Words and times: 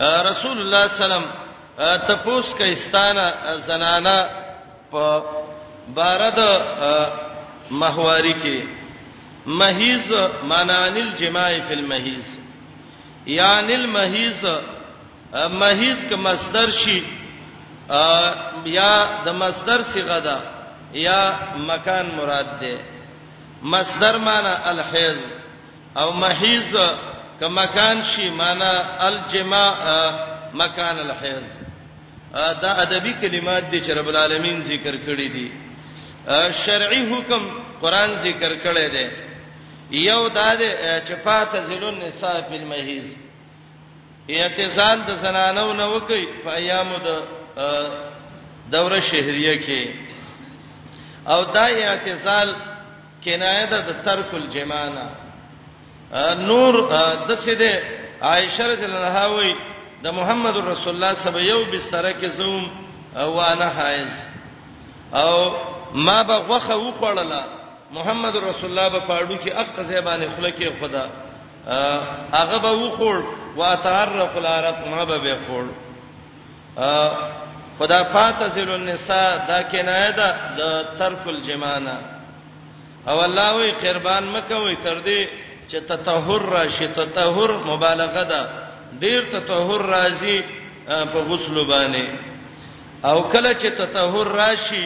رسول 0.00 0.58
الله 0.60 0.88
سلام 0.98 1.24
تپوس 2.08 2.54
کایستانه 2.58 3.34
زنانه 3.66 4.26
په 4.90 5.22
بارد 5.94 6.38
محواری 7.70 8.32
کې 8.34 8.62
محیز 9.46 10.12
معنی 10.50 11.00
الجماع 11.00 11.48
فی 11.68 11.74
المحیز 11.74 12.38
یعنی 13.26 13.74
المحیز 13.74 14.44
محیز 15.62 16.04
که 16.08 16.16
مصدر 16.16 16.70
شي 16.70 17.00
یا 18.66 19.08
د 19.24 19.28
مصدر 19.28 19.82
صیغه 19.92 20.20
ده 20.20 20.36
یا 21.00 21.32
مکان 21.56 22.06
مراد 22.16 22.58
ده 22.60 22.80
مصدر 23.62 24.16
معنی 24.16 24.54
الحیز 24.64 25.18
او 25.96 26.12
محیز 26.12 26.76
کمکان 27.40 28.02
شي 28.04 28.30
معنا 28.30 28.70
الجماع 29.06 29.72
مکان 30.54 30.98
الحیض 30.98 31.46
دا 32.62 32.70
ادبی 32.84 33.12
کلمات 33.22 33.70
دي 33.70 33.80
چې 33.80 33.90
رب 33.90 34.08
العالمین 34.08 34.62
ذکر 34.62 34.94
کړی 35.06 35.28
دي 35.28 35.50
شرعي 36.64 37.02
حکم 37.12 37.48
قران 37.82 38.14
ذکر 38.24 38.54
کړی 38.64 38.98
دی 38.98 39.06
یو 40.06 40.28
دا 40.28 40.54
دی 40.56 40.68
چې 41.06 41.14
فاته 41.24 41.64
ذلن 41.66 41.98
نساء 42.06 42.40
فی 42.50 42.56
المحیض 42.56 43.14
اعتزال 44.30 44.98
د 45.06 45.16
زنانو 45.24 45.72
نه 45.72 45.84
وکي 45.86 46.24
په 46.44 46.50
ایامو 46.60 46.98
د 46.98 47.22
دوره 48.72 49.00
شهریه 49.00 49.58
کې 49.66 49.88
او 51.28 51.44
دا 51.44 51.66
اعتزال 51.66 52.56
کنایه 53.24 53.66
ده 53.66 53.80
د 53.80 53.92
ترک 54.04 54.34
الجمانه 54.34 55.23
نور 56.38 56.74
د 57.28 57.34
سیده 57.36 57.82
عائشه 58.22 58.66
رضی 58.72 58.84
الله 58.84 59.06
عنها 59.06 59.26
وای 59.30 59.54
د 60.04 60.12
محمد 60.12 60.56
رسول 60.56 60.92
الله 60.94 61.14
سبا 61.24 61.40
یو 61.40 61.64
بستر 61.72 62.12
کې 62.12 62.26
زوم 62.36 62.70
او 63.16 63.40
انا 63.40 63.68
حائز 63.76 64.26
او 65.14 65.52
ما 65.94 66.22
به 66.22 66.34
غوخه 66.36 66.76
وخړله 66.76 67.44
محمد 67.92 68.36
رسول 68.36 68.70
الله 68.78 68.88
په 68.88 69.00
پاړو 69.08 69.36
کې 69.44 69.52
اق 69.56 69.82
زبانه 69.82 70.26
خلکه 70.36 70.72
خدا 70.80 71.06
هغه 72.32 72.58
به 72.58 72.72
وخړ 72.88 73.24
واتعرق 73.56 74.36
العرق 74.36 74.86
ما 74.88 75.04
به 75.04 75.20
وخړ 75.36 75.66
خدا 77.78 78.04
فاتزل 78.04 78.70
النساء 78.70 79.36
دا 79.48 79.62
کنایه 79.62 80.10
ده 80.10 80.36
د 80.56 80.84
ترک 80.98 81.26
الجمانه 81.26 81.98
او 83.08 83.20
الله 83.24 83.54
وی 83.56 83.70
قربان 83.70 84.24
مکه 84.36 84.54
وی 84.56 84.76
تر 84.76 85.00
دې 85.04 85.44
چې 85.70 85.76
تطهر 85.88 86.42
راشي 86.56 86.88
تطهر 86.88 87.50
مبالغه 87.70 88.22
ده 88.32 88.42
ډیر 89.04 89.22
تطهر 89.32 89.80
راځي 89.94 90.38
په 91.12 91.18
غسل 91.30 91.56
باندې 91.64 92.06
او 93.04 93.16
کله 93.32 93.52
چې 93.60 93.68
تطهر 93.80 94.26
راشي 94.40 94.84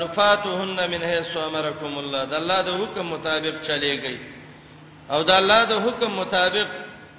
نفاتهن 0.00 0.90
من 0.92 1.02
حيث 1.10 1.36
امركم 1.36 1.98
الله 1.98 2.24
د 2.24 2.34
الله 2.40 2.60
د 2.60 2.70
حکم 2.80 3.06
مطابق 3.16 3.56
چلےږي 3.66 4.16
او 5.10 5.22
د 5.22 5.30
الله 5.30 5.64
د 5.64 5.72
حکم 5.86 6.16
مطابق 6.20 6.66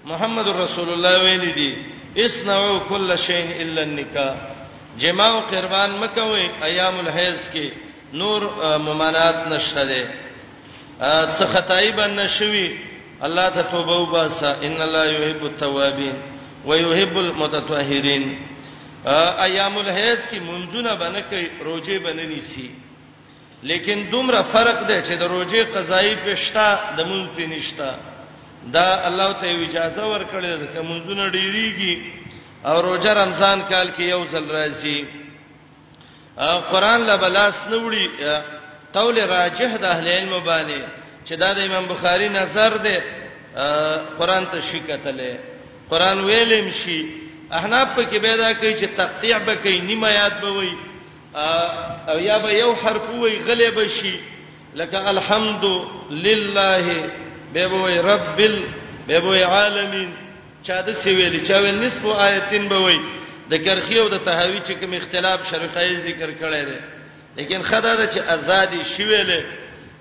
محمد 0.05 0.47
رسول 0.47 0.89
الله 0.93 1.23
ویل 1.23 1.45
دي 1.55 1.71
اسنعوا 2.25 2.79
كل 2.89 3.17
شيء 3.17 3.61
الا 3.61 3.81
النکاح 3.81 4.35
جما 4.99 5.27
او 5.29 5.39
قربان 5.51 5.91
مکوي 6.03 6.49
ایام 6.69 6.99
الحیض 6.99 7.39
کې 7.53 7.69
نور 8.13 8.41
ممانات 8.88 9.47
نشته 9.47 9.81
ده 9.91 10.01
څه 10.99 11.45
خدای 11.53 11.91
باندې 11.91 12.27
شوی 12.27 12.75
الله 13.23 13.49
ته 13.49 13.61
توبه 13.71 13.97
وباسه 14.01 14.49
ان 14.63 14.81
الله 14.81 15.05
يحب 15.05 15.45
التوابين 15.45 16.15
ويحب 16.65 17.17
المتطهرين 17.17 18.35
ایام 19.45 19.77
الحیض 19.77 20.27
کی 20.29 20.39
منځونه 20.39 20.95
باندې 20.99 21.21
کوي 21.29 21.49
روزه 21.63 21.99
باندې 21.99 22.25
نیسی 22.35 22.71
لیکن 23.63 24.07
دومره 24.11 24.41
فرق 24.51 24.88
دی 24.88 25.01
چې 25.01 25.17
د 25.19 25.23
روزه 25.23 25.63
قضایي 25.63 26.16
پښتا 26.25 26.95
د 26.97 27.01
مونږ 27.03 27.28
په 27.38 27.47
نشتا 27.47 27.95
دا 28.73 29.05
الله 29.07 29.31
ته 29.34 29.45
اجازه 29.63 30.05
ورکړي 30.05 30.67
چې 30.75 30.79
منځونه 30.81 31.29
ډیریږي 31.31 32.01
او 32.66 32.81
روزه 32.81 33.13
رمضان 33.13 33.61
کال 33.69 33.91
کې 33.97 34.01
یو 34.01 34.25
ځل 34.25 34.51
راځي 34.51 35.05
قران 36.72 37.05
لا 37.05 37.16
بلاس 37.16 37.66
نوړي 37.69 38.07
قول 38.95 39.17
راجح 39.29 39.75
د 39.83 39.85
اهل 39.91 40.07
علم 40.09 40.33
باندې 40.45 40.81
چې 41.28 41.33
دا 41.44 41.53
د 41.59 41.66
امام 41.69 41.85
بخاری 41.91 42.28
نظر 42.35 42.78
دی 42.88 42.95
قران 44.19 44.44
ته 44.53 44.61
شکتلې 44.72 45.33
قران 45.91 46.17
ویلم 46.29 46.69
شي 46.81 47.00
احناف 47.59 47.88
په 47.95 48.03
کې 48.03 48.17
پیدا 48.28 48.51
کوي 48.53 48.73
چې 48.79 48.88
تقطيع 49.01 49.38
به 49.50 49.55
کوي 49.66 49.81
نیمه 49.89 50.09
یاد 50.19 50.39
به 50.41 50.51
وي 50.51 50.69
او 52.11 52.17
یا 52.28 52.38
به 52.45 52.53
یو 52.59 52.72
حرف 52.85 53.09
وي 53.09 53.35
غلې 53.47 53.69
به 53.79 53.88
شي 53.97 54.16
لکه 54.81 55.09
الحمد 55.09 55.63
لله 56.25 56.97
به 57.53 57.67
وي 57.85 58.00
رب 58.09 58.39
ال 58.50 58.59
به 59.07 59.19
وي 59.29 59.41
عالمین 59.44 60.09
چا 60.69 60.81
د 60.88 60.91
سویل 61.03 61.39
چا 61.47 61.53
ول 61.59 61.79
نصف 61.85 62.05
آیتین 62.16 62.67
به 62.73 62.78
وي 62.85 62.97
د 63.51 63.66
کرخیو 63.66 64.09
د 64.09 64.17
تهاوی 64.25 64.61
چې 64.67 64.72
کوم 64.81 64.94
اختلاف 65.00 65.50
شرقای 65.50 65.95
ذکر 65.97 66.29
کړی 66.41 66.67
دی 66.69 66.79
لیکن 67.35 67.62
خدای 67.62 67.97
دا 67.97 68.07
چې 68.07 68.18
ازادي 68.29 68.79
شویلې 68.84 69.44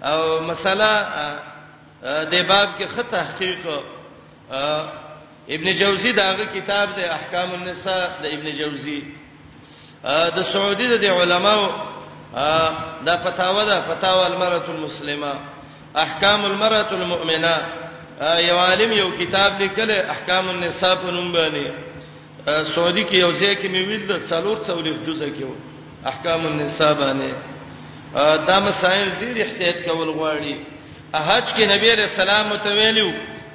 او 0.07 0.41
مسله 0.41 1.07
د 2.03 2.35
باب 2.49 2.69
کې 2.79 2.85
خط 2.97 3.11
تحقیق 3.11 3.67
ابن 5.51 5.73
جوزی 5.79 6.13
داغه 6.13 6.45
کتاب 6.47 6.89
د 6.97 6.99
احکام 6.99 7.53
النساء 7.55 8.09
د 8.23 8.27
ابن 8.27 8.59
جوزی 8.59 9.03
د 10.37 10.43
سعودي 10.53 10.87
د 10.99 11.05
علماو 11.07 11.69
دا 13.07 13.17
فتاوا 13.25 13.65
ده 13.65 13.81
فتاوا 13.95 14.27
المرأة 14.27 14.67
المسلمه 14.69 15.35
احکام 15.97 16.45
المرأة 16.45 16.91
المؤمنه 16.93 17.63
یو 18.39 18.57
عالم 18.59 18.93
یو 18.93 19.11
کتاب 19.19 19.61
لیکل 19.61 19.91
احکام 19.91 20.49
النساء 20.49 20.95
په 20.95 21.11
نوم 21.11 21.33
باندې 21.33 21.73
سعودي 22.75 23.05
کې 23.05 23.15
یو 23.15 23.33
ځای 23.33 23.55
کې 23.57 23.67
مې 23.71 23.89
ویل 23.89 24.07
د 24.07 24.21
څلور 24.29 24.57
څولې 24.67 25.07
جزء 25.07 25.29
کې 25.39 25.43
وو 25.45 25.55
احکام 26.11 26.47
النساء 26.47 26.93
باندې 26.93 27.33
دا 28.49 28.59
مسائل 28.69 29.09
ډیر 29.21 29.37
احتیاط 29.47 29.77
کول 29.87 30.09
غواړي 30.09 30.55
حج 31.27 31.47
کې 31.57 31.65
نبی 31.75 31.95
رسول 31.97 32.29
الله 32.31 32.49
متویلو 32.53 33.09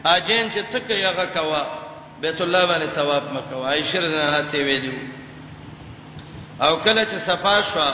اجین 0.05 0.51
چې 0.51 0.61
څه 0.71 0.77
کوي 0.87 1.05
هغه 1.05 1.25
کوا 1.37 1.63
بیت 2.23 2.41
الله 2.41 2.65
باندې 2.71 2.95
ثواب 2.95 3.23
مکو 3.33 3.63
عائشه 3.71 3.99
رضی 3.99 4.15
الله 4.15 4.25
عنها 4.25 4.41
ته 4.41 4.63
ویلو 4.63 4.93
او 6.65 6.73
کله 6.77 7.05
چې 7.05 7.17
صفا 7.29 7.55
شو 7.71 7.85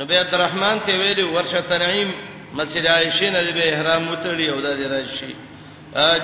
نبی 0.00 0.16
عبدالرحمن 0.16 0.80
ته 0.86 0.92
ویلو 1.00 1.26
ورشه 1.32 1.60
تنعیم 1.72 2.12
مسجد 2.54 2.86
عائشه 2.86 3.30
نه 3.30 3.50
به 3.58 3.74
احرام 3.74 4.08
وتړي 4.14 4.48
او 4.48 4.60
د 4.60 4.92
راشي 4.94 5.34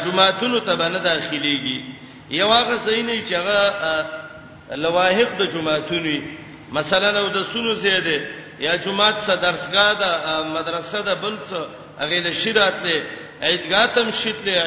جمعهتون 0.04 0.60
ته 0.64 0.76
باندې 0.76 0.98
داخليږي 1.10 1.78
یو 2.30 2.50
هغه 2.52 2.78
صحیح 2.86 3.04
نه 3.04 3.26
چې 3.26 3.32
هغه 3.32 4.06
لواحق 4.84 5.36
د 5.38 5.42
جمعهتونی 5.54 6.20
مثلا 6.78 7.10
او 7.20 7.26
د 7.36 7.38
سونو 7.52 7.72
زیاده 7.84 8.16
یا 8.66 8.72
جمعات 8.84 9.16
سره 9.26 9.36
درسګاه 9.46 9.90
د 10.02 10.04
مدرسه 10.56 10.98
د 11.08 11.10
بل 11.22 11.34
څه 11.48 11.58
هغه 12.02 12.18
له 12.26 12.32
شیرات 12.42 12.76
له 12.86 12.96
عیدګاه 13.48 13.86
تم 13.94 14.08
شیتله 14.20 14.64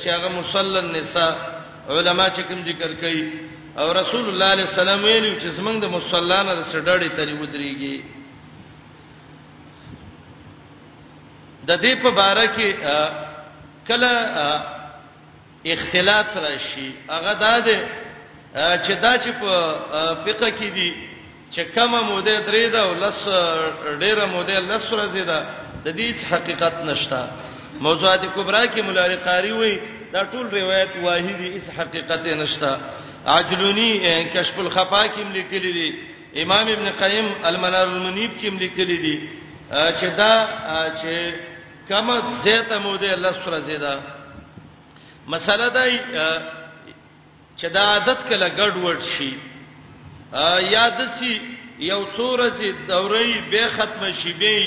چې 0.00 0.06
هغه 0.16 0.28
مصلی 0.38 0.76
النساء 0.84 1.32
علما 1.94 2.26
چې 2.36 2.40
کوم 2.48 2.60
ذکر 2.70 2.92
کوي 3.02 3.24
او 3.80 3.86
رسول 4.00 4.24
الله 4.30 4.48
علیه 4.54 4.66
السلام 4.70 5.00
ویلو 5.04 5.32
چې 5.40 5.48
زمنګ 5.58 5.76
د 5.80 5.86
مصلیانو 5.96 6.52
د 6.60 6.62
سړډې 6.72 7.08
تری 7.16 7.34
ودرېږي 7.40 7.96
د 11.68 11.70
دې 11.82 11.92
په 12.02 12.10
اړه 12.32 12.46
کې 12.56 12.68
کله 13.88 14.12
اختلاف 15.74 16.26
راشي 16.36 16.88
هغه 17.14 17.32
دا 17.44 17.54
ده 17.66 17.78
چې 18.84 18.92
دا 19.04 19.12
چې 19.22 19.30
په 19.40 19.48
فقہ 20.24 20.50
کې 20.58 20.70
دي 20.78 20.90
چې 21.52 21.60
کومه 21.74 22.00
موده 22.12 22.40
درې 22.46 22.68
دا 22.72 22.82
ولس 22.90 23.20
ډېره 24.00 24.26
موده 24.32 24.56
لس 24.70 24.84
ورځې 24.92 25.24
ده 25.30 25.38
د 25.84 25.88
دې 25.98 26.08
حقیقت 26.32 26.74
نشته 26.84 27.20
موضوعات 27.86 28.22
کبرا 28.36 28.62
کې 28.66 28.80
مولاری 28.84 29.16
قاری 29.24 29.52
وایي 29.52 29.78
دا 30.12 30.22
ټول 30.32 30.46
روایت 30.60 30.90
واحدی 31.02 31.48
اس 31.56 31.70
حقیقت 31.78 32.20
نشته 32.42 32.70
عجلونی 33.36 33.92
کشف 34.34 34.58
الخفا 34.58 35.02
کې 35.14 35.32
لیکلي 35.32 35.72
دي 35.78 35.94
امام 36.42 36.66
ابن 36.76 36.88
قیم 36.98 37.28
المنار 37.50 37.86
المنیب 37.88 38.30
کې 38.40 38.50
لیکلي 38.64 38.96
دي 39.04 39.16
چې 39.72 40.04
دا 40.04 40.48
چې 41.02 41.32
کومه 41.92 42.16
زیاته 42.44 42.78
موده 42.78 43.14
لس 43.16 43.36
ورځې 43.46 43.80
ده 43.80 44.02
مسله 45.28 45.68
دا 45.76 45.84
چې 47.56 47.66
دا 47.72 47.80
عادت 47.92 48.18
کله 48.28 48.48
ګډوډ 48.48 49.00
شي 49.18 49.32
یاد 50.74 50.98
سي 51.18 51.40
یو 51.80 52.04
څوره 52.16 52.48
سي 52.58 52.72
دورې 52.88 53.28
به 53.50 53.68
ختم 53.76 54.12
شي 54.22 54.32
به 54.40 54.58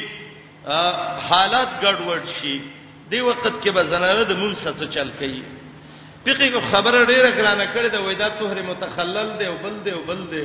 حالات 1.30 1.72
ګډوډ 1.84 2.24
شي 2.42 2.62
دی 3.10 3.22
وخت 3.22 3.54
کې 3.64 3.70
به 3.72 3.84
زنانه 3.86 4.24
د 4.26 4.32
مون 4.38 4.56
څه 4.56 4.88
چل 4.94 5.12
کوي 5.20 5.44
فقې 6.26 6.54
خبره 6.72 7.06
ډیره 7.06 7.32
ګرانه 7.38 7.66
کړې 7.74 7.90
ده 7.94 8.02
وای 8.02 8.16
دا 8.16 8.30
توهره 8.40 8.62
متخلل 8.62 9.38
دی 9.38 9.46
او 9.48 9.58
بل 9.58 9.84
دی 9.86 9.92
او 9.92 10.02
بل 10.04 10.22
دی 10.32 10.44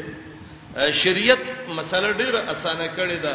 شریعت 1.00 1.44
مسله 1.68 2.12
ډیره 2.12 2.38
اسانه 2.52 2.88
کړې 2.96 3.16
ده 3.26 3.34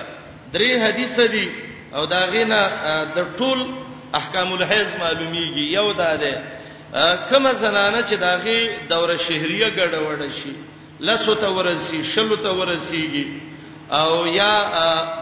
درې 0.53 0.71
حدیث 0.85 1.19
دي 1.31 1.49
او 1.95 2.05
دا 2.05 2.19
غینه 2.33 2.59
د 3.15 3.25
ټول 3.39 3.59
احکام 4.13 4.53
الحیض 4.53 4.91
معلومیږي 4.99 5.71
یو 5.77 5.91
دا 5.93 6.15
ده 6.15 6.41
کومه 7.29 7.53
زنانه 7.53 8.01
چې 8.09 8.13
داغي 8.17 8.69
دوره 8.89 9.17
شهريه 9.17 9.69
ګډوډ 9.77 10.21
شي 10.43 10.55
لسو 11.07 11.33
ته 11.33 11.49
ورسی 11.57 12.03
شلو 12.13 12.35
ته 12.35 12.51
ورسیږي 12.51 13.25
او 13.91 14.25
یا 14.27 14.53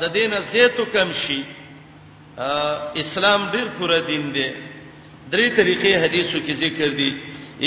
د 0.01 0.11
دینه 0.17 0.39
زیتو 0.51 0.85
کم 0.93 1.11
شي 1.21 1.39
اسلام 3.03 3.47
ډیر 3.53 3.67
پوره 3.77 3.99
دین 4.07 4.25
دی 4.37 4.49
درې 5.31 5.55
طریقې 5.55 5.93
حدیثو 6.05 6.37
کې 6.45 6.53
ذکر 6.53 6.91
دي 6.99 7.11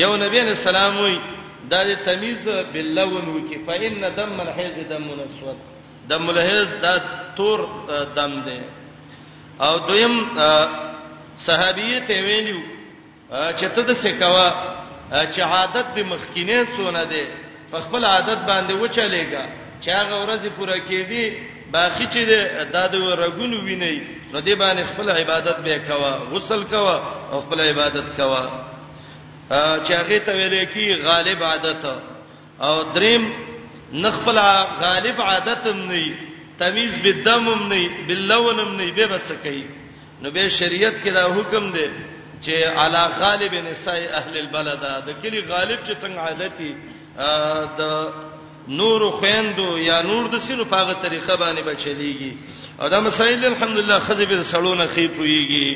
یو 0.02 0.10
نبی 0.24 0.40
نے 0.48 0.54
سلام 0.64 0.96
وی 0.98 1.16
دا 1.72 1.80
د 1.88 1.98
تمیز 2.08 2.48
باللون 2.72 3.28
وکي 3.34 3.58
فإن 3.66 4.04
دم 4.16 4.40
الحیض 4.46 4.76
دم 4.94 5.04
اسود 5.24 5.58
دم 6.10 6.28
الحیض 6.30 6.68
دا 6.82 6.96
تور 7.36 7.60
دم 8.16 8.38
دی 8.46 8.60
او 9.64 9.74
دویم 9.88 10.16
صحابیه 11.46 11.98
ته 11.98 12.22
ویلو 12.22 12.60
چې 13.30 13.66
ته 13.74 13.82
د 13.92 14.00
سکوا 14.04 14.48
چې 15.12 15.40
عادت 15.52 15.86
د 15.96 16.00
مخکینه 16.12 16.66
څونه 16.76 17.02
دی 17.14 17.24
په 17.72 17.78
خپل 17.84 18.02
عادت 18.04 18.40
باندې 18.50 18.72
وچلېګا 18.82 19.44
چې 19.82 19.88
هغه 20.00 20.14
ورځ 20.22 20.40
پوره 20.56 20.76
کېږي 20.88 21.24
باقی 21.76 22.06
چې 22.14 22.20
د 22.70 22.76
د 22.92 22.96
رګونو 23.24 23.56
ویني 23.66 23.96
نو 24.32 24.38
دې 24.46 24.54
باندې 24.62 24.82
خپل 24.90 25.06
عبادت 25.18 25.56
به 25.64 25.78
کوا 25.88 26.12
غسل 26.32 26.62
کوا 26.64 26.96
او 27.32 27.36
خپل 27.44 27.58
عبادت 27.68 28.06
کوا 28.18 28.42
چې 29.84 29.92
هغه 30.00 30.18
ته 30.26 30.32
ویل 30.38 30.64
کی 30.72 30.86
غالب 31.08 31.42
عادت 31.50 31.84
او 32.66 32.74
دریم 32.94 33.24
نخپل 34.04 34.38
غالب 34.84 35.16
عادت 35.22 35.62
هم 35.66 35.78
نه 35.92 36.14
تمیز 36.58 36.98
بالدم 37.04 37.48
هم 37.48 37.62
نه 37.72 37.88
باللون 38.08 38.58
هم 38.60 38.76
نه 38.80 38.90
به 38.96 39.06
بس 39.06 39.32
کوي 39.32 39.64
نو 40.22 40.30
به 40.30 40.48
شریعت 40.48 40.94
کې 41.04 41.08
دا 41.16 41.24
حکم 41.36 41.72
دی 41.72 41.88
چې 42.44 42.52
علا 42.80 43.06
غالب 43.20 43.54
نساء 43.54 43.98
اهل 44.18 44.36
البلد 44.38 44.80
دا 45.06 45.12
کلی 45.22 45.40
غالب 45.40 45.78
چې 45.86 45.92
څنګه 46.02 46.20
عادتي 46.28 46.74
د 47.78 47.80
نور 48.68 49.10
خويندو 49.20 49.78
یا 49.78 50.00
نور 50.02 50.26
د 50.32 50.38
سینو 50.46 50.64
په 50.70 50.76
هغه 50.82 50.94
طریقه 51.04 51.34
باندې 51.36 51.62
بچلېږي 51.68 52.32
او 52.80 52.88
دا 52.88 53.00
مسایل 53.00 53.44
الحمدلله 53.46 53.98
خزب 54.06 54.32
سړونه 54.52 54.86
خې 54.94 55.04
پويږي 55.16 55.68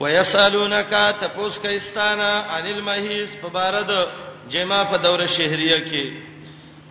ويسالونک 0.00 0.90
تپوس 1.20 1.58
کایستانا 1.58 2.44
عن 2.50 2.66
المحیس 2.66 3.36
په 3.42 3.48
بارد 3.48 3.90
جما 4.50 4.84
په 4.90 4.96
دوره 4.98 5.26
شهريه 5.26 5.78
کې 5.78 6.12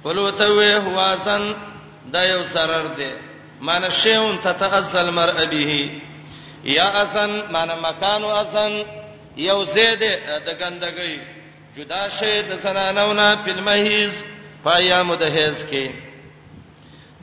قلوتوه 0.03 0.77
هواسن 0.88 1.53
دا 2.13 2.24
یو 2.24 2.44
سرر 2.53 2.85
دی 2.97 3.12
مان 3.62 3.89
شیون 4.01 4.38
تتغزل 4.44 5.09
مرء 5.09 5.45
به 5.45 5.89
یا 6.63 6.88
اسن 7.03 7.39
مان 7.51 7.69
مکانو 7.81 8.29
اسن 8.29 8.83
یو 9.38 9.63
زید 9.63 10.00
د 10.45 10.47
ګندګۍ 10.59 11.37
جدا 11.77 12.09
شه 12.09 12.41
د 12.50 12.53
زنانو 12.65 13.13
نه 13.19 13.27
په 13.45 13.51
مهیز 13.68 14.13
پایام 14.68 15.07
د 15.24 15.25
هیز 15.38 15.57
کې 15.71 15.85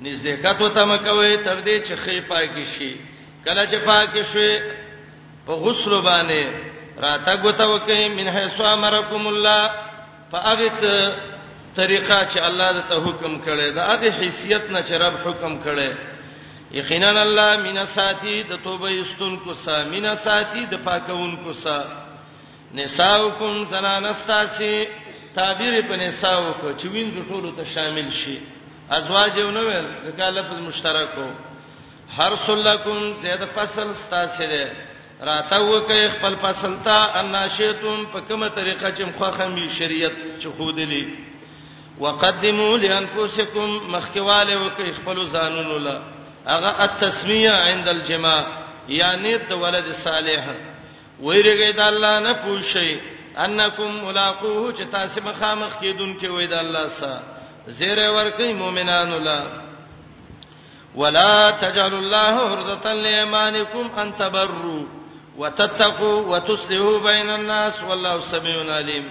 نږدې 0.05 0.33
کاتو 0.43 0.69
تم 0.77 0.91
کوي 1.07 1.37
تر 1.47 1.57
دې 1.67 1.77
چې 1.87 1.95
خې 2.05 2.17
پاکی 2.31 2.67
شي 2.75 2.91
کله 3.45 3.63
چې 3.71 3.77
پاکی 3.89 4.25
شي 4.33 4.51
په 5.47 5.53
غسل 5.65 5.93
باندې 6.09 6.43
راته 7.05 7.35
غوتو 7.43 7.79
کوي 7.87 8.09
من 8.09 8.29
حيث 8.37 8.61
امرکم 8.61 9.27
الله 9.27 9.71
فاغت 10.33 10.81
طریقه 11.77 12.19
چې 12.33 12.39
الله 12.49 12.73
دته 12.79 12.97
حکم 13.07 13.35
کړي 13.47 13.69
دا 13.79 13.97
د 14.03 14.05
حیثیت 14.19 14.71
نه 14.71 14.81
چې 14.89 14.93
رب 14.93 15.15
حکم 15.29 15.63
کړي 15.65 15.91
یقینا 16.73 17.11
الله 17.27 17.51
مینا 17.57 17.87
ساتي 17.87 18.43
د 18.43 18.55
توبه 18.65 18.89
استون 19.01 19.37
کو 19.39 19.55
سا 19.55 19.85
مینا 19.91 20.17
ساتي 20.17 20.67
د 20.71 20.75
پاکون 20.85 21.37
کو 21.45 21.53
سا 21.53 21.79
نساؤکم 22.75 23.55
سنانستاسی 23.71 24.85
تعبیر 25.37 25.75
په 25.89 25.97
نساو 26.03 26.45
کو 26.61 26.71
چې 26.79 26.87
وینځو 26.87 27.23
ټولو 27.29 27.51
ته 27.59 27.65
شامل 27.75 28.09
شي 28.19 28.39
ازواج 28.97 29.37
یو 29.39 29.51
نو 29.51 29.63
ول 29.67 29.87
د 30.07 30.17
کاله 30.19 30.43
په 30.49 30.55
مشترکو 30.65 31.27
هر 32.17 32.33
سلکم 32.47 33.05
زید 33.21 33.45
فصل 33.55 33.95
ستاسره 33.95 34.73
راتاو 35.29 35.81
کوي 35.91 36.09
خپل 36.17 36.37
فصل 36.41 36.77
ته 36.89 37.17
اناشیتم 37.21 38.05
په 38.13 38.21
کومه 38.29 38.49
طریقه 38.59 38.93
چې 38.97 39.21
مخه 39.23 39.47
می 39.55 39.69
شریعت 39.79 40.17
چخودلی 40.43 41.05
وقدموا 42.01 42.71
لانفسکم 42.85 43.75
مخکواله 43.97 44.61
وکي 44.67 44.93
خپل 45.01 45.25
ځانونو 45.39 45.79
لا 45.89 45.97
هغه 46.53 46.77
التسمیه 46.87 47.53
عند 47.57 47.89
الجماع 47.97 48.41
یعنی 49.01 49.37
د 49.51 49.61
ولد 49.67 49.93
صالح 50.05 50.47
ویریږي 51.21 51.73
د 51.79 51.81
الله 51.91 52.15
نه 52.27 52.35
پوښي 52.45 52.99
انکم 53.45 53.91
ملاقوه 54.07 54.73
چې 54.77 54.83
تاسو 54.91 55.21
مخامخ 55.29 55.73
کیدون 55.81 56.17
کې 56.19 56.27
وای 56.31 56.47
د 56.47 56.53
الله 56.55 56.89
سره 56.89 57.23
زیره 57.79 58.07
ورکې 58.11 58.53
مؤمنانو 58.63 59.19
لا 59.19 59.41
ولا 60.95 61.51
تجعلوا 61.51 61.99
الله 61.99 62.35
عرضة 62.51 62.93
لأيمانكم 62.95 63.91
أن 63.99 64.17
تبروا 64.19 64.85
وتتقوا 65.39 66.19
وتصلحوا 66.31 66.99
بين 66.99 67.31
الناس 67.31 67.83
والله 67.83 68.21
سميع 68.21 68.57
عليم 68.79 69.05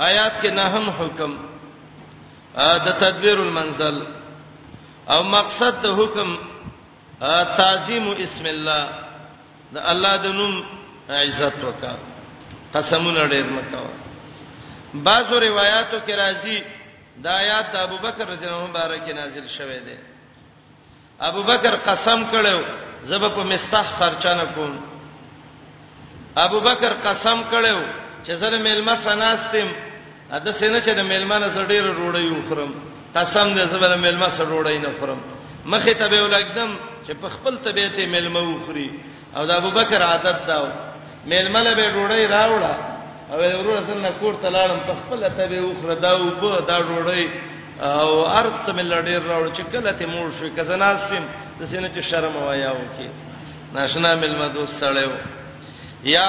آیات 0.00 0.32
کې 0.42 0.46
نه 0.50 0.62
هم 0.66 0.90
حکم 0.90 1.36
دا 2.56 2.88
تدبیر 3.00 3.38
المنزل 3.38 4.06
او 5.08 5.22
مقصد 5.22 5.82
د 5.82 5.86
حکم 5.96 6.36
تعظیم 7.56 8.08
اسم 8.12 8.46
الله 8.46 8.88
د 9.74 9.78
الله 9.78 10.16
د 10.16 10.26
نوم 10.26 10.64
عزت 11.08 11.64
وکا 11.64 11.94
قسمونه 12.74 13.26
ډېر 13.26 13.44
مکو 13.50 13.84
بعضو 15.06 15.38
روایتو 15.40 15.98
کې 16.06 16.14
راځي 16.20 16.60
دا 17.24 17.32
آیات 17.40 17.72
د 17.72 17.76
ابوبکر 17.86 18.26
رضی 18.28 18.46
الله 18.46 18.66
مبارک 18.66 19.08
نازل 19.16 19.46
شوه 19.56 19.78
دی 19.84 19.96
ابوبکر 21.28 21.74
قسم 21.86 22.24
کړو 22.32 22.60
زب 23.10 23.26
په 23.34 23.42
مستح 23.52 23.90
خرچانه 23.98 24.44
کوم 24.54 24.76
ابوبکر 26.46 26.92
قسم 27.04 27.42
کړو 27.52 27.80
چې 28.26 28.32
زره 28.32 28.58
میلمه 28.58 28.96
سناستم 29.04 29.70
اته 30.32 30.52
سینه 30.52 30.80
چې 30.80 30.90
د 30.90 31.00
میلمانه 31.12 31.48
سره 31.48 31.68
ډېر 31.68 31.84
روړی 31.84 32.28
وخرم 32.32 32.72
قسم 33.16 33.54
دې 33.54 33.68
زبر 33.74 33.96
میلمه 33.96 34.28
سره 34.38 34.44
روړی 34.46 34.78
نه 34.78 34.90
خرم 35.00 35.20
مخه 35.66 35.94
ته 36.00 36.08
به 36.08 36.24
ولګدم 36.28 36.70
چې 37.06 37.12
په 37.20 37.28
خپل 37.28 37.56
طبيعت 37.68 37.98
میلمه 37.98 38.40
وخري 38.40 38.90
او 39.36 39.46
د 39.46 39.50
ابوبکر 39.60 40.02
عادت 40.02 40.46
داو 40.46 40.66
مېلمله 41.30 41.72
به 41.78 41.84
ډوړی 41.94 42.24
راوړه 42.36 42.74
او 43.32 43.38
ورور 43.58 43.78
سره 43.88 44.10
کور 44.20 44.34
ته 44.42 44.48
لاړم 44.56 44.80
په 44.88 44.94
خپل 45.00 45.20
ته 45.36 45.44
به 45.50 45.58
وخره 45.64 45.94
دا 45.94 46.12
و 46.18 46.30
په 46.40 46.60
دا 46.68 46.78
ډوړی 46.88 47.24
او 47.80 48.24
ارث 48.40 48.68
مل 48.68 48.92
ډیر 49.08 49.20
راوړ 49.30 49.46
چې 49.56 49.62
کله 49.72 49.92
ته 49.98 50.06
مور 50.06 50.30
شو 50.38 50.48
کزناستم 50.56 51.24
د 51.60 51.62
سینې 51.70 51.88
ته 51.94 52.00
شرم 52.02 52.36
وایا 52.36 52.70
وکي 52.72 53.08
ناشنا 53.72 54.14
ملما 54.16 54.46
دوست 54.48 54.80
سړیو 54.84 55.12
یا 56.14 56.28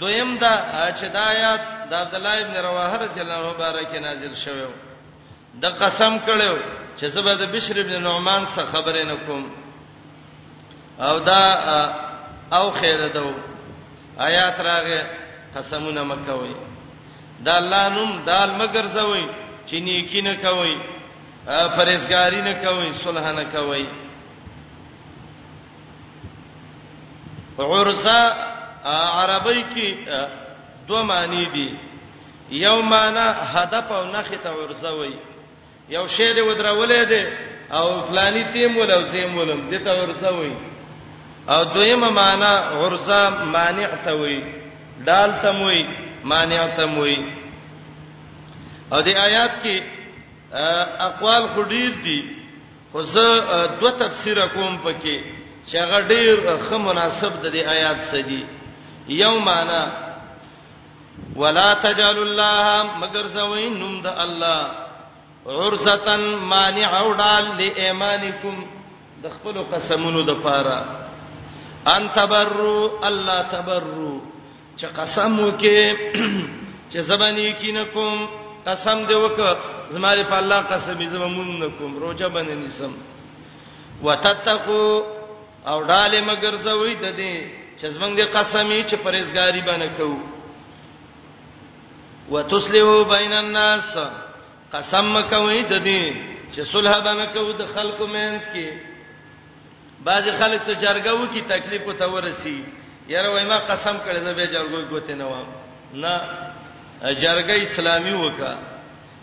دویم 0.00 0.30
دا 0.42 0.54
چې 0.98 1.04
دا 1.14 1.20
آیات 1.34 1.60
د 1.90 1.92
عبد 1.94 2.14
الله 2.14 2.34
ابن 2.44 2.54
رواحه 2.68 2.96
رضی 3.06 3.20
الله 3.20 3.40
مبارک 3.52 3.90
نازل 4.06 4.34
شوه 4.44 4.68
د 5.62 5.66
قسم 5.82 6.18
کړو 6.26 6.54
چې 7.00 7.06
زبر 7.14 7.34
د 7.34 7.44
بشری 7.54 7.80
ابن 7.80 8.02
نعمان 8.02 8.44
څخه 8.44 8.64
خبرې 8.74 9.04
نکوم 9.12 9.44
او 11.00 11.18
دا 11.18 11.42
او 12.52 12.70
خیر 12.70 13.00
دو 13.14 13.30
آیات 14.28 14.60
راغې 14.60 15.00
قسمونه 15.56 16.02
مکوي 16.04 16.54
دا 17.44 17.56
الله 17.56 17.88
نوم 17.88 18.24
دال 18.26 18.50
مگر 18.50 18.86
زوي 18.86 19.24
چې 19.66 19.74
نیکی 19.86 20.20
نه 20.22 20.34
کوي 20.42 20.76
پرهیزګاری 21.46 22.36
نه 22.46 22.52
کوي 22.54 22.88
صلح 23.02 23.32
نه 23.32 23.44
کوي 23.52 23.86
عرسا 27.58 28.20
عربی 28.86 29.64
کې 29.74 29.94
دوه 30.88 31.02
معنی 31.02 31.46
دي 31.54 31.74
یو 32.50 32.82
معنی 32.82 33.34
هدف 33.54 33.92
او 33.92 34.04
نخ 34.04 34.28
ته 34.42 34.50
عرسا 34.66 34.90
وي 34.90 35.14
یو 35.88 36.06
شی 36.08 36.34
دې 36.34 36.40
ودرولې 36.40 37.04
دي 37.08 37.24
او 37.72 38.06
فلانی 38.06 38.44
تیم 38.52 38.78
ولو 38.78 39.02
زیم 39.06 39.38
ولم 39.38 39.70
دې 39.70 39.84
ته 39.84 40.02
عرسا 40.02 40.30
وي 40.30 40.52
او 41.50 41.64
دویمه 41.64 42.08
معنا 42.08 42.52
غرزه 42.80 43.28
مانع 43.44 43.88
ته 44.04 44.12
وي 44.14 44.36
دال 45.06 45.42
ته 45.42 45.50
وي 45.64 45.86
مانع 46.24 46.66
ته 46.76 46.98
وي 47.00 47.18
او 48.92 49.00
دې 49.02 49.16
آیات 49.16 49.50
کې 49.64 49.82
اقوال 51.06 51.42
خډیر 51.54 51.90
دي 52.04 52.22
خو 52.92 53.02
زه 53.02 53.24
دوه 53.80 53.90
تفسیر 53.90 54.46
کوم 54.46 54.78
پکې 54.84 55.16
چې 55.66 55.74
هغه 55.76 56.00
ډیر 56.00 56.36
ښه 56.68 56.76
مناسب 56.78 57.32
د 57.42 57.46
دې 57.54 57.66
آیات 57.68 57.98
سره 58.00 58.20
دي 58.20 58.46
یو 59.08 59.38
معنا 59.38 59.92
ولا 61.36 61.74
تجعل 61.74 62.18
الله 62.18 62.90
مگر 63.00 63.26
زوین 63.26 63.74
نم 63.80 64.02
د 64.02 64.06
الله 64.06 64.70
عرزتن 65.46 66.34
مانع 66.36 66.98
او 66.98 67.14
دال 67.14 67.44
لایمانکم 67.58 68.64
د 69.22 69.28
خپل 69.30 69.64
قسمونو 69.72 70.22
د 70.22 70.30
پاره 70.42 71.09
ان 71.86 72.06
تبرو 72.14 72.98
الله 73.04 73.40
تبرو 73.50 74.20
چې 74.76 74.86
قسم 74.96 75.40
وکې 75.40 75.80
چې 76.92 76.98
زبانی 77.00 77.52
کینکم 77.60 78.26
قسم 78.66 79.06
دې 79.08 79.16
وکړه 79.24 79.56
زماره 79.90 80.22
په 80.22 80.38
الله 80.38 80.60
قسم 80.62 81.08
زممون 81.08 81.60
نکم 81.62 81.98
روزه 81.98 82.28
باندې 82.28 82.52
نسم 82.52 82.92
وتتقو 84.02 85.02
او 85.66 85.84
ډاله 85.86 86.20
مگر 86.24 86.56
زوی 86.56 86.94
د 86.94 87.16
دې 87.16 87.34
چې 87.80 87.86
زمنګ 87.96 88.14
دې 88.16 88.24
قسمی 88.32 88.84
چې 88.84 88.96
پرېزګاری 89.04 89.60
باندې 89.64 89.88
کوو 89.96 90.18
وتسلحو 92.30 93.04
بین 93.04 93.32
الناس 93.32 93.96
قسم 94.72 95.22
کوي 95.30 95.62
د 95.62 95.82
دې 95.84 96.02
چې 96.52 96.60
صلح 96.66 96.98
باندې 97.00 97.32
کوو 97.34 97.52
د 97.52 97.66
خلکو 97.74 98.06
مینس 98.06 98.44
کې 98.52 98.89
بعض 100.04 100.24
خلک 100.40 100.60
ته 100.66 100.74
جرګه 100.84 101.12
وکي 101.20 101.40
تکلیف 101.52 101.82
ته 101.98 102.06
ورسی 102.14 102.56
یاره 103.08 103.28
وای 103.34 103.44
ما 103.52 103.58
قسم 103.70 103.96
کړی 104.04 104.20
نه 104.26 104.32
به 104.32 104.44
جرګو 104.52 104.80
کوته 104.90 105.14
نه 105.20 105.24
وام 105.32 105.48
نه 106.02 106.14
جرګه 107.22 107.54
اسلامي 107.66 108.12
وکا 108.24 108.52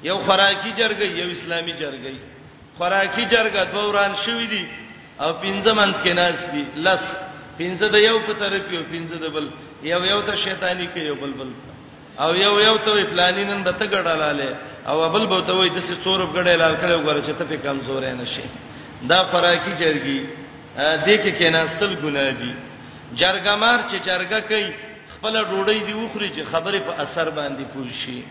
یو 0.03 0.17
خوراکي 0.27 0.71
جرګه 0.77 1.03
یو 1.21 1.27
اسلامي 1.31 1.73
جرګه 1.73 2.15
خوراکي 2.77 3.23
جرګه 3.31 3.63
دوه 3.73 3.87
وران 3.87 4.13
شوې 4.25 4.45
دي 4.53 4.65
او 5.21 5.33
پنځه 5.43 5.71
منځ 5.79 5.95
کې 6.03 6.11
ناس 6.21 6.39
دي 6.53 6.63
لس 6.75 7.03
پنځه 7.59 7.87
د 7.95 7.97
یو 8.07 8.17
په 8.27 8.33
طرف 8.41 8.63
یو 8.73 8.83
پنځه 8.93 9.15
د 9.23 9.25
بل 9.33 9.47
یو 9.91 10.01
یو 10.05 10.21
ته 10.21 10.35
شیطانی 10.45 10.87
کوي 10.93 11.03
یو 11.09 11.15
بل 11.21 11.31
بل 11.39 11.51
او 12.23 12.35
یو 12.35 12.53
یو 12.61 12.77
ته 12.77 13.03
پلانینن 13.11 13.63
دته 13.63 13.85
ګډالاله 13.87 14.49
او 14.87 15.09
بل 15.09 15.25
بوته 15.31 15.53
وای 15.53 15.69
د 15.69 15.79
څه 15.87 15.93
څورب 16.05 16.29
ګډه 16.37 16.55
لال 16.63 16.75
کړو 16.81 16.97
غره 17.07 17.21
چې 17.27 17.33
ته 17.37 17.43
په 17.45 17.55
کمزورې 17.55 18.11
نشي 18.21 18.45
دا 19.09 19.19
خوراکي 19.31 19.73
جرګي 19.83 20.21
دې 20.77 21.15
کې 21.23 21.31
کېناستل 21.39 21.93
ګناه 22.05 22.31
دي 22.41 22.53
جرګمار 23.19 23.79
چې 23.89 23.97
جرګه 24.07 24.39
کوي 24.49 24.69
خپل 25.13 25.33
ډوډۍ 25.49 25.79
دی 25.87 25.93
وخوري 25.93 26.29
چې 26.35 26.43
خبره 26.51 26.79
په 26.89 26.93
اثر 27.03 27.29
باندې 27.29 27.63
پوه 27.73 27.93
شي 28.01 28.21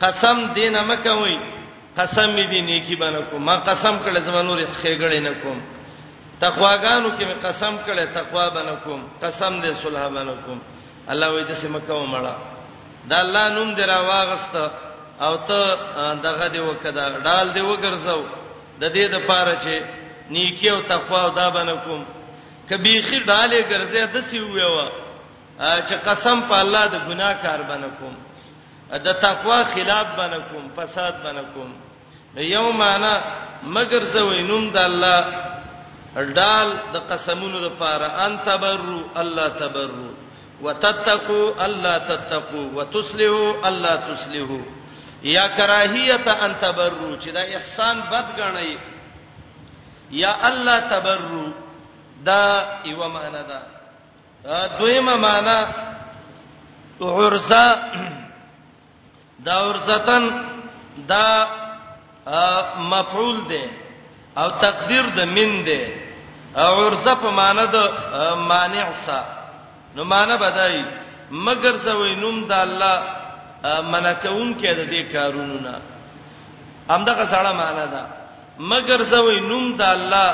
قسم 0.00 0.36
دینه 0.58 0.82
مکه 0.90 1.12
وای 1.20 1.38
قسم 1.96 2.36
دې 2.36 2.60
نیکی 2.68 2.96
باندې 2.96 3.24
کو 3.30 3.38
ما 3.38 3.56
قسم 3.70 3.94
کړه 4.04 4.20
زمانو 4.28 4.54
لري 4.54 4.66
خېګړې 4.82 5.20
نه 5.28 5.32
کوم 5.42 5.58
تقواګانو 6.40 7.08
کې 7.18 7.24
مې 7.24 7.38
قسم 7.46 7.78
کړه 7.86 8.06
تقوا 8.14 8.48
باندې 8.50 8.76
کوم 8.84 9.00
قسم 9.22 9.62
دې 9.62 9.72
صلح 9.82 10.08
باندې 10.08 10.36
کوم 10.46 10.58
الله 11.08 11.28
وای 11.32 11.44
دې 11.44 11.52
سم 11.54 11.78
کوم 11.80 12.10
مړه 12.14 12.34
دا 13.10 13.20
الله 13.20 13.48
نوم 13.48 13.76
دې 13.76 13.80
راواغست 13.84 14.54
او 15.20 15.36
ته 15.36 15.58
دغه 16.26 16.48
دې 16.54 16.60
وکړه 16.70 17.24
ډال 17.26 17.52
دې 17.56 17.60
وګرځاو 17.70 18.20
د 18.80 18.84
دې 18.94 19.10
د 19.12 19.16
پاره 19.28 19.56
چې 19.62 19.80
نیکی 20.30 20.68
او 20.70 20.80
تقوا 20.88 21.20
او 21.22 21.30
دا 21.34 21.50
باندې 21.50 21.78
کوم 21.84 22.04
کبي 22.70 23.02
خیر 23.02 23.22
ډاله 23.24 23.60
ګرځي 23.70 24.04
د 24.12 24.20
سی 24.30 24.38
ویو 24.40 24.90
چې 25.58 25.94
قسم 26.04 26.40
په 26.48 26.56
الله 26.60 26.86
د 26.86 26.96
ګناه 27.08 27.32
کار 27.42 27.58
باندې 27.68 27.90
کوم 28.00 28.14
د 29.04 29.12
تقوا 29.26 29.64
خلاف 29.74 30.06
باندې 30.18 30.40
کوم 30.50 30.64
فساد 30.76 31.12
باندې 31.24 31.44
کوم 31.54 31.72
یوم 32.36 32.80
انا 32.82 33.20
مگر 33.62 34.04
زوینم 34.04 34.70
د 34.70 34.76
الله 34.76 35.24
ډال 36.16 36.68
د 36.92 36.96
قسمونو 37.10 37.58
لپاره 37.58 38.06
ان 38.26 38.36
تبرو 38.46 39.00
الله 39.16 39.48
تبرو 39.48 40.10
وتتقوا 40.62 41.64
الله 41.64 41.98
تتقوا 41.98 42.66
وتصلحوا 42.76 43.68
الله 43.68 43.96
تصلحوا 43.96 44.60
یا 45.22 45.46
کراهیت 45.56 46.28
ان 46.28 46.52
تبرو 46.60 47.16
چې 47.20 47.28
دا 47.32 47.40
احسان 47.40 48.00
بد 48.12 48.40
غنئ 48.40 48.76
یا 50.10 50.32
الله 50.48 50.80
تبرو 50.80 51.44
دا 52.24 52.64
یو 52.84 53.08
معنا 53.08 53.42
ده 53.42 53.58
دویمه 54.78 55.14
معنا 55.16 55.56
عرزه 57.00 57.66
دا 59.46 59.52
عرزتن 59.70 60.24
دا 61.08 61.28
مفعول 62.92 63.38
ده 63.50 63.64
او 64.38 64.48
تقدیر 64.62 65.06
ده 65.16 65.24
من 65.24 65.64
ده 65.66 65.80
عرزه 66.56 67.14
په 67.22 67.30
معنا 67.30 67.64
ده 67.74 67.82
مانع 68.34 68.90
سا 69.06 69.20
نو 69.96 70.04
معنا 70.04 70.36
بدای 70.36 70.84
مگر 71.30 71.76
زوی 71.86 72.14
نوم 72.22 72.44
د 72.48 72.52
الله 72.52 73.02
منکون 73.92 74.54
کې 74.60 74.66
د 74.78 74.90
دې 74.90 75.12
کارونو 75.12 75.58
نه 75.60 75.80
همدغه 76.90 77.24
سړه 77.26 77.52
معنا 77.52 77.86
ده 77.86 78.15
مگر 78.58 79.02
زوی 79.12 79.40
نوم 79.50 79.64
د 79.78 79.82
الله 79.96 80.28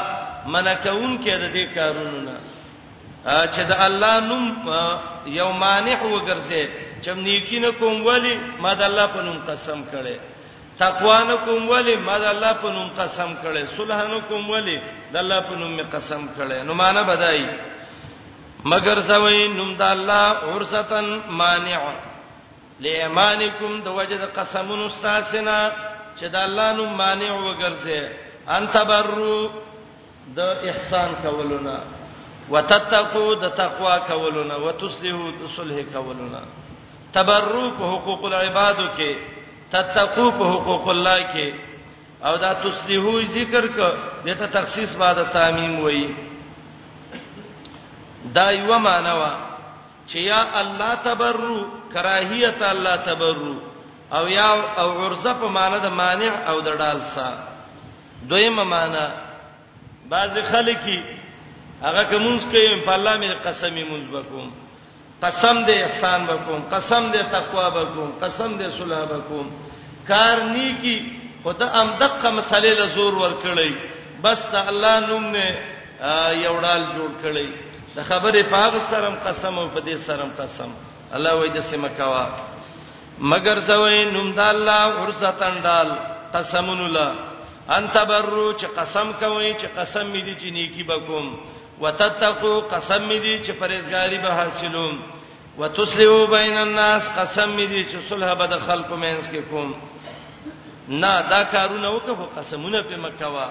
منکون 0.55 1.13
کې 1.23 1.35
د 1.43 1.45
دې 1.55 1.65
کارونو 1.75 2.21
نه 2.27 2.35
چې 3.55 3.63
د 3.71 3.73
الله 3.87 4.15
نوم 4.31 4.45
یو 5.39 5.49
مانع 5.63 5.97
وګرځي 6.03 6.69
چې 7.05 7.11
نیکی 7.25 7.59
نه 7.59 7.71
کوم 7.79 8.07
ولی 8.07 8.35
ما 8.63 8.75
د 8.75 8.83
الله 8.83 9.07
په 9.15 9.21
نوم 9.27 9.39
قسم 9.49 9.85
کړي 9.93 10.17
تقوا 10.79 11.19
نه 11.25 11.37
کوم 11.45 11.69
ولی 11.69 11.97
ما 11.97 12.19
د 12.19 12.25
الله 12.35 12.53
په 12.63 12.69
نوم 12.71 12.89
قسم 12.99 13.31
کړي 13.43 13.63
صلح 13.77 13.99
نه 14.13 14.21
کوم 14.29 14.51
ولی 14.51 14.79
د 15.13 15.17
الله 15.17 15.41
په 15.41 15.55
نوم 15.61 15.71
می 15.77 15.83
قسم 15.83 16.29
کړي 16.39 16.59
نو 16.67 16.75
معنا 16.75 17.03
بدای 17.03 17.47
مگر 18.65 18.99
زوی 19.01 19.49
نوم 19.49 19.75
د 19.75 19.83
الله 19.83 20.47
ورستن 20.55 21.21
مانع 21.41 21.81
لایمانکم 22.81 23.73
د 23.85 23.89
وجد 23.89 24.23
قسمون 24.37 24.81
استاسنا 24.87 25.59
چې 26.19 26.27
د 26.29 26.37
الله 26.47 26.69
نو 26.79 26.85
مانع 27.01 27.33
وګرځي 27.47 28.01
ان 28.57 28.63
تبرو 28.77 29.41
د 30.37 30.41
احسان 30.71 31.11
کولونه 31.25 31.77
وتتقو 32.53 33.27
د 33.35 33.45
تقوا 33.63 33.97
کولونه 34.11 34.55
وتصلحو 34.65 35.25
د 35.41 35.43
صلح 35.57 35.77
کولونه 35.95 36.41
تبرو 37.15 37.65
په 37.79 37.85
حقوق 37.93 38.23
العبادو 38.31 38.87
کې 38.99 39.13
تتقو 39.75 40.27
په 40.39 40.45
حقوق 40.55 40.85
الله 40.95 41.19
کې 41.33 41.49
او 42.27 42.35
دا 42.45 42.53
تصلحو 42.65 43.15
ذکر 43.37 43.65
ک 43.77 43.79
دته 44.27 44.47
تخصیص 44.57 44.91
بعد 45.03 45.19
تعمیم 45.37 45.81
وایي 45.85 46.07
دا 48.37 48.47
یو 48.51 48.79
معنی 48.87 49.15
وا 49.21 49.33
چې 50.09 50.19
یا 50.31 50.41
الله 50.61 50.95
تبرو 51.07 51.57
کراهیت 51.93 52.63
الله 52.63 52.97
تبرو 52.97 53.55
او 54.19 54.29
یا 54.29 54.53
او 54.83 54.91
عرزه 55.07 55.33
په 55.41 55.47
معنی 55.57 55.79
د 55.83 55.89
مانع 56.01 56.33
او 56.51 56.57
د 56.67 56.69
ډال 56.81 57.01
سا 57.15 57.27
دویمه 58.31 58.65
معنی 58.75 59.07
بعض 60.13 60.33
خلکی 60.53 60.99
هغه 61.87 62.03
کومس 62.13 62.45
کوي 62.53 62.81
په 62.87 62.93
الله 62.97 63.15
مې 63.23 63.31
قسمی 63.47 63.85
مونږ 63.85 64.05
وکوم 64.17 64.51
قسم 65.23 65.57
دې 65.67 65.77
احسان 65.89 66.21
وکوم 66.31 66.61
قسم 66.73 67.13
دې 67.13 67.23
تقوا 67.37 67.67
وکوم 67.77 68.11
قسم 68.23 68.51
دې 68.61 68.67
صلح 68.79 69.01
وکوم 69.13 69.47
کار 70.09 70.37
نیکی 70.55 70.97
خدا 71.45 71.67
ام 71.81 71.89
دقه 72.05 72.29
مسلې 72.39 72.73
له 72.81 72.87
زور 72.97 73.13
ور 73.15 73.33
کړی 73.45 73.71
بس 74.23 74.47
ته 74.53 74.69
الله 74.69 74.95
نوم 75.09 75.25
نه 75.25 75.49
یو 76.45 76.55
ډال 76.61 76.83
جوړ 76.95 77.11
کړی 77.25 77.49
د 77.97 77.99
خبره 78.09 78.43
پاک 78.53 78.73
سرم 78.91 79.15
قسم 79.27 79.59
او 79.59 79.69
په 79.75 79.81
دې 79.81 79.97
سرم 80.07 80.31
قسم 80.39 80.71
الله 81.15 81.33
وې 81.41 81.49
دې 81.57 81.61
سمکوا 81.71 82.27
مگر 83.31 83.57
زوی 83.67 84.05
نوم 84.13 84.29
د 84.39 84.41
الله 84.53 84.83
ورستان 85.01 85.55
دال 85.67 85.89
قسمن 86.35 86.81
الله 86.85 87.11
انت 87.77 87.97
برو 88.09 88.47
چې 88.61 88.67
قسم 88.79 89.13
کوي 89.21 89.51
چې 89.61 89.67
قسم 89.79 90.07
می 90.15 90.23
دي 90.23 90.35
چې 90.41 90.49
نیکی 90.57 90.83
بکوم 90.91 91.27
وتتقو 91.83 92.55
قسم 92.75 93.05
می 93.11 93.19
دي 93.19 93.35
چې 93.45 93.51
پرهیزګاری 93.63 94.19
به 94.19 94.31
حاصلوم 94.39 94.99
وتسلو 95.61 96.27
بین 96.27 96.57
الناس 96.65 97.09
قسم 97.19 97.49
می 97.59 97.67
دي 97.67 97.83
چې 97.85 98.09
صلح 98.09 98.33
به 98.41 98.47
د 98.55 98.61
خلکو 98.67 98.97
مینس 99.05 99.29
کې 99.31 99.51
کوم 99.51 99.75
نه 100.89 101.13
دا 101.35 101.43
کارونه 101.57 101.89
وکړو 101.99 102.39
قسمونه 102.39 102.83
په 102.93 102.97
مکوا 103.07 103.49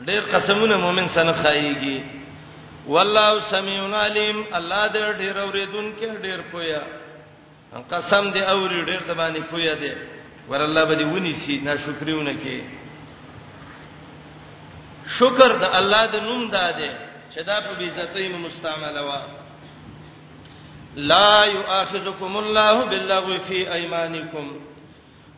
ډېر 0.00 0.34
قسمونه 0.34 0.76
مؤمن 0.76 1.08
سن 1.08 1.32
خایيږي 1.42 2.00
والله 2.86 3.40
سميع 3.50 3.82
عليم 3.96 4.44
الله 4.52 4.88
دې 4.88 5.18
ډېر 5.18 5.40
اوریدونکو 5.40 6.06
ډېر 6.22 6.40
پویا 6.52 6.82
قسم 7.90 8.30
دی 8.34 8.40
اوري 8.40 8.80
ډېر 8.88 9.02
د 9.08 9.12
باندې 9.20 9.40
پوی 9.50 9.74
دی 9.80 9.92
ور 10.50 10.60
الله 10.62 10.84
به 10.84 10.94
دی 10.94 11.04
ونی 11.04 11.34
سي 11.34 11.56
نه 11.62 11.76
شکرونه 11.76 12.32
کې 12.34 12.58
شکر 15.06 15.50
د 15.62 15.64
الله 15.78 16.06
د 16.06 16.16
نوم 16.26 16.50
داده 16.50 16.90
چې 17.34 17.40
دا 17.46 17.60
په 17.60 17.70
عزتې 17.86 18.28
مستعمله 18.44 19.02
وا 19.04 19.20
لا 20.96 21.44
يؤاخذكم 21.44 22.36
الله 22.36 22.84
باللغو 22.84 23.38
في 23.48 23.72
ايمانكم 23.72 24.60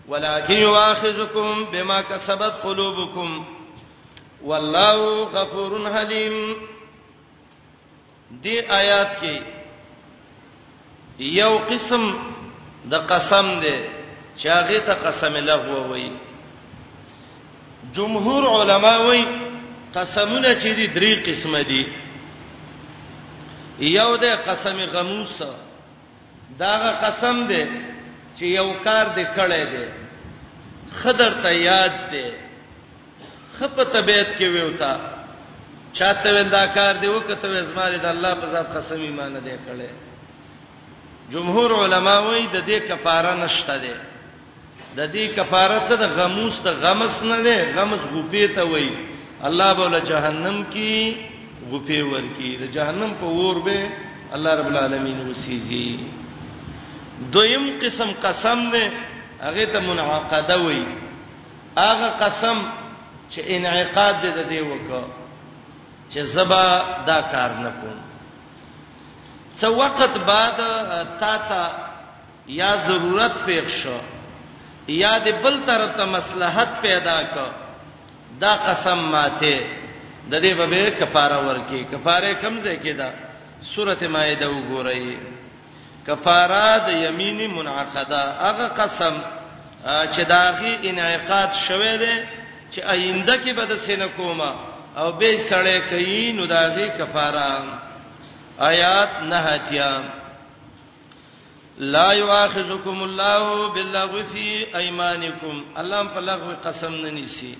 ولكن 0.08 0.54
يؤاخذكم 0.54 1.64
بما 1.72 2.00
كسبت 2.00 2.52
قلوبكم 2.64 3.44
والله 4.42 5.22
غفور 5.24 5.92
حليم 5.94 6.56
دې 8.30 8.64
آیات 8.70 9.20
کې 9.22 9.61
یو 11.40 11.52
قسم 11.70 12.02
د 12.90 13.06
قسم 13.10 13.46
دی 13.62 13.76
چې 14.38 14.46
هغه 14.58 14.78
ته 14.86 14.94
قسم 15.06 15.34
له 15.48 15.56
وایي 15.90 16.12
جمهور 17.96 18.42
علما 18.60 18.94
وایي 19.06 19.26
قسمونه 19.94 20.48
چې 20.62 20.70
دي 20.78 20.86
درې 20.96 21.12
قسمه 21.26 21.62
دي 21.62 21.82
یو 23.80 24.16
د 24.16 24.24
قسم 24.46 24.78
غموس 24.94 25.42
داغه 26.58 26.90
قسم 27.06 27.46
دی 27.50 27.62
چې 28.36 28.44
یو 28.58 28.68
کار 28.84 29.06
دې 29.16 29.24
کړی 29.36 29.64
دی 29.72 29.86
خدر 31.00 31.32
ته 31.42 31.50
یاد 31.54 32.10
دی 32.12 32.26
خپه 33.58 33.84
طبيعت 33.84 34.28
کې 34.38 34.46
ویوتا 34.54 34.92
چاته 35.98 36.28
وندا 36.34 36.66
کار 36.66 36.94
دی 37.00 37.06
وکته 37.08 37.62
زما 37.64 37.90
د 37.90 38.06
الله 38.06 38.34
په 38.34 38.46
ذات 38.46 38.68
قسم 38.76 39.00
ایمان 39.00 39.34
دې 39.46 39.58
کړی 39.68 39.88
جمهور 41.34 41.70
علما 41.84 42.16
وایي 42.26 42.46
د 42.56 42.58
دې 42.68 42.78
کفاره 42.88 43.32
نشته 43.44 43.74
ده 43.84 43.92
د 44.98 45.00
دې 45.14 45.24
کفاره 45.36 45.78
څه 45.88 45.94
د 46.02 46.04
غموس 46.16 46.54
د 46.66 46.68
غمس 46.82 47.14
نه 47.30 47.38
ده 47.46 47.56
غمس 47.76 48.02
غوپې 48.12 48.44
ته 48.54 48.62
وایي 48.72 48.92
الله 49.48 49.68
بوله 49.80 49.98
جهنم 50.10 50.58
کې 50.74 50.92
غوپې 51.70 51.98
ورکی 52.12 52.50
د 52.62 52.64
جهنم 52.76 53.10
په 53.20 53.26
اور 53.38 53.56
به 53.66 53.80
الله 54.34 54.52
رب 54.60 54.68
العالمین 54.74 55.18
وسیږي 55.28 55.88
دویم 57.34 57.64
قسم 57.82 58.08
قسم 58.26 58.60
ده 58.76 58.84
هغه 59.46 59.64
ته 59.72 59.78
منعقده 59.88 60.56
وایي 60.66 60.86
هغه 61.86 62.08
قسم 62.22 62.58
چې 63.32 63.40
انعقاد 63.56 64.14
دې 64.22 64.32
د 64.38 64.40
دې 64.52 64.60
وکړه 64.70 65.04
چې 66.12 66.20
زبا 66.36 66.64
دا 67.10 67.18
کار 67.34 67.50
نه 67.66 67.70
کوم 67.80 67.98
څو 69.62 69.74
وخت 69.80 70.14
بعد 70.26 70.58
تا 71.20 71.34
ته 71.48 71.62
یا 72.60 72.70
ضرورت 72.88 73.34
پېښ 73.46 73.66
شو 73.80 73.98
یا 75.02 75.12
دې 75.24 75.32
بل 75.44 75.54
طرف 75.68 75.90
ته 75.98 76.04
مصلحت 76.16 76.70
پیدا 76.86 77.18
کو 77.34 77.46
دا 78.42 78.52
قسم 78.66 78.98
ماته 79.12 79.58
د 80.30 80.34
دې 80.44 80.52
به 80.70 80.90
کفاره 81.00 81.38
ورکی 81.48 81.82
کفاره 81.92 82.32
کمزه 82.42 82.74
کې 82.82 82.92
دا 83.00 83.08
سورته 83.74 84.08
مائده 84.14 84.46
وګورئ 84.48 85.16
کفاره 86.06 86.78
د 86.88 86.90
یمین 87.06 87.38
منعقده 87.54 88.22
هغه 88.46 88.66
قسم 88.80 89.14
چې 89.84 90.20
داغي 90.34 90.74
انعقاد 90.90 91.52
شوه 91.68 91.94
دی 91.96 92.14
چې 92.74 92.80
آینده 92.80 93.36
کې 93.44 93.50
به 93.58 93.64
د 93.64 93.76
سینکوما 93.86 94.52
او 94.96 95.12
به 95.22 95.38
سړی 95.50 95.80
کوي 95.90 96.20
نو 96.38 96.46
داغي 96.56 96.88
کفاره 96.98 97.81
آیات 98.60 99.10
نهاتیا 99.28 100.00
لا 101.78 102.12
یواخذکم 102.14 103.02
الله 103.02 103.68
باللغو 103.74 104.22
فی 104.32 104.64
ایمانکم 104.78 105.62
الله 105.76 106.04
په 106.14 106.20
لغو 106.20 106.52
قسم 106.64 106.94
نه 106.94 107.10
نیسی 107.10 107.56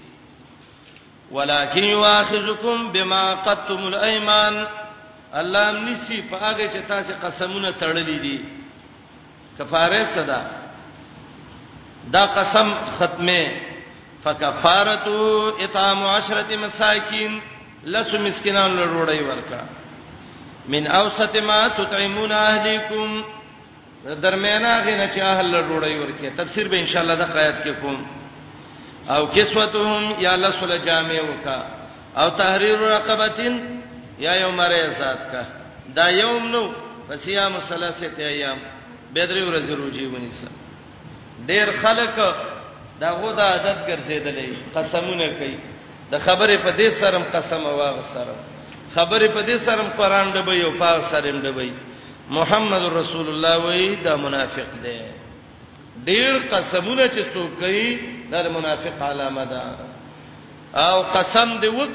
ولکن 1.31 1.85
یواخذکم 1.85 2.93
بما 2.93 3.35
قدتم 3.35 3.85
الایمان 3.87 4.67
الله 5.35 5.81
نیسی 5.81 6.23
په 6.23 6.37
هغه 6.39 6.69
چې 6.73 6.87
تاسو 6.89 7.13
قسمونه 7.23 7.73
تړلې 7.81 8.21
دي 8.23 8.41
کفاره 9.59 10.11
صدا 10.15 10.43
دا 12.13 12.27
قسم 12.27 12.75
ختمه 12.99 13.49
فکفارتو 14.25 15.53
اطعام 15.61 16.07
عشرة 16.07 16.57
مساکین 16.57 17.41
لس 17.85 18.15
مسکینان 18.15 18.77
له 18.77 18.87
روړی 18.87 19.23
ورکا 19.23 19.65
من 20.69 20.87
اوسط 20.87 21.37
ما 21.37 21.69
تطعمون 21.69 22.33
اهلیکم 22.33 23.23
درمیانه 24.23 24.81
غنه 24.83 25.07
چې 25.15 25.19
اهل 25.19 25.55
روړی 25.55 25.95
ورکه 26.03 26.31
تفسیر 26.37 26.69
به 26.69 26.81
ان 26.81 26.87
شاء 26.87 27.03
الله 27.03 27.15
د 27.15 27.37
آیات 27.37 27.65
کې 27.65 27.69
کوم 27.69 28.07
او 29.09 29.27
کسوتهم 29.27 30.15
یا 30.21 30.37
لسل 30.37 30.79
جامع 30.85 31.15
وکا 31.31 31.63
او 32.17 32.29
تحریر 32.29 32.79
رقبتین 32.79 33.59
یا 34.19 34.35
یوم 34.37 34.61
ریزات 34.61 35.31
کا 35.33 35.43
دا 35.97 36.09
یوم 36.11 36.47
نو 36.53 36.63
فصيام 37.09 37.59
ثلاثه 37.69 38.13
ایام 38.29 38.59
بدر 39.15 39.43
ورځ 39.51 39.71
روزي 39.83 40.07
ونیسه 40.07 40.49
ډیر 41.47 41.69
خلک 41.83 42.19
دا 43.01 43.11
غو 43.13 43.33
دا 43.33 43.45
عادت 43.45 43.79
ګرځیدلې 43.87 44.79
قسمونه 44.79 45.27
کوي 45.27 45.57
د 46.13 46.19
خبره 46.27 46.57
په 46.57 46.71
دې 46.79 46.91
سرم 47.01 47.23
قسم 47.33 47.65
واغ 47.67 48.01
سره 48.15 48.35
خبره 48.95 49.29
په 49.35 49.43
دې 49.43 49.57
سره 49.57 49.83
قرآن 50.01 50.27
دبي 50.37 50.63
او 50.65 50.71
پاک 50.79 51.01
سره 51.13 51.31
دبي 51.49 51.73
محمد 52.37 52.83
رسول 53.01 53.27
الله 53.33 53.57
وای 53.65 53.97
دا 53.97 54.17
منافق 54.17 54.69
دی 54.85 55.01
ډیر 56.05 56.33
قسمونه 56.53 57.07
چې 57.15 57.23
څوک 57.35 57.51
کوي 57.61 57.99
دا 58.31 58.49
منافق 58.49 59.03
علامه 59.03 59.45
ده 59.53 59.61
او 60.87 61.03
قسم 61.03 61.59
دی 61.61 61.69
وک 61.69 61.95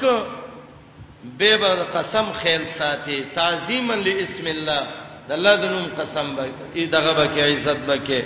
به 1.38 1.56
به 1.56 1.74
قسم 1.94 2.32
خیال 2.40 2.64
ساتي 2.78 3.18
تعظیما 3.34 3.94
لاسم 3.94 4.46
الله 4.46 4.82
د 5.28 5.32
الله 5.32 5.56
د 5.56 5.64
نوم 5.64 5.86
قسم 5.98 6.36
به 6.36 6.44
ای 6.74 6.86
دغه 6.86 7.12
به 7.14 7.24
کې 7.34 7.40
عزت 7.40 7.78
به 7.86 7.96
کې 8.06 8.20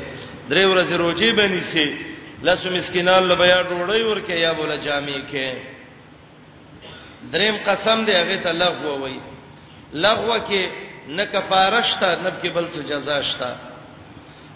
درې 0.50 0.64
ورځې 0.72 0.92
روزي 0.92 1.32
بنې 1.32 1.61
سي 1.72 1.96
لاسو 2.42 2.70
مسکینان 2.70 3.22
له 3.28 3.35
بیا 3.35 3.62
ډوړی 3.62 4.02
ورکه 4.11 4.32
یا 4.35 4.52
بوله 4.54 4.76
جامې 4.76 5.24
کې 5.32 5.48
دریم 7.32 7.56
قسم 7.66 8.04
دی 8.04 8.12
هغه 8.12 8.37
ته 8.42 8.52
لغو 8.52 8.98
وای 9.00 9.16
لغو 9.92 10.38
کې 10.48 10.64
نه 11.08 11.24
کفاره 11.26 11.82
شته 11.82 12.14
نه 12.22 12.32
کې 12.42 12.46
بل 12.48 12.68
څه 12.72 12.78
جزا 12.90 13.22
شته 13.22 13.56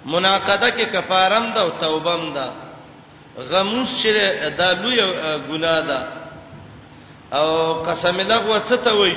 مناقضه 0.07 0.70
کې 0.70 0.85
کفارم 0.85 1.52
ده 1.55 1.61
او 1.61 1.70
توبم 1.70 2.33
ده 2.35 2.46
غموس 3.50 4.02
چې 4.02 4.09
دا 4.59 4.72
لوی 4.72 4.96
ګناه 5.50 5.81
ده 5.81 6.07
او 7.38 7.72
قسم 7.74 8.20
لغو 8.20 8.59
څه 8.61 8.74
ته 8.85 8.94
وای 8.94 9.16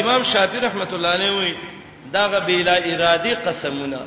امام 0.00 0.22
شافعي 0.24 0.60
رحمت 0.60 0.92
الله 0.92 1.08
علیه 1.08 1.30
وای 1.32 1.54
دا 2.12 2.26
غ 2.28 2.40
بلا 2.46 2.74
ارادي 2.78 3.34
قسمونه 3.34 4.00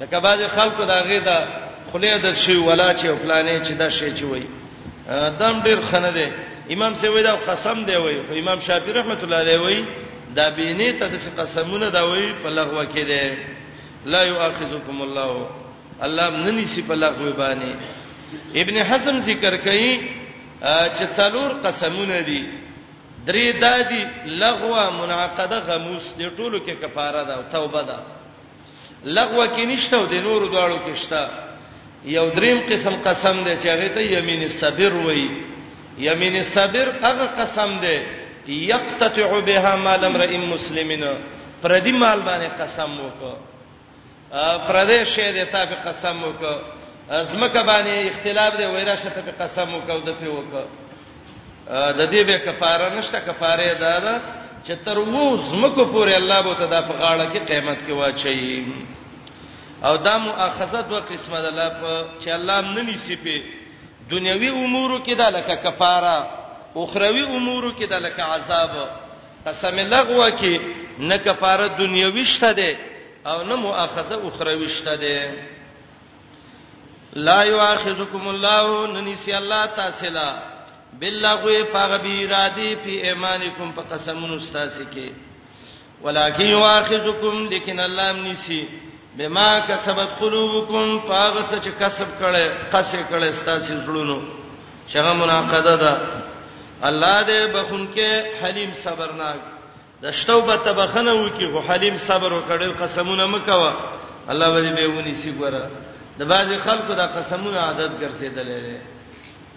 لکه 0.00 0.18
بعض 0.18 0.42
خلکو 0.46 0.84
دا 0.84 1.02
غي 1.02 1.20
دا 1.20 1.46
خلیه 1.92 2.16
د 2.16 2.34
شی 2.34 2.56
ولا 2.56 2.94
چې 2.96 3.06
پلانې 3.06 3.66
چې 3.68 3.72
دا 3.72 3.90
شی 3.90 4.14
چې 4.16 4.22
وای 4.22 4.46
دم 5.38 5.62
ډیر 5.62 5.82
خنه 5.90 6.10
ده 6.10 6.30
امام 6.74 6.94
سی 7.00 7.08
وای 7.08 7.22
دا 7.22 7.36
قسم 7.36 7.78
دی 7.88 7.94
وای 8.02 8.16
خو 8.26 8.32
امام 8.42 8.58
شافعی 8.66 8.92
رحمت 9.00 9.20
الله 9.24 9.36
علیه 9.44 9.58
وای 9.58 9.78
دا 10.36 10.50
بینه 10.50 10.92
ته 10.98 11.06
د 11.08 11.16
قسمونه 11.40 11.90
دا 11.90 12.02
وای 12.10 12.28
په 12.42 12.48
لغوه 12.50 12.84
کې 12.92 13.02
دی 13.10 13.24
لا 14.12 14.20
یؤاخذکم 14.30 15.00
الله 15.06 15.30
الله 16.06 16.30
مننی 16.30 16.66
سی 16.66 16.82
په 16.82 16.94
لغوه 16.94 17.30
باندې 17.40 17.70
ابن 18.60 18.76
حزم 18.82 19.18
ذکر 19.20 19.56
کوي 19.56 20.00
چې 20.98 21.04
څلور 21.16 21.50
قسمونه 21.64 22.20
دي 22.20 22.44
درې 23.26 23.60
دادی 23.60 24.04
لغوه 24.26 24.90
منعقده 24.90 25.58
غموس 25.60 26.14
دی 26.18 26.30
ټولو 26.38 26.58
کې 26.66 26.82
کفاره 26.84 27.22
ده 27.24 27.34
او 27.36 27.42
توبه 27.52 27.82
ده 27.82 27.98
لغوه 29.04 29.46
کې 29.56 29.60
نشته 29.66 29.96
او 29.96 30.06
د 30.06 30.14
نورو 30.14 30.46
داړو 30.48 30.78
کې 30.86 30.94
شته 31.04 31.30
یو 32.04 32.28
دریم 32.30 32.60
قسم 32.70 32.94
قسم 33.04 33.44
دی 33.44 33.54
چې 33.60 33.66
هغه 33.66 33.88
ته 33.88 34.00
یمین 34.02 34.42
الصبر 34.42 34.92
وایي 34.94 35.28
یمین 35.98 36.42
صبر 36.42 36.88
هغه 37.02 37.26
قسم 37.38 37.78
دی 37.80 37.96
یقتطع 38.72 39.40
بها 39.46 39.76
مال 39.76 40.04
امرئ 40.04 40.36
مسلمین 40.36 41.04
پر 41.62 41.80
دې 41.84 41.92
مال 42.02 42.20
باندې 42.26 42.48
قسم 42.60 42.90
وکړه 43.04 43.34
پر 44.66 44.86
دې 44.88 45.02
شی 45.04 45.32
دې 45.36 45.46
ته 45.52 45.66
په 45.66 45.76
قسم 45.88 46.18
وکړه 46.28 46.56
ازمکه 47.10 47.62
باندې 47.62 47.90
اختلاف 48.10 48.52
دی 48.56 48.64
وایره 48.66 48.96
شته 48.96 49.10
په 49.26 49.32
قسم 49.44 49.68
وکړه 49.78 50.00
د 50.06 50.10
په 50.20 50.26
وکړه 50.36 50.64
د 51.98 52.00
دې 52.12 52.22
به 52.28 52.38
کفاره 52.38 52.88
نشته 52.98 53.20
کفاره 53.20 53.74
ده 53.74 54.00
ده 54.00 54.20
چې 54.66 54.84
تر 54.84 54.98
وو 54.98 55.36
زمکو 55.36 55.84
پورې 55.84 56.14
الله 56.16 56.40
بو 56.42 56.52
ته 56.54 56.64
د 56.66 56.80
په 56.88 56.94
غاړه 57.00 57.26
کې 57.32 57.46
قیامت 57.50 57.78
کې 57.86 57.92
واچي 57.92 58.66
او 59.84 59.96
دا 59.96 60.18
مؤاخذه 60.18 60.80
دوه 60.80 61.00
قسمه 61.00 61.40
ده 61.40 61.50
لپاره 61.50 62.06
چې 62.20 62.28
الله 62.28 62.60
نن 62.60 62.88
یې 62.88 62.96
سپه 63.08 63.40
دنیوي 64.10 64.48
امورو 64.50 64.98
کې 64.98 65.14
دا 65.14 65.28
لکه 65.30 65.54
کفاره 65.56 66.14
اخروی 66.82 67.22
امورو 67.22 67.70
کې 67.78 67.84
دا 67.88 67.98
لکه 67.98 68.22
عذاب 68.22 68.70
قسم 69.46 69.78
لغوه 69.78 70.30
کې 70.30 70.60
نه 70.98 71.16
کفاره 71.18 71.66
دنیوي 71.66 72.24
شته 72.24 72.52
ده 72.52 72.76
او 73.26 73.42
نه 73.44 73.54
مؤاخذه 73.56 74.28
اخروی 74.28 74.68
شته 74.68 74.94
ده 74.96 75.30
لا 77.14 77.42
یؤاخذکم 77.44 78.28
الله 78.28 78.86
ننسی 78.86 79.32
الله 79.32 79.66
تاسلا 79.66 80.42
باللغو 81.00 81.52
فغبی 81.72 82.24
ارادی 82.26 82.74
فی 82.84 82.90
ایمانکم 82.90 83.72
فقسمون 83.76 84.36
استاسی 84.36 84.84
کې 84.94 85.12
ولکن 86.02 86.44
یؤاخذکم 86.46 87.46
لیکن 87.50 87.80
الله 87.80 88.12
منسی 88.12 88.64
بما 89.18 89.50
کسبت 89.68 90.08
قلوبکم 90.20 90.86
پاغه 91.08 91.42
څه 91.50 91.58
چې 91.64 91.70
کسب 91.82 92.08
کړي 92.20 92.44
قصې 92.72 93.00
کړي 93.10 93.32
ستاسو 93.32 93.74
زړونو 93.84 94.18
شغه 94.92 95.12
مناقضه 95.22 95.74
ده 95.84 95.92
الله 96.88 97.16
دې 97.28 97.40
بخونکې 97.54 98.08
حلیم 98.42 98.70
صبرناک 98.84 99.40
د 100.02 100.10
شتوبه 100.18 100.56
تبخنه 100.56 101.12
وکي 101.14 101.46
خو 101.52 101.60
حلیم 101.68 101.96
صبر 101.98 102.30
وکړي 102.32 102.80
قسمونه 102.82 103.26
مکوا 103.26 103.72
الله 104.28 104.46
دې 104.46 104.76
به 104.76 104.86
ونی 104.86 105.14
سی 105.22 105.34
ګره 105.40 105.62
د 106.18 106.22
بعض 106.32 106.48
خلکو 106.66 106.92
دا 106.94 107.06
قسمونه 107.16 107.58
عادت 107.60 107.90
ګرځیدلې 108.00 108.76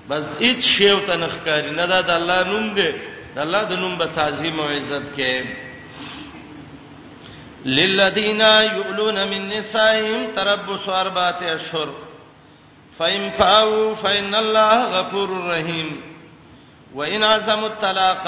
بس 0.09 0.23
هیڅ 0.43 0.59
شی 0.61 0.89
او 0.91 0.99
تنخکاری 0.99 1.71
نه 1.71 1.85
ده 1.85 2.01
د 2.01 2.09
الله 2.19 2.43
نوم 2.51 2.75
دې 2.75 2.91
د 3.35 3.39
الله 3.45 3.63
د 3.63 3.73
نوم 3.81 3.97
په 3.97 4.05
تعظیم 4.15 4.59
او 4.59 4.67
عزت 4.75 5.03
کې 5.17 5.43
للذین 7.65 8.41
یؤلون 8.41 9.23
من 9.27 9.47
نسائهم 9.49 10.31
تربص 10.35 10.89
اربعه 10.89 11.37
اشهر 11.55 11.89
فإن 12.97 13.29
فاو 13.29 13.95
فإن 13.95 14.35
الله 14.35 14.99
غفور 14.99 15.45
رحیم 15.47 16.01
وإن 16.93 17.23
عزموا 17.23 17.67
الطلاق 17.67 18.25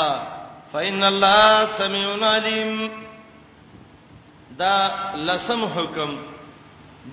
فإن 0.73 1.03
الله 1.03 1.65
سميع 1.77 2.25
عليم 2.27 2.91
دا 4.59 4.91
لسم 5.15 5.65
حکم 5.65 6.17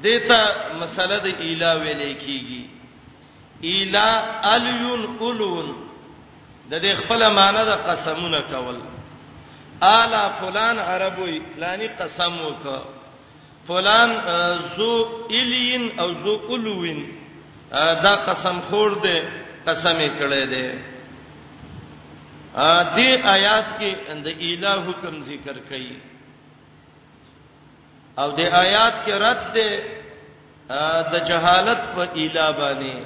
دیتا 0.02 0.44
مسله 0.81 1.18
د 1.18 1.26
اله 1.26 1.81
ویلې 1.83 2.18
کیږي 2.22 2.62
اله 3.62 4.11
الیون 4.54 5.16
اولون 5.20 5.72
د 6.70 6.83
دې 6.83 6.96
خپل 7.00 7.33
معنی 7.35 7.59
د 7.64 7.72
قسمونه 7.90 8.40
کول 8.50 8.81
الا 9.83 10.29
فلان 10.41 10.79
عربوي 10.79 11.38
لانی 11.59 11.87
قسم 11.99 12.41
وک 12.45 12.67
فلان 13.69 14.12
ذو 14.77 14.91
الین 15.38 15.88
او 16.01 16.11
ذو 16.23 16.37
الوین 16.55 17.05
دا 18.03 18.14
قسم 18.27 18.59
خور 18.71 18.91
دی 19.03 19.21
قسم 19.67 19.99
یې 20.01 20.11
کړی 20.21 20.47
دی 20.55 20.69
ا 22.57 22.85
دې 22.97 23.27
آیات 23.35 23.64
کې 23.81 24.11
د 24.11 24.27
الہ 24.47 24.88
حکم 24.88 25.21
ذکر 25.29 25.57
کړي 25.71 25.97
او 28.19 28.31
د 28.31 28.41
آیات 28.41 28.93
کې 29.07 29.11
رد 29.11 29.53
دی 29.55 29.81
د 31.12 31.14
جهالت 31.29 31.83
په 31.95 32.03
الہ 32.17 32.49
باندې 32.51 33.03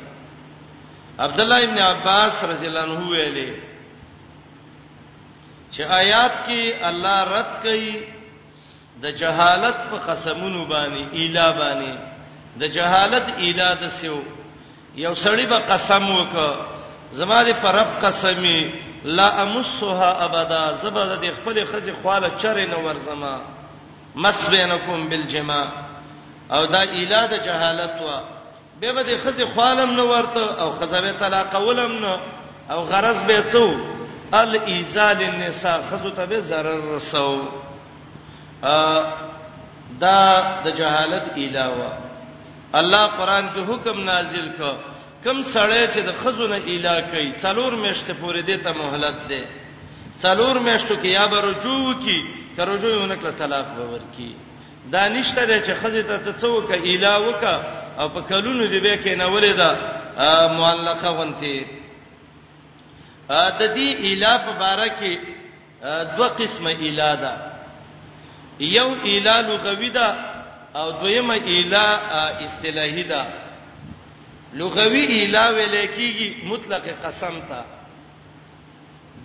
عبد 1.18 1.40
الله 1.40 1.64
ابن 1.64 1.78
عباس 1.78 2.44
رضی 2.52 2.66
الله 2.66 2.82
عنه 2.82 3.08
ویلي 3.10 3.71
چې 5.74 5.80
آیات 5.88 6.32
کې 6.46 6.84
الله 6.84 7.18
رد 7.24 7.52
کوي 7.62 8.06
د 9.02 9.06
جهالت 9.20 9.76
په 9.90 9.96
قسمونو 10.08 10.66
باندې 10.68 11.16
اله 11.16 11.50
باندې 11.58 11.98
د 12.56 12.64
جهالت 12.64 13.28
اله 13.38 13.70
د 13.82 13.88
سیو 14.00 14.18
یو 14.96 15.14
سړی 15.14 15.46
به 15.52 15.58
قسم 15.68 16.04
وکړه 16.10 16.56
زماره 17.18 17.52
پر 17.62 17.74
رب 17.76 17.90
قسمی 18.02 18.58
لا 19.04 19.28
امسها 19.42 20.10
ابدا 20.26 20.62
زبر 20.82 21.16
د 21.22 21.32
خپل 21.36 21.64
خزي 21.72 21.92
خواله 22.02 22.28
چر 22.42 22.60
نه 22.74 22.78
ورزما 22.84 23.34
مس 24.16 24.46
بینکم 24.50 25.08
بالجما 25.08 25.62
او 26.52 26.64
دا 26.66 26.80
اله 26.82 27.26
د 27.32 27.44
جهالت 27.46 27.96
وا 28.02 28.20
به 28.80 28.92
به 28.92 29.02
د 29.02 29.18
خزي 29.24 29.44
خوالم 29.54 29.90
نه 29.96 30.02
ورته 30.04 30.62
او 30.62 30.72
خزابه 30.72 31.12
طلاق 31.12 31.56
ولم 31.60 31.98
نه 32.04 32.18
او 32.70 32.78
غرض 32.84 33.22
به 33.22 33.42
څو 33.52 33.92
ال 34.40 34.52
ایزاد 34.58 35.20
النساء 35.22 35.78
خذو 35.90 36.08
ته 36.10 36.24
به 36.24 36.40
zarar 36.40 36.80
رسو 36.92 37.48
ا 38.62 39.02
دا 40.00 40.22
د 40.64 40.68
جهالت 40.76 41.26
علاوه 41.38 41.90
الله 42.74 43.06
قران 43.06 43.48
کې 43.54 43.58
حکم 43.68 44.00
نازل 44.04 44.48
کړ 44.60 44.74
کم 45.24 45.42
سړی 45.42 45.86
چې 45.94 45.98
د 46.08 46.12
خزو 46.22 46.46
نه 46.46 46.56
اله 46.56 47.00
کوي 47.12 47.32
څلور 47.42 47.72
میشته 47.74 48.12
پورې 48.14 48.42
دې 48.48 48.56
ته 48.64 48.72
مهلت 48.72 49.16
ده 49.30 49.42
څلور 50.22 50.56
میشتو 50.58 50.94
کې 51.02 51.06
یا 51.18 51.26
به 51.26 51.40
رجوع 51.50 51.94
کی 52.06 52.20
که 52.56 52.62
رجوع 52.64 52.90
یې 52.92 53.00
ونکړه 53.02 53.38
طلاق 53.38 53.66
به 53.76 53.84
ورکی 53.84 54.34
دا 54.92 55.08
نشته 55.08 55.44
ده 55.46 55.56
چې 55.66 55.72
خزې 55.82 56.02
ته 56.08 56.32
څه 56.40 56.48
وکړه 56.56 56.78
اله 56.90 57.14
وکړه 57.26 57.54
او 58.00 58.08
په 58.14 58.20
کلونو 58.30 58.64
دې 58.72 58.80
به 58.84 58.96
کې 59.04 59.12
نه 59.22 59.26
ولې 59.34 59.52
ده 59.60 59.68
معلقه 60.58 61.10
ونته 61.12 61.81
د 63.30 63.60
دې 63.76 63.88
اله 64.12 64.34
په 64.46 64.52
باره 64.60 64.88
کې 64.98 65.14
دوه 66.16 66.28
قسمه 66.40 66.70
اله 66.88 67.14
ده 67.22 67.32
یو 68.60 68.90
اله 69.14 69.36
لغوي 69.48 69.90
ده 69.90 70.08
او 70.74 70.90
دویمه 70.90 71.40
اله 71.58 71.86
اصطلاحي 72.44 73.02
ده 73.02 73.22
لغوي 74.54 75.04
اله 75.24 75.44
ویل 75.54 75.74
کېږي 75.96 76.28
مطلق 76.44 76.82
قسم 77.04 77.34
ته 77.48 77.60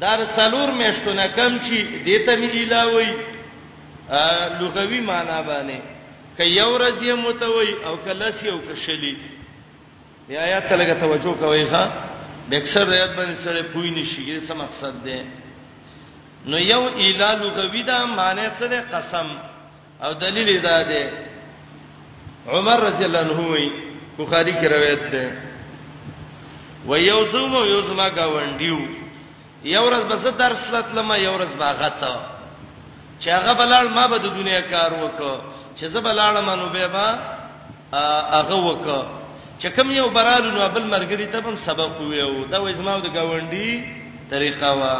در 0.02 0.20
څلور 0.36 0.72
مېشتونه 0.72 1.28
کم 1.36 1.60
چې 1.60 2.06
دته 2.06 2.36
می 2.38 2.48
اله 2.64 2.86
وای 2.94 3.10
لغوي 4.62 5.02
معنی 5.02 5.42
باندې 5.48 5.80
ک 6.38 6.42
یو 6.42 6.78
رزیه 6.78 7.16
متوي 7.16 7.70
او 7.86 7.98
کلس 8.06 8.44
یو 8.44 8.60
کشلی 8.62 9.18
بیا 10.28 10.42
آیات 10.42 10.70
ته 10.70 10.78
لګه 10.78 11.00
توجه 11.00 11.34
کوي 11.34 11.66
ښا 11.66 11.84
د 12.50 12.54
اکثر 12.62 12.86
روایت 12.88 13.12
باندې 13.20 13.36
سره 13.46 13.62
پوی 13.74 13.90
نشي 13.98 14.22
دا 14.34 14.40
څه 14.48 14.54
مقصد 14.64 14.96
ده 15.06 15.20
نو 16.52 16.58
یو 16.60 16.84
اله 16.88 17.32
لغوی 17.44 17.84
دا 17.84 17.98
معنی 18.20 18.46
څه 18.60 18.66
ده 18.74 18.80
قسم 18.92 19.28
او 20.04 20.14
دلیل 20.22 20.62
دا 20.68 20.78
ده 20.90 21.04
عمر 22.48 22.80
رضی 22.80 23.04
الله 23.06 23.20
عنه 23.20 23.48
وی 23.52 23.72
بخاری 24.20 24.54
کې 24.54 24.66
روایت 24.76 25.04
ده 25.14 25.26
و 26.90 26.98
یوزم 27.00 27.56
و 27.56 27.66
یوزما 27.66 28.08
گاونډیو 28.10 28.80
یو 29.66 29.84
ورځ 29.92 30.04
بس 30.12 30.28
درس 30.44 30.68
لتلم 30.74 31.12
یو 31.12 31.34
ورځ 31.40 31.54
باغته 31.60 32.16
چې 33.20 33.28
هغه 33.30 33.54
بلال 33.54 33.90
ما 33.90 34.08
به 34.08 34.18
د 34.18 34.26
دنیا 34.40 34.62
کار 34.62 34.92
وکړ 34.94 35.42
چې 35.80 35.86
زه 35.86 36.00
بلال 36.02 36.40
مانو 36.40 36.70
به 36.74 36.88
با 36.88 37.08
هغه 38.36 38.56
وکړ 38.68 39.17
چې 39.60 39.68
کوم 39.76 39.92
یو 39.92 40.10
برالو 40.14 40.52
نو 40.52 40.68
بل 40.74 40.84
مرګري 40.94 41.28
ته 41.34 41.40
هم 41.50 41.56
سبق 41.66 42.00
ویو 42.02 42.46
دا 42.54 42.58
وې 42.62 42.72
زما 42.80 42.98
د 43.04 43.10
گاونډي 43.16 43.70
طریقه 44.30 44.70
وا 44.80 44.94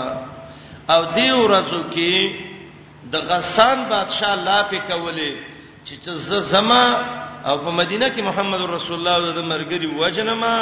او 0.94 1.02
دی 1.16 1.30
ورځو 1.42 1.82
کې 1.94 2.36
د 3.14 3.28
غسان 3.30 3.84
بادشاہ 3.90 4.36
لا 4.48 4.58
په 4.72 4.80
کولې 4.90 5.32
چې 5.88 6.10
زما 6.54 6.84
او 7.50 7.58
په 7.58 7.72
مدینه 7.72 8.08
کې 8.16 8.22
محمد 8.30 8.62
رسول 8.72 8.98
الله 9.00 9.32
د 9.42 9.46
مرګري 9.52 9.88
وجنما 10.00 10.54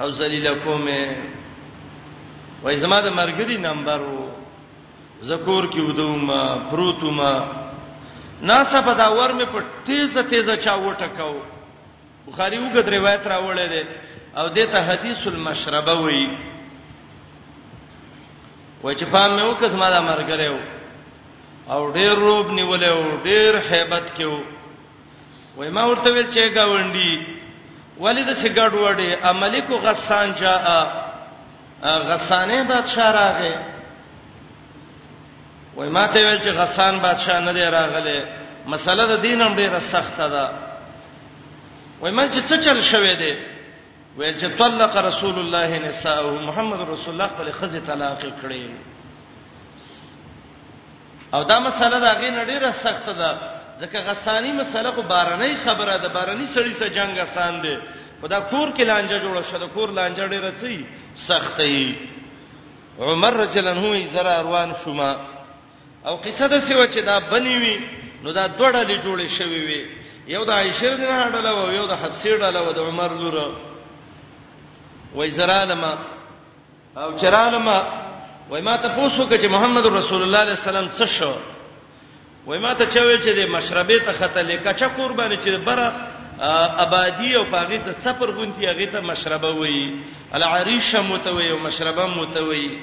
او 0.00 0.10
ذلیل 0.22 0.54
کومه 0.64 1.16
وای 2.62 2.76
زما 2.78 3.00
د 3.00 3.08
مرګري 3.20 3.56
نمبر 3.68 4.00
وو 4.08 4.24
زکور 5.20 5.64
کې 5.70 5.80
ودوما 5.80 6.42
پروتوما 6.70 7.30
ناسه 8.42 8.80
په 8.90 8.98
دا 9.02 9.08
ور 9.10 9.32
مې 9.38 9.46
په 9.52 9.64
تیزه 9.84 10.22
تیزه 10.22 10.56
چا 10.56 10.74
وټکاو 10.76 11.34
بخاری 12.28 12.58
وګد 12.64 12.88
روایت 12.94 13.24
راوړل 13.26 13.60
دي 13.74 13.82
او 14.40 14.46
دته 14.56 14.78
حدیث 14.90 15.22
المشربه 15.32 15.92
وایي 16.04 16.26
و 18.84 18.92
چې 18.94 19.04
پام 19.12 19.30
مې 19.38 19.42
وکړ 19.50 19.66
زما 19.68 19.88
د 19.90 19.96
مرګره 20.10 20.48
و 20.50 20.58
او 21.72 21.92
ډېر 21.92 22.12
روب 22.14 22.46
نیولې 22.50 22.90
و 22.90 23.04
ډېر 23.24 23.52
hebat 23.70 24.06
کې 24.16 24.24
و 24.24 24.40
وای 25.56 25.70
ما 25.70 25.84
ورته 25.86 26.10
ویل 26.10 26.30
چې 26.34 26.54
گاونډي 26.56 27.22
والد 27.98 28.32
سګاډ 28.34 28.72
وړې 28.72 29.10
املیکو 29.30 29.74
غسان 29.84 30.32
جاء 30.40 30.66
غسانې 31.82 32.68
بادشاہ 32.68 33.10
راغې 33.12 33.54
وای 35.76 35.88
ما 35.90 36.06
ته 36.06 36.20
ویل 36.20 36.38
چې 36.40 36.48
غسان 36.60 36.98
بادشاہ 36.98 37.40
نه 37.40 37.52
دی 37.52 37.60
راغله 37.60 38.24
مسله 38.66 39.06
د 39.06 39.20
دینم 39.20 39.56
ډېره 39.56 39.78
سخته 39.80 40.28
ده 40.28 40.67
وای 42.00 42.12
من 42.12 42.30
چې 42.30 42.42
څه 42.48 42.56
چل 42.64 42.80
شوې 42.80 43.14
دي 43.18 43.34
وای 44.16 44.34
چې 44.34 44.46
طلق 44.58 44.96
رسول 44.96 45.38
الله 45.38 45.78
نساءه 45.78 46.42
محمد 46.48 46.80
رسول 46.80 47.14
الله 47.14 47.26
خپل 47.34 47.50
خزه 47.50 47.80
طلاق 47.80 48.20
کړي 48.42 48.66
او 51.34 51.44
دا 51.44 51.60
مسله 51.60 51.98
دا 52.00 52.12
غي 52.20 52.30
نډیره 52.30 52.70
سخت 52.72 53.06
ده 53.10 53.30
ځکه 53.80 53.98
غسانی 54.06 54.52
مسله 54.52 54.90
کو 54.90 55.02
بارنۍ 55.02 55.54
خبره 55.64 55.96
ده 56.02 56.08
بارنۍ 56.08 56.46
سړی 56.54 56.74
سره 56.78 56.88
جنگ 56.90 57.18
آسان 57.18 57.60
ده 57.60 57.80
خدا 58.22 58.40
کور 58.40 58.68
کې 58.76 58.80
لانجه 58.80 59.18
جوړه 59.18 59.42
شوه 59.50 59.66
کور 59.66 59.90
لانجه 59.92 60.28
ډیره 60.28 60.52
سي 60.60 60.86
سخت 61.14 61.60
هي 61.60 61.94
عمر 63.00 63.32
رضی 63.32 63.58
الله 63.58 63.72
عنه 63.80 64.06
زرا 64.06 64.42
روان 64.42 64.72
شوما 64.84 65.16
او 66.06 66.16
قصه 66.16 66.46
د 66.48 66.58
سیو 66.60 66.86
چې 66.86 66.98
دا 67.04 67.20
بنوي 67.20 67.80
نو 68.24 68.32
دا 68.32 68.46
دوړه 68.48 68.82
لې 68.88 69.02
جوړې 69.04 69.28
شوې 69.38 69.60
وي 69.66 69.97
یو 70.28 70.44
د 70.44 70.50
عائشه 70.50 70.86
رضی 70.92 71.04
الله 71.06 71.22
عنها 71.24 71.40
ډله 71.40 71.52
یو 71.78 71.86
د 71.86 71.92
حفصه 72.02 72.32
ډله 72.42 72.72
د 72.76 72.80
عمر 72.88 73.10
لور 73.20 73.36
وای 75.14 75.30
زرالما 75.30 75.92
او 76.96 77.18
چرالما 77.20 77.78
وای 78.50 78.62
ما 78.62 78.76
ته 78.76 78.88
پوښتنه 78.96 79.38
چې 79.40 79.46
محمد 79.54 79.86
رسول 79.86 79.96
الله 79.96 80.04
صلی 80.04 80.24
الله 80.24 80.38
علیه 80.40 80.52
وسلم 80.52 80.88
څه 80.98 81.04
شو 81.18 81.34
وای 82.46 82.58
ما 82.60 82.74
ته 82.74 82.86
چوي 82.86 83.16
چې 83.24 83.30
د 83.38 83.48
مشربې 83.56 83.98
ته 84.06 84.12
خطه 84.12 84.40
لیکه 84.42 84.72
چا 84.72 84.88
قرباني 84.88 85.36
چې 85.44 85.48
بره 85.64 85.88
آبادی 86.84 87.34
او 87.36 87.44
پاغې 87.52 87.78
ته 87.84 87.92
صفر 88.00 88.30
غونتی 88.30 88.66
هغه 88.66 88.86
ته 88.92 89.00
مشربه 89.00 89.50
وای 89.50 89.92
العریشه 90.34 91.00
متوي 91.02 91.50
او 91.50 91.58
مشربه 91.58 92.06
متوي 92.06 92.78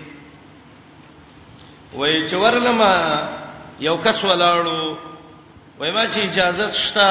وای 1.93 2.29
چورلما 2.29 2.93
یو 3.79 3.97
کس 3.97 4.17
ولاړو 4.23 4.75
وای 5.79 5.91
ما 5.91 6.05
چې 6.07 6.17
اجازه 6.17 6.71
شته 6.71 7.07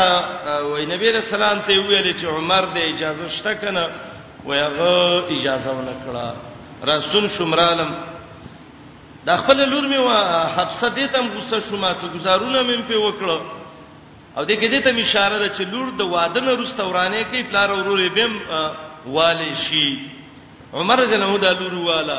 وای 0.62 0.86
نبی 0.86 1.12
رسول 1.12 1.42
الله 1.42 1.62
ته 1.68 1.80
ویل 1.80 2.16
چې 2.18 2.24
عمر 2.24 2.64
دې 2.74 2.78
اجازه 2.82 3.28
شته 3.28 3.54
کنه 3.54 3.90
وای 4.44 4.58
هغه 4.58 5.24
اجازه 5.38 5.70
ونکړه 5.70 6.24
رسول 6.90 7.28
شمرالم 7.28 7.90
د 9.26 9.36
خپل 9.36 9.68
لور 9.68 9.86
می 9.88 9.96
وا 9.96 10.46
حفصه 10.56 10.88
دې 10.96 11.10
تم 11.12 11.28
غصه 11.36 11.60
شوما 11.60 11.92
ته 11.92 12.06
گزارونه 12.08 12.60
مې 12.62 12.78
په 12.88 12.94
وکړه 12.96 13.38
او 14.38 14.44
دې 14.46 14.52
کې 14.58 14.68
دې 14.72 14.84
ته 14.84 15.00
اشاره 15.00 15.38
ده 15.38 15.48
چې 15.56 15.60
لور 15.72 15.92
د 15.98 16.00
واده 16.00 16.40
نه 16.40 16.52
رستورانه 16.62 17.20
کې 17.22 17.46
پلار 17.50 17.68
ورورې 17.70 18.12
بیم 18.14 18.40
والي 19.06 19.54
شي 19.54 19.98
عمر 20.74 20.96
رضی 20.98 21.14
الله 21.14 21.26
عنه 21.28 21.38
د 21.38 21.62
لور 21.62 21.74
والا 21.74 22.18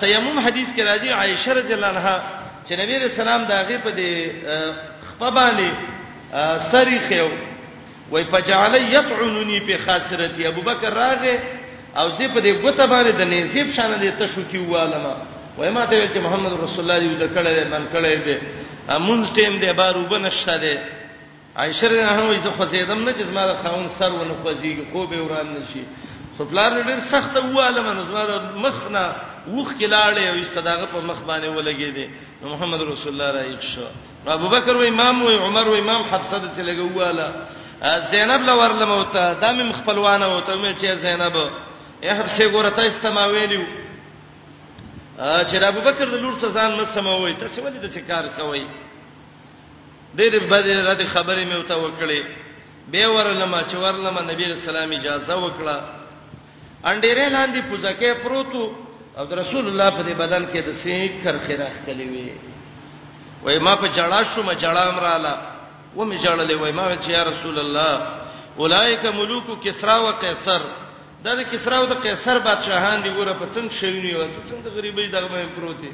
تیمم 0.00 0.38
حدیث 0.38 0.68
کې 0.76 0.80
راځي 0.82 1.08
عائشه 1.12 1.52
رضی 1.52 1.72
الله 1.74 1.86
عنها 1.88 2.22
چې 2.68 2.72
نبی 2.72 2.94
رسول 2.98 3.28
الله 3.28 3.48
داغه 3.48 3.78
په 3.78 3.90
دې 3.90 4.08
په 5.20 5.30
باندې 5.30 5.68
سریخو 6.72 7.28
وای 8.10 8.24
فجعل 8.24 8.74
یطعننی 8.94 9.60
په 9.60 9.76
خاصرتی 9.86 10.46
ابوبکر 10.46 10.92
راغه 10.94 11.38
او 11.96 12.08
زی 12.18 12.28
په 12.28 12.40
دې 12.40 12.60
غوته 12.62 12.86
باندې 12.86 13.12
د 13.18 13.22
نسب 13.24 13.66
شان 13.76 13.90
دې 14.00 14.18
تشو 14.20 14.42
کیوالما 14.50 15.14
وای 15.58 15.70
ما 15.70 15.84
ته 15.86 16.08
چې 16.14 16.18
محمد 16.18 16.52
رسول 16.52 16.90
الله 16.90 17.00
دې 17.00 17.36
کړه 17.36 17.72
نن 17.72 17.82
کړه 17.94 18.18
دې 18.26 18.36
امون 18.92 19.24
ټیم 19.26 19.60
دې 19.62 19.72
بارو 19.76 20.02
بنشته 20.04 20.58
دې 20.58 20.78
عائشہ 21.56 21.84
رضی 21.86 21.98
الله 22.00 22.12
عنها 22.12 22.42
زه 22.44 22.50
خزیدم 22.50 23.04
نه 23.04 23.12
چې 23.12 23.22
ما 23.34 23.46
د 23.46 23.54
خاون 23.62 23.88
سر 23.98 24.12
ونه 24.12 24.34
خوځيږي 24.44 24.84
خو 24.92 25.06
به 25.06 25.22
وران 25.22 25.54
نشي 25.56 25.84
خو 26.36 26.44
پلار 26.44 26.70
ډېر 26.82 27.00
سخت 27.12 27.36
واله 27.36 27.82
من 27.92 28.04
زما 28.04 28.24
د 28.24 28.32
مخ 28.56 28.90
نه 28.90 29.12
وښ 29.56 29.68
کلاړې 29.80 30.26
او 30.30 30.34
استداغه 30.40 30.84
په 30.86 31.00
مخ 31.00 31.16
باندې 31.28 31.46
ولګې 31.58 31.90
دي 31.96 32.06
محمد 32.42 32.80
رسول 32.80 33.12
الله 33.20 33.32
رايښ 33.42 33.60
شو 33.62 33.80
ابو 34.26 34.48
بکر 34.48 34.76
و 34.76 34.82
امام 34.82 35.22
و 35.22 35.28
عمر 35.28 35.68
و 35.68 35.74
امام 35.74 36.02
حفصه 36.02 36.38
د 36.38 36.44
سلګه 36.56 36.86
واله 36.98 37.28
زینب 38.10 38.42
لور 38.48 38.72
لموته 38.80 39.24
د 39.34 39.44
مم 39.44 39.72
خپلوانه 39.72 40.26
وته 40.36 40.54
مې 40.62 40.72
چې 40.80 40.94
زینب 41.04 41.36
احبسه 42.12 42.48
ګورته 42.54 42.80
استما 42.86 43.26
ویلو 43.26 43.64
چې 45.18 45.64
ابو 45.64 45.80
بکر 45.80 46.04
د 46.08 46.14
لور 46.14 46.34
سزان 46.40 46.76
نه 46.76 46.84
سموي 46.84 47.34
تاسو 47.34 47.62
ولې 47.62 47.78
د 47.84 47.88
څه 47.94 47.98
کار 48.08 48.24
کوي 48.38 48.64
ډېر 50.16 50.32
بدې 50.50 50.74
راته 50.88 51.04
خبرې 51.14 51.44
مې 51.50 51.56
وته 51.56 51.76
وکړې 51.84 52.20
به 52.90 53.06
ورلما 53.08 53.60
چې 53.68 53.74
ورلما 53.74 54.20
نبی 54.22 54.44
رسول 54.44 54.76
الله 54.76 54.96
اجازه 55.00 55.34
وکړه 55.46 55.76
انډیرې 56.90 57.26
لاندې 57.36 57.60
پوزکه 57.70 58.14
پروتو 58.24 58.70
او 59.18 59.24
رسول 59.42 59.66
الله 59.68 59.90
په 59.90 60.02
دې 60.06 60.14
بدن 60.22 60.42
کې 60.52 60.60
د 60.66 60.70
سې 60.84 60.96
کرخه 61.24 61.52
راخلې 61.66 62.06
وي 62.12 62.53
وای 63.44 63.58
ما 63.58 63.76
په 63.76 63.88
جړا 63.88 64.20
شو 64.34 64.42
ما 64.42 64.54
جړا 64.54 64.82
امراله 64.92 65.34
و 65.96 66.04
می 66.04 66.18
جړلې 66.18 66.54
وای 66.60 66.72
ما 66.72 66.96
چې 66.96 67.08
یا 67.08 67.22
رسول 67.24 67.58
الله 67.58 67.94
اولایک 68.56 69.04
ملوک 69.06 69.64
کسرا 69.64 69.96
و 70.04 70.10
قیصر 70.20 70.60
دا 71.24 71.34
د 71.34 71.42
کسرا 71.52 71.76
او 71.78 71.86
د 71.86 71.92
قیصر 71.94 72.38
بادشاهان 72.38 73.02
دی 73.02 73.10
ګوره 73.16 73.32
په 73.40 73.46
څنګه 73.54 73.70
شېونی 73.80 74.14
و 74.14 74.24
څنګه 74.48 74.68
غریبې 74.76 75.06
دغه 75.12 75.28
مې 75.28 75.56
پروتي 75.56 75.90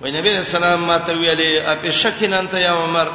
وای 0.00 0.12
نبی 0.18 0.30
رسول 0.30 0.64
الله 0.64 0.76
ماته 0.86 1.12
ویلې 1.20 1.68
اپ 1.72 1.90
شکین 1.90 2.34
انت 2.34 2.54
یا 2.54 2.72
عمر 2.74 3.08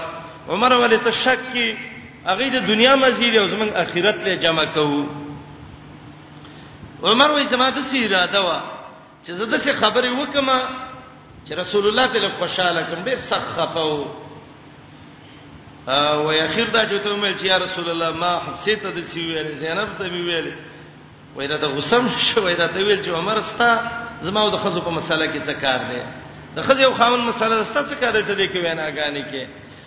عمر 0.49 0.71
ولې 0.82 0.99
ته 1.03 1.12
شک 1.12 1.39
کی 1.53 1.77
اغه 2.25 2.49
د 2.49 2.67
دنیا 2.67 2.95
مزید 2.95 3.36
او 3.36 3.47
زمنګ 3.47 3.71
اخرت 3.75 4.17
له 4.25 4.36
جمع 4.36 4.65
کوو 4.65 5.06
عمر 7.03 7.30
وای 7.32 7.45
زما 7.45 7.69
د 7.69 7.82
سیراده 7.82 8.39
وا 8.43 8.60
چې 9.23 9.32
زه 9.32 9.45
د 9.45 9.56
څه 9.63 9.71
خبرې 9.82 10.10
وکم 10.21 10.47
چې 11.47 11.53
رسول 11.55 11.83
الله 11.88 12.07
په 12.13 12.19
لږ 12.19 12.31
خوشاله 12.39 12.81
کوم 12.91 13.03
ډیر 13.07 13.17
سخت 13.31 13.47
خپاو 13.55 14.07
او 15.88 16.29
اخر 16.29 16.67
دا 16.75 16.81
چې 16.89 16.99
ته 17.03 17.12
مې 17.21 17.31
چې 17.39 17.45
یا 17.45 17.57
رسول 17.57 17.89
الله 17.89 18.12
ما 18.12 18.31
حبسیت 18.45 18.83
د 18.97 18.99
سی 19.12 19.19
ویل 19.27 19.55
زینب 19.55 19.89
ته 19.97 20.03
مې 20.12 20.21
ویل 20.27 20.47
وای 21.36 21.47
دا 21.47 21.57
ته 21.57 21.67
غسم 21.67 22.07
شو 22.25 22.41
وای 22.43 22.55
دا 22.55 22.67
ته 22.67 22.83
ویل 22.83 22.99
چې 23.03 23.10
عمر 23.19 23.38
ستا 23.51 23.69
زما 24.21 24.49
د 24.49 24.57
خزو 24.63 24.81
په 24.81 24.89
مسله 24.89 25.25
کې 25.33 25.39
څه 25.47 25.51
کار 25.63 25.79
دی 25.89 26.01
د 26.55 26.62
خزو 26.67 26.93
خاون 26.97 27.21
مسله 27.21 27.63
ستا 27.63 27.81
څه 27.89 27.95
کار 28.01 28.13
دی 28.13 28.23
ته 28.23 28.33
دې 28.39 28.47
کې 28.51 28.60
ویناګانې 28.65 29.23
کې 29.31 29.43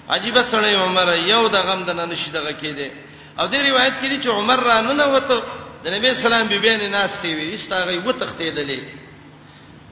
عجیب 0.09 0.43
سره 0.43 0.67
عمر 0.85 1.09
یو 1.33 1.49
د 1.49 1.57
غم 1.67 1.85
د 1.89 1.91
نن 1.95 2.15
شي 2.17 2.31
دغه 2.31 2.53
کې 2.61 2.71
دی 2.79 2.91
او 3.39 3.45
دې 3.53 3.61
روایت 3.71 3.95
کې 4.03 4.23
چې 4.23 4.29
عمر 4.29 4.59
را 4.69 4.81
نه 4.81 4.93
نوته 4.93 5.43
د 5.85 5.87
نبی 5.91 6.15
سلام 6.15 6.49
بيبي 6.49 6.77
نه 6.77 6.89
ناشتي 6.89 7.35
وي 7.37 7.45
ایستا 7.51 7.85
غي 7.85 7.99
وتختیدلې 7.99 8.81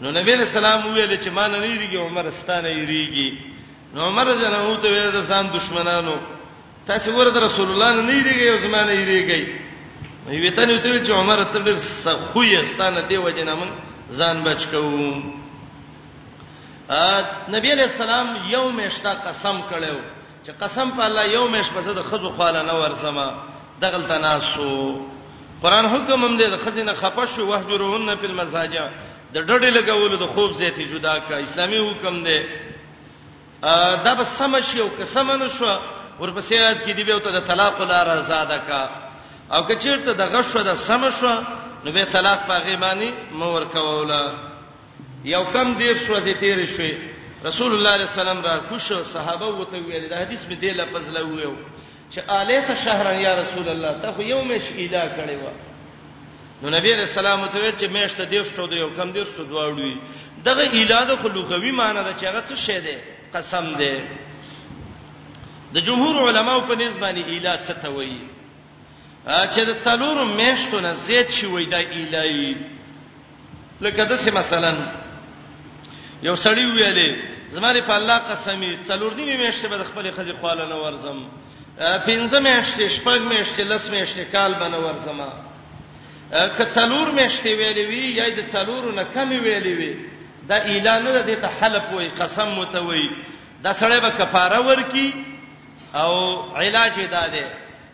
نو 0.03 0.11
نبی 0.11 0.35
له 0.39 0.45
سلام 0.53 0.83
ویل 0.95 1.15
چې 1.21 1.29
مان 1.37 1.51
نه 1.53 1.59
ریږي 1.59 1.97
عمر 2.09 2.31
ستانه 2.31 2.87
ریږي 2.87 3.39
نو 3.95 4.01
عمر 4.09 4.25
جنو 4.43 4.77
ته 4.83 4.89
ویل 4.91 5.09
د 5.15 5.23
سان 5.31 5.49
دشمنانو 5.55 6.15
تاسو 6.91 7.13
ورته 7.17 7.41
رسول 7.45 7.71
الله 7.73 7.89
نه 7.97 8.05
ریږي 8.23 8.51
او 8.51 8.59
زمانه 8.67 8.93
ریږي 8.93 9.55
مې 10.27 10.35
ویته 10.45 10.65
نو 10.73 10.77
ته 10.85 11.01
چې 11.05 11.11
عمر 11.23 11.43
ته 11.55 11.59
ډېر 11.59 11.77
خوې 12.33 12.65
ستانه 12.75 13.03
دی 13.09 13.17
وجنه 13.25 13.55
من 13.63 13.71
ځان 14.21 14.45
بچ 14.47 14.67
کوم 14.71 15.35
ا 16.91 17.25
نبی 17.57 17.75
له 17.83 17.89
سلام 17.97 18.33
یوم 18.55 18.81
اشتا 18.87 19.11
قسم 19.27 19.61
کړو 19.73 19.97
چې 20.47 20.51
قسم 20.63 20.91
په 21.01 21.07
الله 21.09 21.25
یوم 21.35 21.55
اش 21.63 21.71
په 21.75 21.81
زده 21.89 22.03
خزو 22.13 22.31
خاله 22.39 22.63
نه 22.71 22.79
ورسما 22.85 23.27
دغل 23.83 24.07
تناسو 24.15 24.79
قران 25.63 25.87
حکم 25.93 26.25
هم 26.25 26.33
دې 26.39 26.47
د 26.57 26.65
خزینه 26.65 26.93
خپش 27.03 27.39
وحجرهن 27.39 28.17
فی 28.21 28.27
المساجد 28.27 29.08
د 29.35 29.37
ډډې 29.49 29.71
لګولو 29.79 30.17
د 30.17 30.25
خوب 30.35 30.51
زیاتې 30.61 30.85
جدا 30.93 31.15
کا 31.29 31.37
اسلامي 31.47 31.81
حکم 31.89 32.23
دی 32.27 32.39
دا 34.07 34.13
به 34.19 34.25
سم 34.39 34.53
شي 34.69 34.81
او 34.85 34.89
که 34.97 35.05
سم 35.15 35.29
نه 35.41 35.49
شو 35.57 35.69
ورپسې 36.21 36.53
یاد 36.55 36.79
کې 36.85 36.91
دی 36.97 37.05
به 37.05 37.19
ته 37.19 37.31
د 37.31 37.41
طلاق 37.49 37.77
لار 37.91 38.07
آزاد 38.19 38.51
کا 38.69 38.83
او 39.53 39.63
که 39.69 39.75
چیرته 39.77 40.13
د 40.13 40.23
غشو 40.35 40.63
د 40.63 40.75
سم 40.77 41.11
شو 41.21 41.35
نو 41.85 41.91
به 41.93 42.05
طلاق 42.05 42.39
پاغي 42.49 42.77
معنی 42.77 43.11
مو 43.33 43.49
ورکوله 43.57 44.23
یو 45.25 45.45
کم 45.53 45.75
دیر 45.79 45.97
شو 46.07 46.15
دې 46.27 46.35
تیر 46.41 46.67
شوې 46.75 46.95
رسول 47.45 47.73
الله 47.75 47.93
صلی 47.95 48.05
الله 48.05 48.13
علیه 48.13 48.13
وسلم 48.17 48.41
را 48.43 48.57
خوش 48.69 48.87
صحابه 49.13 49.47
وته 49.47 49.77
ویل 49.79 50.09
دا 50.09 50.17
حدیث 50.19 50.41
می 50.49 50.57
دی 50.57 50.71
لفظ 50.73 51.09
لا 51.09 51.25
ویو 51.27 51.55
چې 52.13 52.19
الیت 52.29 52.75
شهر 52.85 53.21
یا 53.21 53.39
رسول 53.41 53.69
الله 53.69 53.93
ته 54.03 54.13
خو 54.13 54.23
یو 54.23 54.41
مشکیلا 54.45 55.03
کړي 55.17 55.37
و 55.43 55.68
نو 56.63 56.69
نبی 56.77 56.89
رسول 56.95 57.27
الله 57.27 57.49
ته 57.55 57.73
چې 57.73 57.91
مېشته 57.91 58.23
دیو 58.31 58.45
شته 58.45 58.67
دی 58.71 58.77
یو 58.77 58.91
کم 58.99 59.11
دیو 59.13 59.25
شته 59.31 59.43
دواړوي 59.51 59.95
دغه 60.45 60.81
الاده 60.81 61.17
خلوقوي 61.23 61.71
معنی 61.73 62.01
دا 62.05 62.13
چې 62.19 62.25
هغه 62.25 62.43
څه 62.49 62.55
شی 62.55 62.81
دی 62.81 62.97
قسم 63.35 63.75
دی 63.79 63.97
د 65.75 65.79
جمهور 65.81 66.29
علماو 66.29 66.61
په 66.67 66.75
نسبانه 66.83 67.25
الاد 67.27 67.61
څه 67.69 67.75
ته 67.83 67.89
وایي 67.91 68.19
چې 69.27 69.61
د 69.71 69.73
څلورو 69.85 70.25
مېشتو 70.39 70.81
نه 70.81 70.93
زیات 70.95 71.31
شي 71.31 71.47
وای 71.47 71.65
دا 71.67 71.79
الای 71.79 72.57
لکه 73.81 74.05
داسې 74.09 74.29
مثلا 74.35 74.75
یو 76.23 76.35
سړی 76.35 76.65
ویلې 76.77 77.11
زماره 77.51 77.81
په 77.81 77.93
الله 77.93 78.19
قسمی 78.19 78.79
څلور 78.89 79.13
دې 79.15 79.37
مېشته 79.43 79.69
به 79.69 79.85
خپل 79.85 80.11
خځې 80.13 80.33
خواله 80.41 80.65
نه 80.69 80.75
ورزم 80.83 81.19
پنځه 81.79 82.39
مېشته 82.47 82.89
شپږ 82.89 83.19
مېشته 83.33 83.61
لس 83.65 83.89
مېشته 83.91 84.33
کال 84.33 84.55
بنور 84.55 84.95
زمما 85.05 85.48
کڅلور 86.31 87.09
مېشته 87.17 87.51
ویلې 87.57 87.85
وی 87.89 88.05
یا 88.21 88.29
د 88.39 88.41
څلورو 88.53 88.93
نه 88.93 89.05
کم 89.15 89.31
ویلې 89.31 89.73
وی 89.81 89.93
دا 90.49 90.57
اعلان 90.71 91.05
نه 91.05 91.21
دی 91.29 91.37
ته 91.43 91.49
حلف 91.61 91.83
وای 91.93 92.09
قسم 92.21 92.49
مته 92.59 92.81
وای 92.85 93.09
دا 93.65 93.73
سړی 93.73 94.01
به 94.01 94.11
کفاره 94.11 94.61
ورکي 94.67 95.15
او 95.95 96.13
علاج 96.57 96.93
یې 96.93 97.09
داده 97.11 97.47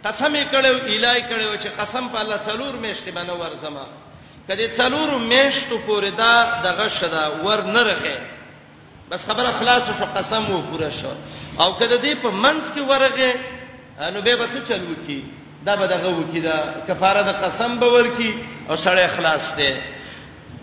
قسم 0.04 0.34
یې 0.34 0.44
کړو 0.50 0.82
الای 0.94 1.20
کړو 1.30 1.62
چې 1.62 1.66
قسم 1.78 2.08
په 2.08 2.18
الله 2.18 2.40
څلور 2.46 2.74
مېشته 2.82 3.10
باندې 3.14 3.34
ورسمه 3.38 3.84
کله 4.48 4.68
څلور 4.76 5.08
مېشتو 5.30 5.78
پورې 5.86 6.10
دا 6.18 6.60
دغه 6.66 6.88
شدا 6.88 7.28
ور 7.44 7.62
نه 7.62 7.82
رغې 7.84 8.18
بس 9.10 9.26
خبره 9.30 9.52
خلاص 9.52 9.82
شو 9.98 10.04
قسم 10.14 10.50
وو 10.50 10.62
پوره 10.62 10.90
شو 10.90 11.12
او 11.62 11.72
کله 11.74 11.96
دې 11.98 12.12
په 12.22 12.30
منځ 12.30 12.62
کې 12.76 12.80
ورغه 12.80 13.32
نو 14.12 14.20
به 14.22 14.36
به 14.36 14.46
څه 14.46 14.68
چلو 14.68 14.94
کی 15.06 15.22
دا 15.66 15.74
به 15.80 15.86
دغه 15.92 16.08
وکي 16.20 16.40
دا 16.48 16.56
کفاره 16.88 17.22
د 17.28 17.30
قسم 17.42 17.72
به 17.80 17.88
ورکی 17.96 18.30
او 18.68 18.74
سړی 18.84 19.06
خلاص 19.16 19.44
دی 19.58 19.70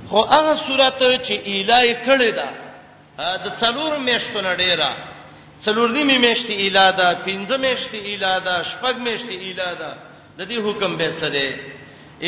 خو 0.09 0.19
هغه 0.35 0.53
صورت 0.67 0.99
چې 1.27 1.35
الای 1.55 1.87
کړی 2.05 2.29
دا 2.39 2.49
د 3.43 3.47
څلور 3.61 3.91
میشتو 4.07 4.39
نډیرا 4.49 4.91
څلور 5.65 5.87
دی 5.95 6.03
میشتي 6.09 6.53
الا 6.67 6.91
دا 6.91 7.09
پنځه 7.25 7.55
میشتي 7.65 7.99
الا 8.15 8.39
دا 8.47 8.57
شپږ 8.71 8.95
میشتي 9.07 9.35
الا 9.51 9.69
دا 9.81 9.91
د 10.37 10.41
دې 10.49 10.57
حکم 10.67 10.97
به 10.97 11.09
څه 11.19 11.27
دی 11.35 11.51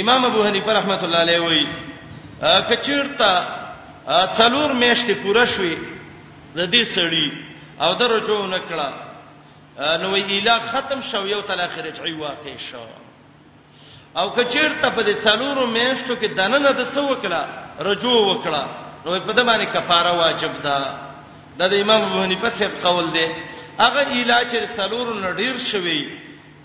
امام 0.02 0.26
ابو 0.26 0.40
حنیفه 0.48 0.72
رحمۃ 0.80 1.00
اللہ 1.04 1.22
علیہ 1.28 1.40
وی 1.40 1.66
کچیرتا 2.70 3.34
څلور 4.38 4.70
میشتي 4.82 5.14
پوره 5.24 5.46
شوي 5.54 5.76
د 6.58 6.62
دې 6.74 6.84
سړی 6.96 7.28
او 7.84 7.90
درو 8.00 8.20
چونه 8.28 8.58
کړه 8.70 8.90
نو 10.02 10.08
وی 10.14 10.22
اله 10.40 10.58
ختم 10.72 11.00
شو 11.10 11.22
یو 11.34 11.42
تل 11.50 11.60
اخر 11.60 11.82
رجعي 11.86 12.14
واقع 12.14 12.56
شو 12.72 12.86
او 14.20 14.30
کچیرته 14.30 14.90
په 14.90 15.02
دې 15.04 15.24
څلورو 15.24 15.66
میاشتو 15.68 16.14
کې 16.16 16.26
دننه 16.38 16.72
د 16.72 16.84
څو 16.94 17.02
وکړه 17.08 17.42
رجوع 17.88 18.20
وکړه 18.26 18.64
نو 19.06 19.20
په 19.28 19.34
دې 19.38 19.44
باندې 19.50 19.66
کفاره 19.76 20.12
واجب 20.22 20.54
ده 20.64 20.78
د 21.60 21.74
امام 21.82 22.02
ابو 22.04 22.20
حنیفه 22.24 22.50
صاحب 22.50 22.72
قول 22.84 23.06
دی 23.16 23.28
اگر 23.86 24.06
اله 24.18 24.38
چې 24.52 24.58
څلورو 24.78 25.14
نډیر 25.26 25.56
شوی 25.72 26.02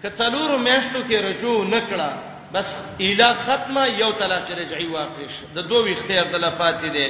که 0.02 0.08
څلورو 0.10 0.58
میاشتو 0.66 1.00
کې 1.10 1.14
رجوع 1.28 1.58
نکړه 1.74 2.10
بس 2.54 2.66
اله 3.00 3.30
ختمه 3.46 3.82
یو 3.86 4.10
تل 4.18 4.32
اخر 4.32 4.54
رجعي 4.62 4.86
واقع 4.98 5.26
شو 5.36 5.46
د 5.56 5.68
دوه 5.70 5.90
اختیار 5.90 6.24
د 6.32 6.36
لفات 6.44 6.74
دي 6.96 7.08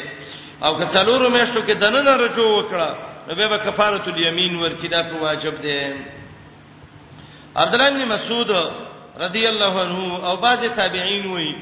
او 0.65 0.73
که 0.79 0.85
څلورو 0.95 1.27
میاشتو 1.37 1.61
کې 1.67 1.71
دننه 1.83 2.13
رجوع 2.25 2.51
وکړه 2.55 2.91
نو 3.29 3.35
به 3.35 3.59
کفاره 3.59 4.07
الیمین 4.09 4.55
ورکی 4.63 4.89
دا 4.89 5.03
کو 5.03 5.17
واجب 5.25 5.61
دی 5.63 5.79
عبد 7.57 7.75
الله 7.75 7.91
بن 7.91 8.05
مسعود 8.15 8.51
رضی 9.21 9.47
الله 9.47 9.75
عنه 9.81 10.27
او 10.29 10.37
بعض 10.37 10.61
تابعین 10.77 11.27
وایي 11.27 11.57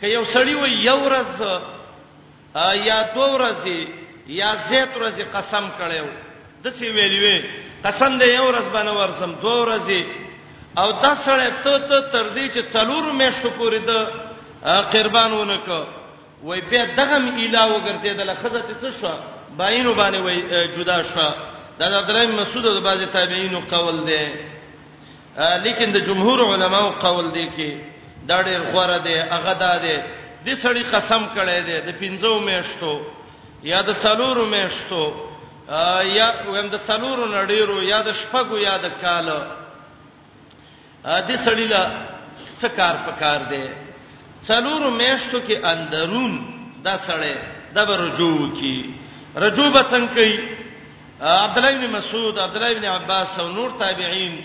که 0.00 0.06
یو 0.06 0.24
سړی 0.24 0.54
وایي 0.60 0.76
یو 0.90 0.96
ورځ 1.08 1.32
یا 2.86 3.02
دو 3.14 3.22
ورځې 3.38 3.76
یا 4.26 4.54
زیات 4.68 4.88
ورځې 4.96 5.22
قسم 5.36 5.64
کړو 5.78 6.06
د 6.64 6.70
څه 6.76 6.82
ویلې 6.96 7.18
وې 7.22 7.44
قسم 7.84 8.18
دې 8.18 8.24
یو 8.24 8.44
ورځ 8.52 8.68
باندې 8.72 8.90
ورسم 9.02 9.30
دو 9.42 9.52
ورځې 9.64 10.00
او 10.80 10.92
دا 11.02 11.14
سړی 11.26 11.50
ته 11.64 11.78
ته 11.88 12.00
تر 12.12 12.24
دې 12.34 12.50
چې 12.54 12.62
څلور 12.72 13.12
میاشتو 13.12 13.50
پورې 13.58 13.78
د 13.90 13.92
قربانونه 14.92 15.56
کو 15.66 15.80
وای 16.42 16.60
به 16.60 16.84
دغه 16.96 17.18
م 17.18 17.28
الهو 17.28 17.80
ګرځیدل 17.86 18.30
خزه 18.42 18.60
ته 18.68 18.74
څه 18.82 18.90
شو 19.00 19.08
باینو 19.58 19.94
باندې 19.94 20.16
وای 20.22 20.38
جدا 20.76 21.02
شوه 21.02 21.28
دا 21.78 21.86
د 21.90 21.94
عبدالرحمن 22.00 22.34
مسعود 22.42 22.66
او 22.66 22.74
د 22.74 22.80
بعض 22.82 23.02
تابعینو 23.12 23.60
قول 23.72 23.96
دی 24.06 24.24
لیکن 25.64 25.92
د 25.92 25.98
جمهور 26.08 26.38
علماو 26.54 26.88
قول 26.90 27.26
دی 27.34 27.46
کې 27.56 27.70
دا 28.28 28.42
ډېر 28.42 28.60
غوړه 28.72 28.98
دی 29.06 29.14
هغه 29.34 29.52
دا 29.54 29.74
دی 29.84 29.96
د 30.46 30.48
سړی 30.62 30.82
قسم 30.94 31.22
کړی 31.36 31.60
دی 31.66 31.76
د 31.86 31.90
پنځو 32.02 32.32
میشتو 32.48 32.92
یا 33.64 33.82
د 33.82 33.90
څلورو 34.02 34.44
میشتو 34.44 35.14
یا 36.18 36.28
ویم 36.50 36.68
د 36.68 36.78
څلورو 36.88 37.24
نړیرو 37.34 37.82
یا 37.82 38.02
د 38.02 38.12
شپږو 38.20 38.58
یا 38.62 38.76
د 38.78 38.90
کال 39.02 39.28
د 41.28 41.30
سړی 41.46 41.66
لا 41.74 41.84
څه 42.60 42.68
کار 42.78 42.94
پکار 43.06 43.40
دی 43.50 43.64
څلورو 44.48 44.90
میشتو 45.02 45.38
کې 45.40 45.56
اندرون 45.72 46.32
دا 46.84 46.96
سړی 47.08 47.34
د 47.74 47.78
برجو 47.88 48.52
کې 48.58 48.97
رجوبه 49.36 49.82
څنګه 49.90 50.14
کوي 50.14 50.32
عبد 51.20 51.58
الله 51.58 51.72
بن 51.76 51.90
مسعود 51.92 52.38
عبد 52.38 52.56
الله 52.56 52.72
بن 52.74 52.84
عباس 52.84 53.38
او 53.38 53.48
نور 53.48 53.70
تابعین 53.70 54.44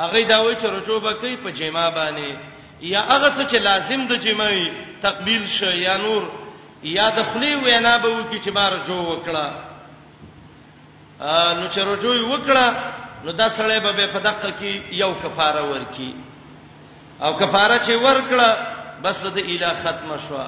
هغه 0.00 0.22
دا 0.28 0.38
وایي 0.42 0.56
چې 0.56 0.64
رجوبه 0.66 1.12
کوي 1.12 1.36
په 1.36 1.50
جما 1.50 1.90
باندې 1.90 2.36
یا 2.80 3.00
هغه 3.00 3.30
څه 3.36 3.48
چې 3.50 3.54
لازم 3.56 4.06
د 4.06 4.12
جماعي 4.18 4.72
تقبیل 5.02 5.46
شي 5.48 5.66
یا 5.78 5.96
نور 5.96 6.22
یا 6.82 7.10
د 7.10 7.22
خلی 7.32 7.54
وینا 7.54 7.96
به 7.98 8.08
وکي 8.08 8.40
چې 8.40 8.48
بار 8.50 8.72
جو 8.86 9.04
وکړه 9.10 9.46
نو 11.60 11.66
چې 11.72 11.78
رجوع 11.78 12.16
وکړه 12.30 12.74
نو 13.24 13.30
دا 13.32 13.48
سړی 13.48 13.78
به 13.80 13.92
په 14.12 14.18
دقه 14.18 14.50
کې 14.60 14.82
یو 14.94 15.14
کفاره 15.14 15.64
ورکي 15.70 16.14
او 17.20 17.36
کفاره 17.38 17.78
چې 17.78 17.90
ورکړه 17.90 18.48
بس 19.02 19.22
د 19.26 19.38
اله 19.38 19.74
ختم 19.84 20.16
شو 20.28 20.44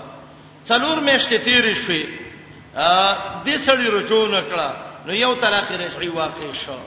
څلور 0.66 0.98
میاشتې 1.06 1.44
تیرې 1.44 1.74
شوې 1.86 2.29
ا 2.74 3.42
دې 3.44 3.58
سړی 3.66 3.86
رجوع 3.90 4.26
نکړه 4.28 4.70
نو 5.06 5.12
یو 5.12 5.34
تر 5.34 5.52
اخره 5.54 5.88
شی 5.98 6.08
واقع 6.08 6.52
شو 6.52 6.78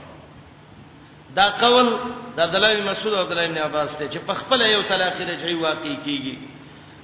دا 1.35 1.49
قول 1.49 1.97
د 2.35 2.39
عبدالله 2.41 2.91
مسعود 2.91 3.13
او 3.13 3.21
عبدالله 3.23 3.47
بن 3.47 3.57
عباس 3.57 3.97
ته 3.97 4.09
چې 4.09 4.17
په 4.17 4.33
خپل 4.33 4.61
یو 4.61 4.81
تر 4.81 5.01
اخره 5.01 5.37
شی 5.47 5.53
واقع 5.53 5.95
کیږي 6.05 6.35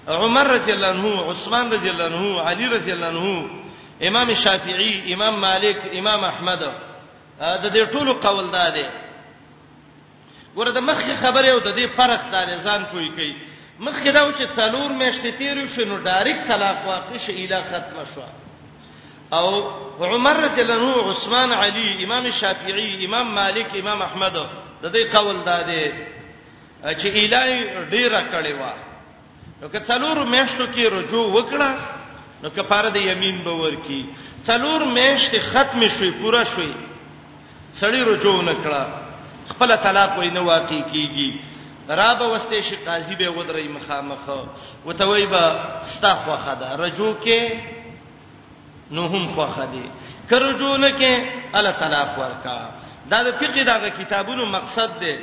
عمر 0.07 0.47
رضی 0.47 0.71
الله 0.71 0.87
عنه 0.87 1.29
عثمان 1.29 1.71
رضی 1.71 1.89
الله 1.89 2.05
عنه 2.05 2.41
علی 2.41 2.67
رضی 2.67 2.91
الله 2.91 3.07
عنه 3.07 3.45
امام 4.07 4.33
شافعی 4.33 5.13
امام 5.13 5.39
مالک 5.39 5.77
امام 5.93 6.23
احمد 6.23 6.63
د 7.39 7.67
دې 7.73 7.91
ټولو 7.93 8.13
قول 8.25 8.51
دا 8.51 8.69
دی 8.69 8.85
ګوره 10.55 10.69
د 10.69 10.77
مخکې 10.79 11.21
خبره 11.25 11.51
او 11.51 11.59
د 11.59 11.75
دې 11.75 11.87
فرق 11.97 12.29
دا 12.31 12.57
ځان 12.57 12.83
کوی 12.91 13.09
کوي 13.09 13.35
مخکې 13.79 14.07
دا 14.11 14.21
و 14.27 14.31
چې 14.31 14.55
څلور 14.55 14.91
میاشتې 14.99 15.33
تیر 15.37 15.67
شو 15.67 15.85
نو 15.85 15.97
ډایرک 16.03 16.47
طلاق 16.47 16.85
واقع 16.87 17.17
شي 17.17 17.31
اله 17.45 17.61
ختمه 17.71 18.05
شو 18.15 18.21
او 19.33 19.63
عمر 20.01 20.33
رضی 20.33 20.61
الله 20.61 20.73
عنه 20.73 21.11
عثمان 21.11 21.51
علی 21.51 22.03
امام 22.05 22.31
شافعی 22.31 23.05
امام 23.05 23.27
مالک 23.33 23.65
امام 23.75 24.01
احمد 24.01 24.33
د 24.83 24.91
دې 24.93 25.15
قول 25.15 25.37
دادې 25.45 25.81
چې 26.99 27.07
الای 27.17 27.63
ډیره 27.91 28.21
کړي 28.33 28.53
وا 28.59 28.73
نو 29.61 29.67
که 29.69 29.79
څلور 29.79 30.17
میشتو 30.25 30.65
کې 30.67 30.81
رجوع 30.85 31.27
وکړه 31.35 31.69
نو 32.43 32.49
کفاره 32.49 32.89
د 32.89 32.95
یمین 32.97 33.43
به 33.43 33.51
ورکی 33.51 34.05
څلور 34.47 34.81
میشت 34.83 35.35
ختم 35.51 35.87
شوي 35.87 36.11
پورا 36.11 36.43
شوي 36.43 36.73
سړی 37.81 38.01
رجوع 38.11 38.41
نکړه 38.43 38.83
خپل 39.51 39.75
طلاق 39.77 40.17
وینه 40.19 40.39
واقع 40.41 40.81
کیږي 40.93 41.31
را 41.87 42.13
به 42.13 42.37
واستې 42.39 42.61
شي 42.63 42.75
قاضي 42.75 43.15
به 43.15 43.29
ودرې 43.29 43.67
مخامخ 43.67 44.23
وتوي 44.85 45.25
به 45.25 45.59
ستاخ 45.83 46.27
وخدا 46.27 46.75
رجوع 46.85 47.13
کې 47.25 47.39
نو 48.91 49.07
هم 49.07 49.33
خو 49.35 49.47
خدي 49.47 49.89
کرجونه 50.29 50.89
کې 50.91 51.21
الله 51.55 51.71
طلاق 51.71 52.17
ورکا 52.19 52.69
دا 53.09 53.23
د 53.23 53.37
فقې 53.39 53.63
دا 53.63 53.89
کتابونو 53.89 54.45
مقصد 54.45 54.99
دی 54.99 55.17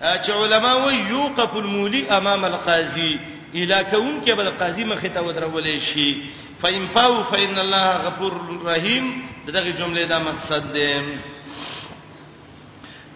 چې 0.00 0.30
علما 0.30 0.74
وي 0.84 0.94
یوقف 0.96 1.56
المولی 1.56 2.08
امام 2.10 2.44
القاضي 2.44 3.20
اله 3.54 3.82
کون 3.82 4.22
کې 4.24 4.30
بل 4.36 4.50
قاضي 4.50 4.84
مخه 4.84 5.08
ته 5.08 5.20
ودرولې 5.22 5.80
شي 5.80 6.24
فإن 6.62 6.88
فاو 6.94 7.22
فإن 7.24 7.58
الله 7.58 7.92
غفور 7.92 8.60
رحیم 8.66 9.26
دغه 9.46 9.70
جمله 9.72 10.04
دا 10.04 10.18
مقصد 10.18 10.72
دی 10.74 10.94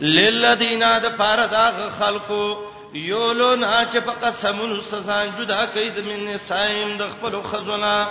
للذین 0.00 0.82
اد 0.82 1.04
فاردا 1.18 1.66
خلقو 2.00 2.56
یولو 2.94 3.56
نه 3.56 3.86
چې 3.92 3.96
په 3.98 4.12
قسمونو 4.26 4.80
سزا 4.82 5.24
جدا 5.38 5.66
کید 5.66 5.98
من 5.98 6.24
نسایم 6.24 6.96
د 6.98 7.08
خپل 7.12 7.40
خزونه 7.42 8.06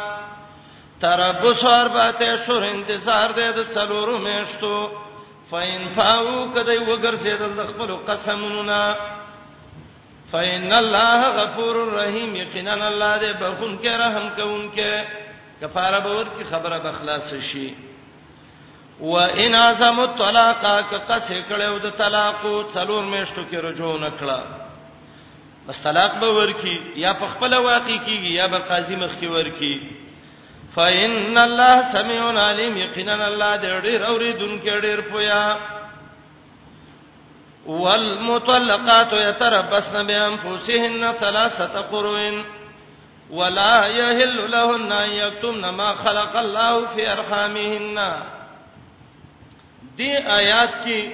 تربص 1.01 1.63
اربعه 1.65 2.37
شهر 2.45 2.63
انتظار 2.69 3.31
دې 3.31 3.55
د 3.57 3.63
سلورو 3.73 4.17
میشتو 4.27 4.75
فین 5.51 5.81
فاو 5.95 6.49
کدی 6.55 6.77
وګرځیدل 6.77 7.53
د 7.57 7.67
خپل 7.71 7.95
قسمونو 8.09 8.63
نه 8.69 8.95
فین 10.31 10.71
الله 10.73 11.19
غفور 11.39 11.75
رحیم 11.99 12.35
یقینا 12.35 12.85
الله 12.91 13.13
دې 13.19 13.43
بخون 13.43 13.77
کې 13.83 13.87
رحم 14.03 14.29
کوونکې 14.37 15.03
کفاره 15.61 15.99
باور 15.99 16.25
کی 16.37 16.43
خبره 16.43 16.77
بخلاص 16.85 17.33
شي 17.51 17.73
و 18.99 19.15
ان 19.43 19.55
اعظم 19.55 19.99
الطلاق 19.99 20.65
کس 21.09 21.31
کړو 21.31 21.85
د 21.85 21.89
طلاق 21.97 22.47
څلور 22.75 23.03
میشتو 23.03 23.41
کې 23.51 23.55
رجوع 23.67 23.97
نکړه 23.97 24.39
بس 25.67 25.83
طلاق 25.83 26.17
باور 26.23 26.49
کی 26.63 26.79
یا 26.95 27.13
په 27.13 27.27
خپل 27.27 27.53
واقع 27.53 27.97
کیږي 28.07 28.31
یا 28.39 28.47
به 28.47 28.57
قاضي 28.59 28.95
مخ 28.95 29.13
کې 29.21 29.25
ورکی 29.37 30.04
فإن 30.75 31.37
الله 31.37 31.93
سميع 31.93 32.41
عليم 32.41 32.77
یقینا 32.77 33.25
الله 33.27 33.57
دې 33.57 33.81
ډېر 33.83 34.05
اوریدونکو 34.05 34.69
ډېر 34.79 35.01
پویا 35.11 35.57
والمطلقات 37.65 39.13
يتربصن 39.13 40.03
بأنفسهن 40.07 41.13
ثلاثة 41.19 41.81
قروء 41.81 42.43
ولا 43.29 43.85
يحل 43.85 44.51
لهن 44.51 44.91
أن 44.91 45.09
يكتمن 45.09 45.69
ما 45.69 45.93
خلق 45.95 46.35
الله 46.37 46.85
في 46.87 47.11
أرحامهن 47.11 47.99
دې 49.97 50.11
آیات 50.29 50.69
کې 50.85 51.07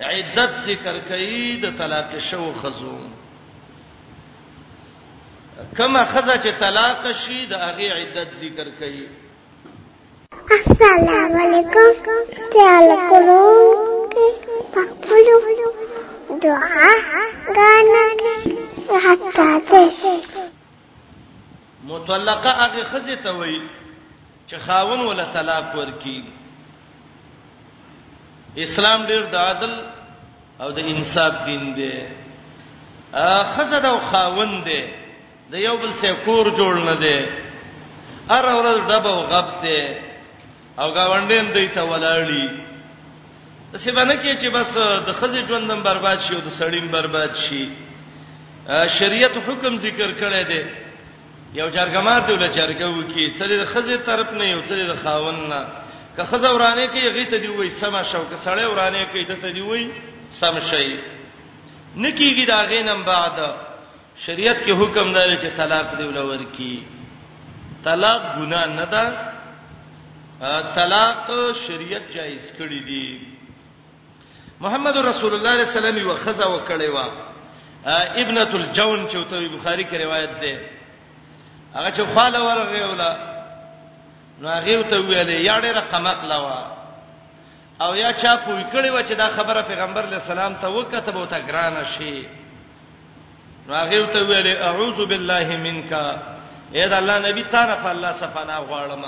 عدت 0.00 0.50
ذکر 0.64 1.00
کړي 1.08 1.60
د 1.62 1.78
طلاق 1.78 2.18
شو 2.30 2.52
خزوم 2.62 3.15
کما 5.76 6.04
خزه 6.04 6.34
چې 6.38 6.60
طلاق 6.60 7.06
شي 7.20 7.46
د 7.50 7.60
هغه 7.60 7.86
عدت 7.98 8.34
ذکر 8.40 8.66
کړي 8.78 9.06
السلام 10.56 11.36
علیکم 11.44 12.18
تعال 12.56 12.90
کولو 13.10 13.40
پخپلو 14.74 15.70
دعا 16.42 16.90
غانا 17.56 18.02
حتا 19.04 19.46
ته 19.70 20.12
مطلقه 21.92 22.52
هغه 22.64 22.84
خزه 22.84 23.14
ته 23.14 23.32
وایي 23.32 23.60
چې 24.46 24.54
خاون 24.66 25.00
ولا 25.06 25.24
طلاق 25.38 25.72
ورکی 25.78 26.22
اسلام 28.68 29.06
ډیر 29.14 29.22
د 29.32 29.36
عدل 29.46 29.74
او 30.60 30.70
د 30.82 30.92
انصاف 30.94 31.42
دین 31.50 31.74
دی 31.82 31.90
خزه 33.56 33.82
د 33.88 33.98
خاون 34.12 34.56
دی 34.70 34.80
د 35.52 35.54
یو 35.66 35.76
بل 35.82 35.92
څخه 36.02 36.14
کور 36.26 36.46
جوړ 36.58 36.74
نه 36.90 36.94
دی 37.04 37.18
ار 38.36 38.44
ورځ 38.58 38.78
ډب 38.90 39.04
او 39.14 39.18
غب 39.32 39.48
دی 39.64 39.80
او 40.80 40.86
گاونډین 40.96 41.46
دوی 41.54 41.68
ته 41.74 41.82
ولاړی 41.90 42.46
څه 43.84 43.90
باندې 43.98 44.16
کې 44.22 44.32
چې 44.42 44.48
بس 44.56 44.68
د 45.08 45.10
خځې 45.20 45.40
ژوندم 45.48 45.80
برباد 45.88 46.18
شي 46.24 46.34
او 46.34 46.40
د 46.46 46.50
سړیم 46.60 46.86
برباد 46.96 47.32
شي 47.44 47.62
شریعت 48.98 49.34
حکم 49.46 49.78
ذکر 49.86 50.08
کړی 50.22 50.42
دی 50.50 50.62
یو 51.60 51.68
جرګمار 51.76 52.20
دی 52.26 52.32
ول 52.32 52.46
چرګه 52.58 52.86
وکی 52.98 53.24
چې 53.38 53.44
د 53.46 53.64
خځې 53.74 53.96
طرف 54.08 54.32
نه 54.38 54.44
یو 54.52 54.60
چې 54.62 54.76
د 54.92 54.96
خاون 55.02 55.36
نه 55.52 55.60
که 56.16 56.22
خځه 56.30 56.48
ورانه 56.56 56.86
کې 56.92 56.98
یغی 57.08 57.24
ته 57.24 57.36
دی 57.38 57.48
وای 57.48 57.70
سما 57.70 58.02
شو 58.10 58.24
که 58.30 58.36
سړی 58.44 58.64
ورانه 58.72 59.06
کې 59.14 59.20
دته 59.30 59.48
دی 59.52 59.60
وای 59.62 59.86
سم 60.40 60.54
شي 60.70 60.96
نکیږي 61.96 62.44
دا 62.46 62.58
غینم 62.70 63.02
بعد 63.12 63.36
شریعت 64.24 64.56
کې 64.64 64.70
حکم 64.72 65.12
دی 65.12 65.36
چې 65.36 65.48
طلاق 65.56 65.96
دی 65.98 66.04
ولور 66.04 66.44
کی 66.56 66.82
طلاق 67.84 68.22
ګناه 68.38 68.66
نه 68.66 68.84
ده 68.84 70.52
طلاق 70.74 71.26
شریعت 71.68 72.02
جایز 72.14 72.52
کړی 72.58 72.80
دی 72.88 73.20
محمد 74.60 74.96
رسول 74.96 75.34
الله 75.34 75.64
صلی 75.64 75.88
الله 75.88 75.88
علیه 75.88 76.04
وسلم 76.04 76.10
وخزا 76.10 76.46
وکړی 76.46 76.88
و 76.94 76.98
ابنۃ 78.22 78.54
الجون 78.54 79.08
چې 79.08 79.30
په 79.30 79.48
بخاری 79.58 79.84
کې 79.84 79.94
روایت 80.04 80.32
ده 80.40 80.70
هغه 81.74 81.90
چې 81.90 82.14
خاله 82.14 82.40
ورغه 82.44 82.88
ولا 82.92 83.10
نو 84.40 84.48
هغه 84.48 84.82
ته 84.82 84.96
ویلې 84.96 85.44
یا 85.44 85.60
ډېر 85.60 85.76
قمق 85.92 86.24
لوا 86.32 86.72
او 87.80 87.94
یا 87.94 88.12
چا 88.12 88.36
پوښ 88.46 88.64
کړي 88.74 88.88
و 88.90 89.02
چې 89.02 89.12
دا 89.14 89.28
خبره 89.36 89.62
پیغمبر 89.62 90.02
علیه 90.04 90.18
السلام 90.22 90.54
ته 90.54 90.66
وکړه 90.68 91.00
ته 91.00 91.12
به 91.12 91.26
تا 91.26 91.40
ګرانه 91.40 91.84
شي 91.98 92.26
راغیو 93.68 94.06
ته 94.14 94.22
ویل 94.28 94.46
اعوذ 94.68 94.98
بالله 95.10 95.56
منک 95.56 95.90
اې 96.72 96.86
دا 96.90 96.98
الله 96.98 97.18
نبی 97.28 97.42
تعالی 97.44 97.88
الله 97.90 98.12
صفانا 98.12 98.58
غواړم 98.58 99.04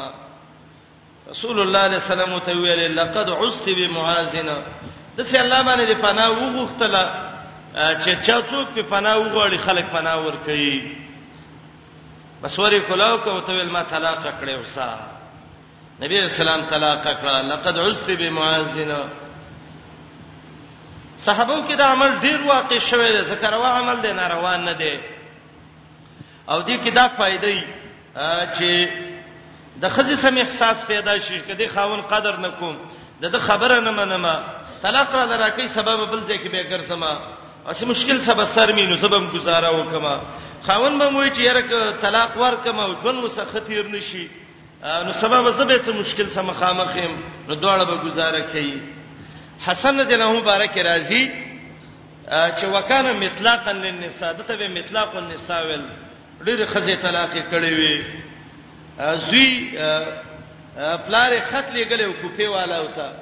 رسول 1.31 1.61
الله 1.61 1.79
علیه 1.79 1.97
السلام 1.97 2.39
ته 2.39 2.53
ویل 2.53 2.97
لقد 2.99 3.29
عذت 3.31 3.69
بمعاذنا 3.69 4.59
د 5.17 5.23
سي 5.23 5.39
الله 5.41 5.63
باندې 5.63 5.93
پناه 6.07 6.31
وغوښتله 6.31 7.03
چې 8.03 8.11
چا 8.27 8.43
څوک 8.51 8.67
په 8.75 8.83
پناه 8.83 9.17
وغواړي 9.19 9.59
خلک 9.59 9.85
پناه 9.93 10.19
ور 10.27 10.35
کوي 10.47 10.97
بس 12.43 12.59
ورې 12.59 12.81
کلاو 12.89 13.19
کو 13.19 13.41
ته 13.41 13.53
ویل 13.53 13.71
ما 13.71 13.83
طلاق 13.83 14.25
کړې 14.41 14.59
وسا 14.65 14.97
نبی 16.01 16.19
اسلام 16.27 16.65
طلاق 16.71 17.05
کړه 17.05 17.43
لقد 17.45 17.79
عذت 17.79 18.11
بمعاذنا 18.11 18.99
صحابو 21.29 21.55
کې 21.69 21.75
دا 21.81 21.87
عمل 21.95 22.11
ډیر 22.25 22.41
واقع 22.53 22.79
شوی 22.91 23.09
دی 23.17 23.23
ذکر 23.33 23.53
وا 23.63 23.71
عمل 23.81 23.97
دی 24.05 24.13
ناروا 24.21 24.57
نه 24.69 24.73
دی 24.81 24.95
او 26.53 26.59
دې 26.69 26.77
کې 26.85 26.91
دا 26.99 27.05
فائدې 27.19 27.61
چې 28.57 28.89
د 29.83 29.85
خزي 29.95 30.17
سم 30.23 30.37
احساس 30.43 30.79
پیدا 30.91 31.15
شي 31.25 31.39
کدي 31.49 31.67
خاون 31.75 32.01
قدر 32.13 32.35
نکوم 32.45 32.75
د 33.35 33.39
خبره 33.49 33.77
نه 33.87 33.91
منم 33.99 34.27
طلاق 34.83 35.15
را 35.19 35.25
درکې 35.31 35.67
سبب 35.77 35.99
بل 36.11 36.21
ځای 36.29 36.39
کې 36.43 36.49
به 36.53 36.71
ګرځما 36.73 37.13
اسی 37.71 37.87
مشکل 37.87 38.19
سبب 38.27 38.45
سر 38.57 38.73
مينو 38.79 38.97
سبب 39.01 39.33
گزارا 39.33 39.71
وکما 39.71 40.15
خاون 40.67 40.99
به 40.99 41.11
موي 41.17 41.31
چې 41.31 41.39
یره 41.39 41.93
طلاق 42.03 42.37
ورکما 42.43 42.85
او 42.85 42.95
جون 43.03 43.17
مسختیر 43.25 43.89
نشي 43.97 44.27
نو 45.05 45.13
سبب 45.13 45.53
زبې 45.53 45.87
څه 45.87 45.91
مشکل 46.01 46.31
سم 46.37 46.53
خامخیم 46.61 47.19
نو 47.49 47.55
دواړه 47.55 47.83
به 47.91 47.97
گزاره 48.09 48.41
کوي 48.53 48.79
حسن 49.67 50.01
رضی 50.01 50.15
الله 50.15 50.33
مبارک 50.41 50.79
راضی 50.79 51.31
چې 52.61 52.65
وکانه 52.65 53.13
مطلقا 53.13 53.73
للنساء 53.73 54.33
دته 54.33 54.57
به 54.57 54.69
مطلق 54.69 55.17
النساء 55.17 55.65
ول 55.67 55.85
ډېر 56.45 56.63
خزه 56.67 56.95
طلاق 57.03 57.31
کړي 57.51 57.73
وي 57.79 58.05
زوی 59.31 59.71
پلار 61.07 61.41
خط 61.41 61.65
لګلې 61.75 62.01
او 62.05 62.13
کوپی 62.23 62.47
والا 62.47 62.81
وتا 62.81 63.13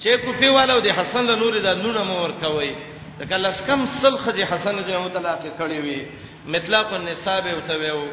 چې 0.00 0.08
کوپی 0.24 0.48
والا 0.48 0.74
او 0.74 0.80
د 0.80 0.88
حسن 0.88 1.26
له 1.26 1.34
نور 1.34 1.54
د 1.60 1.66
نونه 1.66 2.04
مور 2.04 2.30
کوي 2.42 2.70
دا 3.18 3.24
کله 3.36 3.50
سکم 3.50 3.86
سل 3.86 4.18
خزه 4.18 4.44
حسن 4.44 4.78
رضی 4.78 4.94
الله 4.94 5.08
طلاق 5.08 5.40
کړي 5.58 5.78
وي 5.84 6.06
مطلق 6.46 6.92
النساء 6.94 7.40
به 7.40 7.54
وتوي 7.54 8.08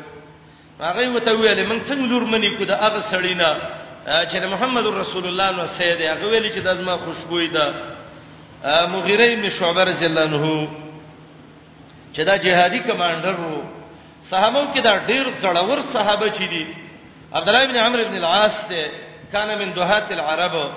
هغه 0.81 1.09
وتوي 1.09 1.53
له 1.53 1.65
من 1.65 1.81
څنګه 1.85 2.09
لور 2.11 2.21
منی 2.25 2.57
کو 2.57 2.63
دا 2.63 2.75
هغه 2.75 3.01
سړینا 3.11 3.82
چې 4.05 4.45
محمد 4.51 4.85
رسول 4.87 5.25
الله 5.27 5.51
نو 5.51 5.67
سید 5.67 6.01
هغه 6.01 6.25
ویل 6.27 6.51
چې 6.55 6.59
دزما 6.59 6.95
خوشبوې 7.03 7.47
ده 7.55 7.73
مغیره 8.87 9.35
بن 9.35 9.49
شعبه 9.49 9.83
رضی 9.83 10.05
الله 10.05 10.21
عنه 10.27 10.67
چې 12.13 12.19
دا 12.19 12.37
جهادي 12.37 12.79
کمانډر 12.79 13.35
وو 13.39 13.63
صحابو 14.29 14.73
کې 14.75 14.79
دا 14.81 14.97
ډیر 15.07 15.23
زړور 15.41 15.79
صحابه 15.93 16.29
چي 16.29 16.47
دي 16.47 16.67
عبد 17.33 17.49
الله 17.49 17.65
بن 17.65 17.75
عمرو 17.77 18.03
بن 18.03 18.17
العاص 18.17 18.67
ته 18.69 18.89
کان 19.31 19.57
من 19.59 19.73
دوحات 19.73 20.11
العرب 20.11 20.69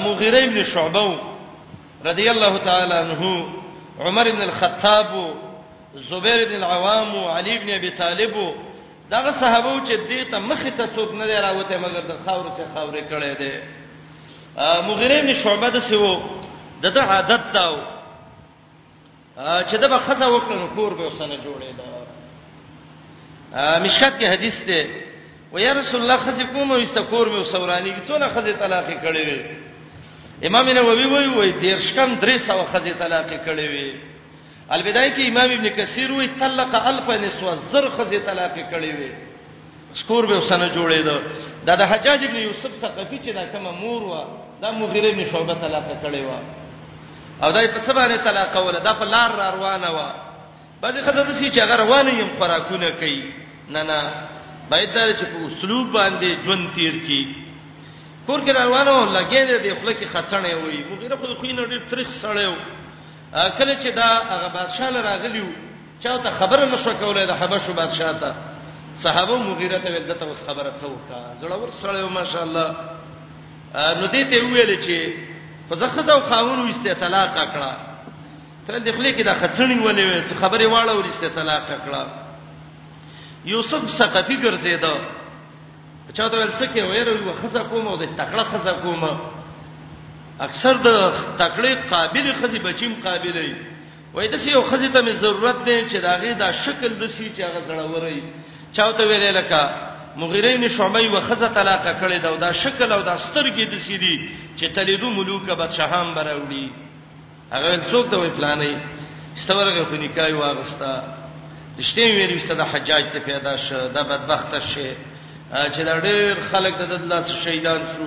مغیره 0.00 0.46
بن 0.46 0.62
شعبه 0.62 1.18
رضی 2.06 2.28
الله 2.30 2.58
تعالی 2.58 2.92
عنه 2.94 3.44
عمر 4.00 4.30
بن 4.30 4.42
الخطاب 4.42 5.10
زبیر 5.94 6.44
بن 6.44 6.54
العوام 6.54 7.24
علي 7.24 7.58
بن 7.58 7.70
ابي 7.74 7.90
طالب 7.90 8.54
دغه 9.10 9.32
صحابه 9.32 9.84
چې 9.86 9.96
دې 10.08 10.24
ته 10.30 10.38
مخ 10.38 10.58
ته 10.76 10.86
څوک 10.96 11.12
نه 11.12 11.40
راوته 11.40 11.78
مګر 11.78 12.00
د 12.08 12.16
خاورو 12.26 12.50
څخه 12.56 12.68
خاورې 12.74 13.02
کړي 13.12 13.34
دي 13.40 13.52
مغیره 14.88 15.20
بن 15.22 15.32
شعبه 15.34 15.68
د 15.70 15.78
سیو 15.80 16.20
دغه 16.82 17.00
عادت 17.02 17.40
تاو 17.52 17.76
چې 19.68 19.74
دغه 19.76 19.98
خطا 20.06 20.26
وکړو 20.28 20.74
کور 20.76 20.94
به 20.94 21.06
وسنه 21.06 21.36
جوړې 21.44 21.70
دا 21.78 21.84
مشکات 23.84 24.14
کې 24.20 24.24
حدیث 24.32 24.56
ده 24.64 24.84
و 25.52 25.58
یا 25.58 25.72
رسول 25.72 26.00
الله 26.00 26.18
خزې 26.18 26.42
کوم 26.52 26.72
او 26.72 26.78
استکور 26.78 27.26
مې 27.28 27.40
وسورانی 27.40 27.90
کې 27.90 28.06
څونه 28.08 28.28
خزې 28.34 28.58
طلاق 28.60 28.86
کړي 29.04 29.26
وي 29.28 29.40
امام 30.46 30.68
نووي 30.68 31.06
وایي 31.06 31.28
وایي 31.34 31.52
دیرشکم 31.52 32.16
درې 32.20 32.38
سو 32.46 32.64
خزې 32.72 32.92
طلاق 32.98 33.26
کړي 33.46 33.68
وي 33.72 33.90
البدايه 34.72 35.14
کې 35.14 35.28
امام 35.28 35.50
ابن 35.50 35.68
کثیر 35.76 36.10
وی 36.12 36.26
طلق 36.40 36.74
الف 36.74 37.10
نسوه 37.10 37.56
زر 37.72 37.90
خزه 37.96 38.18
طلاق 38.18 38.56
کړي 38.70 38.98
وي 38.98 39.10
سکور 39.94 40.26
به 40.26 40.36
وسنه 40.36 40.70
جوړې 40.74 40.96
ده 41.04 41.20
دا 41.66 41.74
د 41.74 41.82
حجاج 41.92 42.24
ابن 42.24 42.36
یوسف 42.36 42.72
ثقفي 42.80 43.18
چې 43.18 43.30
دا 43.34 43.44
کوم 43.52 43.62
مور 43.80 44.02
و 44.02 44.14
دا 44.62 44.70
مغیره 44.70 45.08
ابن 45.12 45.24
شعبه 45.32 45.54
طلاق 45.54 45.84
کړي 46.02 46.18
و 46.28 46.30
او 47.42 47.50
دای 47.50 47.68
په 47.68 47.78
سبا 47.86 48.06
نه 48.06 48.16
طلاق 48.16 48.56
ولا 48.66 48.78
دا 48.78 48.94
په 48.94 49.04
لار 49.04 49.30
را 49.36 49.50
روانه 49.50 49.90
و 49.90 49.98
بعضی 50.82 51.00
خزه 51.02 51.22
د 51.22 51.32
سي 51.34 51.50
چې 51.50 51.58
هغه 51.58 51.76
روانه 51.76 52.10
يم 52.18 52.28
خوراکونه 52.38 52.90
کوي 52.90 53.22
نه 53.70 53.82
نه 53.82 54.12
باید 54.70 54.92
دا 54.92 55.08
چې 55.18 55.22
په 55.32 55.38
اسلوب 55.46 55.92
باندې 55.92 56.44
ژوند 56.44 56.68
تیر 56.74 56.96
کی 57.06 57.24
کور 58.26 58.40
کې 58.44 58.56
روانه 58.56 58.90
و 58.92 59.12
لګې 59.16 59.60
دې 59.62 59.76
خپل 59.80 59.92
کې 59.92 60.04
خطرنه 60.14 60.48
وي 60.54 60.84
مغیره 60.92 61.16
خو 61.16 61.34
خو 61.34 61.46
نه 61.46 61.62
ډېر 61.68 61.90
ترخ 61.90 62.08
سړیو 62.22 62.52
کله 63.34 63.74
چې 63.82 63.88
دا 63.94 64.22
هغه 64.30 64.48
بادشاہ 64.48 64.90
لراغلیو 64.90 65.46
چا 66.00 66.18
ته 66.18 66.30
خبره 66.38 66.64
نشو 66.64 66.90
کولای 66.98 67.26
د 67.26 67.30
حبشو 67.40 67.72
بادشاہ 67.72 68.12
ته 68.22 68.34
صحابه 69.02 69.38
مغیره 69.38 69.78
ته 69.78 69.90
ویل 69.92 70.06
دته 70.06 70.26
خبره 70.46 70.70
ته 70.80 70.86
وکا 70.86 71.20
زړور 71.40 71.70
سره 71.82 72.06
ماشا 72.08 72.42
الله 72.42 72.66
نو 73.98 74.06
دې 74.06 74.22
ته 74.30 74.38
ویل 74.46 74.70
چې 74.86 74.98
فزخه 75.70 76.12
او 76.12 76.18
قانون 76.20 76.70
وسته 76.70 76.92
طلاق 76.94 77.34
کړه 77.34 77.74
تر 78.66 78.74
دې 78.84 78.92
خلې 78.96 79.10
کې 79.16 79.22
دا 79.24 79.34
خڅړی 79.34 79.78
ولې 79.82 80.28
چې 80.28 80.34
خبره 80.40 80.64
واړه 80.68 80.92
ورسته 80.94 81.28
طلاق 81.28 81.62
کړه 81.86 82.06
یوسف 83.44 83.90
ثقفی 83.98 84.36
ګرځیدا 84.42 84.94
چا 86.14 86.28
ته 86.28 86.36
ویل 86.36 86.52
څه 86.58 86.66
کې 86.74 86.80
ویره 86.82 87.12
وخزه 87.30 87.62
کوم 87.62 87.86
او 87.88 87.96
د 87.96 88.04
تکړه 88.18 88.44
خزه 88.52 88.72
کومه 88.82 89.12
اکثر 90.40 90.74
د 90.76 90.88
تکړه 91.38 91.74
قابل 91.90 92.32
خزي 92.42 92.58
بچیم 92.58 92.92
قابلې 93.04 93.54
وای 94.14 94.28
د 94.28 94.34
یو 94.46 94.62
خزي 94.62 94.88
ته 94.88 95.12
ضرورت 95.14 95.64
دی 95.64 95.82
چې 95.90 95.96
داغه 95.96 96.32
دا 96.38 96.52
شکل 96.52 96.88
د 96.98 97.06
سی 97.10 97.30
چې 97.36 97.40
هغه 97.42 97.60
زړوري 97.68 98.22
چاوته 98.72 99.02
ویلې 99.06 99.30
لکه 99.38 99.60
مغیره 100.16 100.56
می 100.58 100.68
شعبې 100.68 101.06
و 101.14 101.20
خزه 101.28 101.48
طلاق 101.48 101.86
کړي 102.00 102.18
دا 102.22 102.36
دا 102.36 102.52
شکل 102.52 102.92
او 102.92 103.02
دا 103.02 103.16
سترګې 103.18 103.64
د 103.74 103.78
سی 103.78 103.98
دي 103.98 104.28
چې 104.58 104.64
تلیدو 104.74 105.10
ملوک 105.10 105.46
بادشاهان 105.50 106.14
براوړي 106.14 106.66
هغه 107.52 107.80
څوک 107.92 108.10
ته 108.10 108.16
وای 108.18 108.30
پلانې 108.38 108.74
استورغه 109.36 109.84
خو 109.84 109.94
نکای 109.96 110.32
واغستا 110.32 111.02
دشته 111.78 112.02
ویری 112.12 112.38
ست 112.40 112.52
د 112.58 112.60
حجاج 112.72 113.04
ته 113.12 113.18
پیدا 113.20 113.56
شه 113.56 113.78
د 113.94 113.98
بدبخت 114.10 114.58
شه 114.60 114.94
چې 115.74 115.80
دا 115.86 116.00
ډېر 116.00 116.34
خلک 116.52 116.78
د 116.78 116.92
الله 116.92 117.22
شهیدان 117.44 117.80
شو 117.94 118.06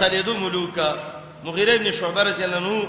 تلیدو 0.00 0.36
ملوکا 0.36 0.90
مغیره 1.44 1.74
ابن 1.74 1.90
شعبه 1.90 2.22
رضی 2.24 2.42
الله 2.44 2.56
عنه 2.56 2.86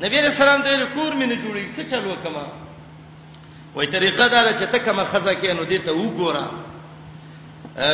نبی 0.00 0.18
رسول 0.20 0.46
الله 0.48 0.64
ته 0.78 0.86
کور 0.94 1.12
مینه 1.14 1.34
جوړی 1.36 1.76
څه 1.76 1.82
چل 1.90 2.06
وکما 2.06 2.46
وای 3.74 3.86
طریقه 3.86 4.28
دا 4.28 4.52
چې 4.58 4.64
تکما 4.72 5.04
خزه 5.04 5.34
کې 5.34 5.46
نو 5.46 5.64
دته 5.64 5.92
وګوره 5.92 6.44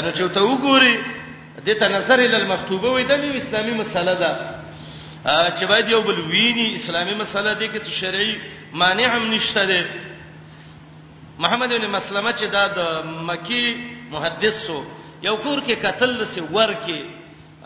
نو 0.05 0.11
چې 0.13 0.23
ته 0.35 0.41
وګوري 0.41 0.99
دته 1.67 1.89
نظر 1.89 2.21
ال 2.21 2.35
المکتوبه 2.35 2.89
وای 2.91 3.05
د 3.05 3.13
اسلامي 3.13 3.73
مسله 3.73 4.15
ده 4.15 4.39
چې 5.59 5.65
باید 5.65 5.89
یو 5.89 6.01
بل 6.03 6.21
ویني 6.21 6.75
اسلامي 6.77 7.15
مسله 7.15 7.53
ده 7.55 7.67
کې 7.79 7.87
شرعي 7.89 8.35
مانع 8.73 9.17
هم 9.17 9.35
نشته 9.35 9.65
ده 9.65 9.85
محمد 11.39 11.69
بن 11.81 11.87
مسلمه 11.91 12.33
چې 12.33 12.45
دا 12.53 12.67
د 12.69 13.07
مکی 13.23 13.77
محدث 14.11 14.57
سو 14.67 14.85
یو 15.23 15.37
کور 15.37 15.59
کې 15.67 15.73
قتل 15.85 16.27
سه 16.27 16.43
ور 16.53 16.75
کې 16.87 17.16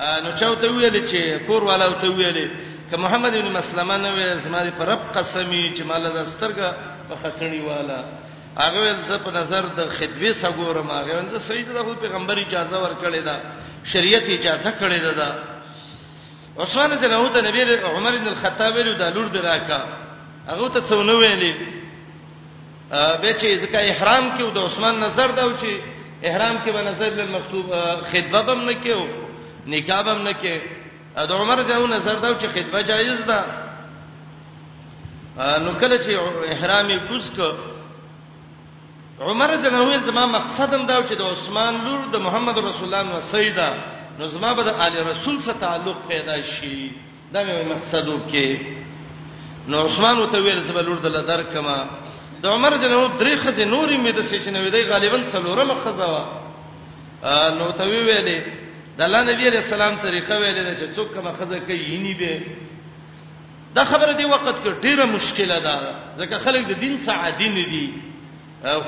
نو 0.01 0.31
چاوته 0.39 0.71
ویل 0.73 0.97
چې 1.11 1.47
کور 1.47 1.63
والا 1.65 1.85
وته 1.91 2.11
ویل 2.13 2.39
ک 2.91 2.95
محمد 3.05 3.35
ابن 3.37 3.51
مسلمه 3.53 3.97
نو 3.97 4.13
ویل 4.17 4.39
زماري 4.45 4.71
پر 4.79 4.89
رب 4.89 5.05
قسمی 5.15 5.63
چې 5.77 5.83
مال 5.91 6.05
د 6.15 6.27
سترګه 6.27 6.75
په 7.09 7.15
خټړی 7.23 7.61
والا 7.71 7.99
هغه 8.63 8.79
ویل 8.85 9.01
ز 9.09 9.13
په 9.25 9.31
نظر 9.39 9.67
د 9.79 9.89
خدمت 9.99 10.37
سګورم 10.37 10.91
هغه 10.91 11.15
ویل 11.15 11.29
د 11.35 11.39
سید 11.49 11.69
د 11.79 12.01
پیغمبر 12.07 12.39
اجازه 12.45 12.83
ورکړی 12.83 13.21
دا 13.29 13.37
شریعت 13.93 14.23
اجازه 14.23 14.73
کړی 14.81 14.99
دا, 15.05 15.13
دا 15.21 15.31
عثمان 16.63 16.93
رضی 16.93 17.07
الله 17.07 17.31
عنه 17.31 17.49
نبی 17.51 17.63
عمر 17.75 18.17
بن 18.19 18.29
الخطاب 18.33 18.75
ویلو 18.75 18.93
د 19.05 19.15
لور 19.17 19.27
دراکا 19.37 19.81
هغه 20.49 20.69
ته 20.69 20.81
څو 20.91 21.03
نو 21.03 21.21
ویلې 21.21 21.53
به 23.23 23.33
چې 23.41 23.59
ځکه 23.63 23.79
احرام 23.91 24.31
کې 24.39 24.55
د 24.55 24.59
عثمان 24.71 25.01
نظر 25.07 25.31
دا 25.41 25.45
و 25.47 25.53
چې 25.53 26.27
احرام 26.29 26.57
کې 26.65 26.71
به 26.71 26.83
نظر 26.83 27.11
لن 27.21 27.29
مکتوب 27.33 27.75
خطبه 28.13 28.53
هم 28.53 28.71
نه 28.71 28.75
کېو 28.85 29.20
نکاح 29.67 30.05
هم 30.09 30.27
نکې 30.29 30.61
د 31.17 31.33
عمر 31.33 31.63
جنو 31.69 31.87
نظر 31.87 32.17
دا 32.19 32.35
چې 32.35 32.47
خطبه 32.55 32.81
جایز 32.83 33.21
ده 33.27 33.45
نو 35.59 35.73
کله 35.81 35.99
چې 36.05 36.13
احرامي 36.53 36.97
کوز 37.09 37.31
ک 37.37 37.41
عمر 39.21 39.51
جنو 39.63 39.85
ویل 39.87 40.03
زما 40.05 40.27
مقصد 40.27 40.75
هم 40.75 40.87
دا 40.87 41.03
چې 41.07 41.13
د 41.17 41.23
عثمان 41.23 41.75
لور 41.85 42.01
د 42.13 42.17
محمد 42.21 42.59
رسول 42.59 42.95
الله 42.95 43.03
نو 43.03 43.21
سیدا 43.31 43.73
نو 44.19 44.29
زما 44.29 44.53
به 44.55 44.63
د 44.63 44.69
آل 44.69 44.97
رسول 45.11 45.41
سره 45.43 45.59
تعلق 45.61 45.97
پیدا 46.09 46.37
شي 46.43 46.91
دا 47.33 47.45
مې 47.45 47.73
مقصد 47.75 48.09
وکي 48.09 48.59
نو 49.69 49.85
عثمان 49.87 50.19
وته 50.19 50.39
ویل 50.41 50.63
زما 50.63 50.81
لور 50.81 50.97
د 50.99 51.07
لدار 51.17 51.43
کما 51.53 51.85
د 52.43 52.47
عمر 52.49 52.77
جنو 52.83 53.09
درې 53.21 53.37
خزه 53.37 53.65
نورې 53.65 53.97
مې 54.05 54.13
د 54.17 54.21
سې 54.29 54.37
چې 54.45 54.49
نوې 54.55 54.71
دی 54.73 54.83
غالبا 54.83 55.19
څلورمه 55.33 55.75
خزه 55.85 56.09
وا 56.11 57.49
نو 57.59 57.71
ته 57.79 57.85
ویلې 57.85 58.60
د 59.01 59.03
الله 59.03 59.23
نبی 59.33 59.45
علیہ 59.49 59.61
السلام 59.67 59.95
طریقه 60.03 60.37
ویل 60.41 60.57
ده 60.65 60.73
چې 60.79 60.97
څوک 60.97 61.15
کما 61.15 61.31
خزه 61.33 61.59
کوي 61.69 61.99
نی 62.01 62.15
به 62.15 62.41
دا 63.79 63.85
خبره 63.91 64.13
دی 64.19 64.25
وخت 64.25 64.49
کې 64.65 64.71
ډیره 64.83 65.05
مشکله 65.15 65.57
ده 65.67 65.93
ځکه 66.19 66.39
خلک 66.47 66.67
د 66.73 66.81
دین 66.83 66.99
سعادی 67.07 67.49
نه 67.49 67.65
دي 67.73 67.85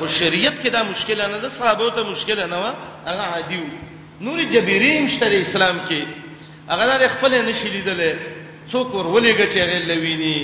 خو 0.01 0.09
شریعت 0.19 0.59
کې 0.63 0.71
دا 0.77 0.83
مشکله 0.91 1.27
نه 1.35 1.39
ده 1.45 1.49
صحابه 1.57 1.89
ته 2.01 2.11
مشکله 2.11 2.47
نه 2.53 2.57
و 2.57 2.73
هغه 3.07 3.25
عادی 3.37 3.59
و 3.59 3.67
نور 4.29 4.43
جبریم 4.53 5.09
شته 5.15 5.33
اسلام 5.43 5.77
کې 5.89 6.01
هغه 6.75 6.99
د 7.05 7.09
خپل 7.15 7.33
نشی 7.49 7.69
لیدل 7.69 8.17
څوک 8.73 8.95
ور 8.95 9.07
ولېږي 9.07 9.49
چې 9.55 9.59
غیر 9.71 9.85
لوینی 9.85 10.37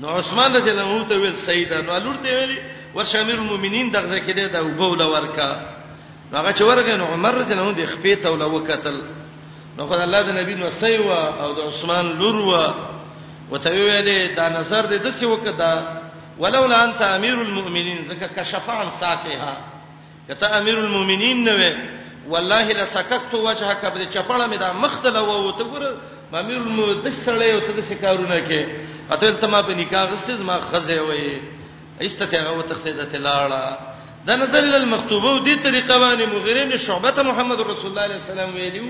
نو 0.00 0.08
عثمان 0.08 0.52
رضی 0.56 0.70
الله 0.70 0.84
عنه 0.84 1.04
ته 1.08 1.16
ویل 1.18 1.36
سیدا 1.36 1.80
نو 1.80 1.98
لور 1.98 2.14
ته 2.16 2.32
ویل 2.38 2.58
ورشامیر 2.94 3.34
المؤمنین 3.34 3.90
دغه 3.90 4.18
کې 4.26 4.32
ده 4.52 4.58
او 4.58 4.68
بول 4.68 5.02
ورکا 5.02 5.60
هغه 6.32 6.52
چې 6.52 6.60
ورغه 6.62 6.96
نو 6.96 7.04
عمر 7.04 7.34
رضی 7.34 7.52
الله 7.52 7.68
عنه 7.68 7.72
د 7.84 7.86
خپې 7.86 8.22
ته 8.22 8.30
ولا 8.30 8.44
وکتل 8.46 9.02
نو 9.78 9.86
خدای 9.86 10.04
الله 10.04 10.22
د 10.22 10.28
نبی 10.40 10.54
نو 10.54 10.70
سیوا 10.70 11.44
او 11.44 11.52
د 11.52 11.60
عثمان 11.60 12.18
لور 12.18 12.34
وا 12.36 12.74
وته 13.50 13.70
ویل 13.70 14.34
دا 14.34 14.48
نظر 14.48 14.82
دې 14.88 14.96
د 15.02 15.12
څه 15.12 15.24
وکړه 15.24 16.04
ولولا 16.38 16.84
انت 16.84 17.02
امیر 17.02 17.34
المؤمنین 17.42 18.04
زکه 18.08 18.26
کشف 18.28 18.70
عن 18.70 18.90
ساقها 18.90 19.73
کته 20.28 20.46
امیر 20.60 20.76
المؤمنین 20.78 21.44
نه 21.44 21.52
وې 21.52 21.70
والله 22.28 22.68
لسککت 22.72 23.34
وجهک 23.34 23.82
بر 23.94 24.04
چپړه 24.04 24.46
مې 24.50 24.58
دا 24.64 24.72
مختله 24.72 25.22
وو 25.22 25.50
ته 25.50 25.64
ګوره 25.64 25.90
امیر 26.42 26.56
المؤمنین 26.56 27.02
د 27.02 27.08
سړی 27.24 27.50
او 27.54 27.60
ته 27.66 27.72
د 27.78 27.80
شکارونه 27.90 28.38
کې 28.48 28.62
اته 29.10 29.30
ته 29.40 29.46
ما 29.46 29.62
په 29.62 29.72
نکاح 29.80 30.04
غستې 30.10 30.40
ما 30.48 30.60
خزه 30.60 30.98
وې 31.08 31.40
ایسته 32.02 32.24
هغه 32.40 32.52
وتخته 32.52 32.90
د 32.92 33.12
تلاړه 33.12 33.78
د 34.26 34.30
نزل 34.40 34.64
للمخطوبه 34.64 35.44
دي 35.44 35.56
طریقه 35.56 35.98
باندې 35.98 36.28
مغیرین 36.34 36.78
شعبته 36.78 37.22
محمد 37.22 37.60
رسول 37.60 37.86
الله 37.90 38.02
علیه 38.04 38.16
السلام 38.16 38.54
ویلو 38.54 38.88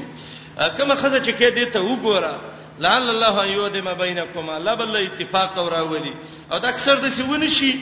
کما 0.78 0.94
خزه 1.02 1.22
چې 1.22 1.38
کې 1.38 1.48
دې 1.56 1.66
ته 1.72 1.80
وګوره 1.80 2.34
لعل 2.80 3.10
الله 3.10 3.42
ان 3.44 3.48
يودم 3.48 3.92
بينكما 3.94 4.58
لا 4.58 4.74
بل 4.74 4.96
اتفاق 4.96 5.58
راولي 5.74 6.14
او 6.52 6.58
دا 6.58 6.68
اکثر 6.68 6.94
د 7.02 7.10
شونه 7.16 7.48
شي 7.48 7.72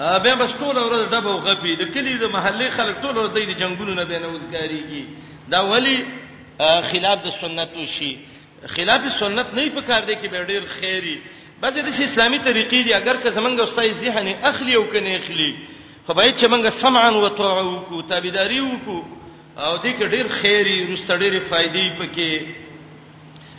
بیا 0.00 0.34
بس 0.34 0.50
ټول 0.58 0.76
ورځ 0.78 1.04
ډبو 1.12 1.32
غپی 1.44 1.72
د 1.76 1.82
کلی 1.94 2.14
د 2.18 2.24
محلي 2.32 2.68
خلک 2.76 2.96
ټول 3.04 3.14
ورځ 3.16 3.32
د 3.36 3.58
جنگونو 3.62 3.94
نه 3.94 4.04
دینه 4.04 4.28
وزګاریږي 4.28 5.04
دا 5.48 5.60
ولی 5.62 5.96
خلاف 6.92 7.18
د 7.24 7.28
سنت 7.40 7.76
وشي 7.76 8.12
خلاف 8.76 9.00
سنت 9.18 9.52
نه 9.54 9.68
پکار 9.76 10.02
دی 10.04 10.14
کې 10.14 10.26
به 10.26 10.42
ډیر 10.44 10.62
خیری 10.76 11.16
بس 11.62 11.72
د 11.74 11.88
اسلامي 12.04 12.38
طریقې 12.38 12.80
دی 12.84 12.94
اگر 12.94 13.16
که 13.22 13.28
زمنګ 13.30 13.60
استاد 13.60 13.90
ذهن 13.92 14.28
اخلي 14.52 14.74
او 14.74 14.84
کنه 14.94 15.16
اخلي 15.20 15.50
خو 16.06 16.14
به 16.14 16.24
چې 16.32 16.44
موږ 16.44 16.66
سمعا 16.82 17.10
و 17.10 17.28
طاعه 17.28 17.66
وکړو 17.68 18.08
تابعداري 18.08 18.60
وکړو 18.60 19.04
او 19.60 19.76
دې 19.82 19.90
کې 19.98 20.04
ډیر 20.14 20.26
خیری 20.40 20.96
رستړې 20.96 21.40
فائدې 21.52 22.00
پکې 22.00 22.44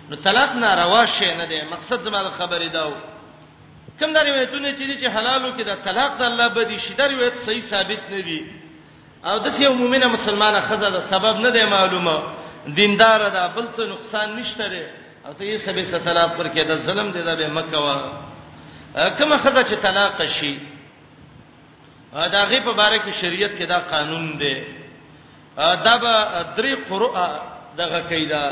نو 0.10 0.16
طلاق 0.16 0.56
ناروا 0.56 1.06
شي 1.06 1.36
نه 1.36 1.46
دی 1.46 1.62
مقصد 1.76 2.04
زموږ 2.04 2.32
خبرې 2.42 2.70
داو 2.74 3.11
کوم 4.02 4.14
دا 4.14 4.22
روایتونه 4.24 4.70
چې 4.78 4.82
دي 4.90 4.96
چې 5.02 5.10
حلالو 5.16 5.50
کې 5.58 5.64
د 5.70 5.76
طلاق 5.86 6.12
د 6.20 6.24
الله 6.30 6.48
بدی 6.58 6.78
شي 6.86 6.94
دا 6.94 7.06
روایت 7.08 7.36
صحیح 7.46 7.62
ثابت 7.72 8.02
نه 8.12 8.22
دي 8.28 8.42
او 9.26 9.36
د 9.46 9.48
یو 9.66 9.74
مؤمنه 9.74 10.08
مسلمانه 10.08 10.62
خزه 10.62 10.90
د 10.90 11.00
سبب 11.12 11.36
نه 11.46 11.50
دی 11.56 11.64
معلومه 11.76 12.16
دیندار 12.80 13.20
ده 13.36 13.48
بل 13.48 13.68
څه 13.78 13.82
نقصان 13.94 14.28
نشته 14.36 14.68
لري 14.74 14.86
او 15.26 15.34
ته 15.34 15.44
یې 15.50 15.58
سبه 15.66 16.00
طلاق 16.06 16.30
پر 16.38 16.48
کې 16.54 16.60
د 16.70 16.74
ظلم 16.86 17.12
دی 17.12 17.22
دا 17.22 17.36
به 17.36 17.48
مکه 17.48 17.78
وا 17.86 17.96
کومه 19.18 19.38
خزه 19.44 19.64
چې 19.64 19.76
طلاق 19.86 20.26
شي 20.28 20.54
دا 22.14 22.42
غي 22.50 22.60
په 22.68 22.72
باره 22.80 22.98
کې 22.98 23.22
شریعت 23.22 23.52
کې 23.60 23.64
دا 23.66 23.80
قانون 23.92 24.38
دی 24.42 24.58
دا 25.58 25.96
به 25.98 26.14
درې 26.58 26.74
قرؤه 26.90 27.28
دغه 27.78 28.00
کیدا 28.10 28.44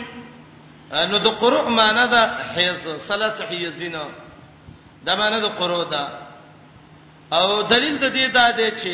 نو 1.09 1.17
د 1.25 1.27
قرآ 1.41 1.61
معنی 1.79 2.05
دا 2.13 2.23
حیز 2.55 2.85
ثلاث 3.09 3.37
حیزینا 3.49 4.03
دا 5.05 5.11
معنی 5.19 5.37
د 5.47 5.49
قرآ 5.59 5.81
دا 5.93 6.03
او 7.37 7.45
دلیل 7.73 7.95
د 8.03 8.07
دې 8.15 8.25
دا 8.37 8.45
دی 8.57 8.69
چې 8.81 8.93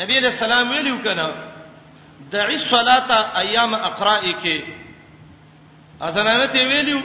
نبی 0.00 0.16
له 0.24 0.30
سلام 0.42 0.64
ویلو 0.70 0.96
کنه 1.04 1.26
دعي 2.32 2.54
الصلاه 2.62 3.08
ايام 3.42 3.74
اقرائي 3.74 4.34
کې 4.44 4.60
ازنانه 6.06 6.46
ته 6.56 6.62
ویلو 6.70 6.98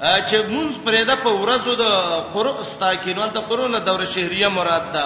چې 0.00 0.36
مونږ 0.52 0.70
پرېدا 0.86 1.14
په 1.24 1.30
ورځو 1.42 1.72
د 1.82 1.86
قرآ 2.34 2.54
ستا 2.74 2.94
کې 3.02 3.08
نو 3.16 3.26
د 3.38 3.50
قرآ 3.50 3.66
نه 3.74 3.78
دوره 3.90 4.06
شهريه 4.14 4.48
مراد 4.58 4.92
ده 4.94 5.04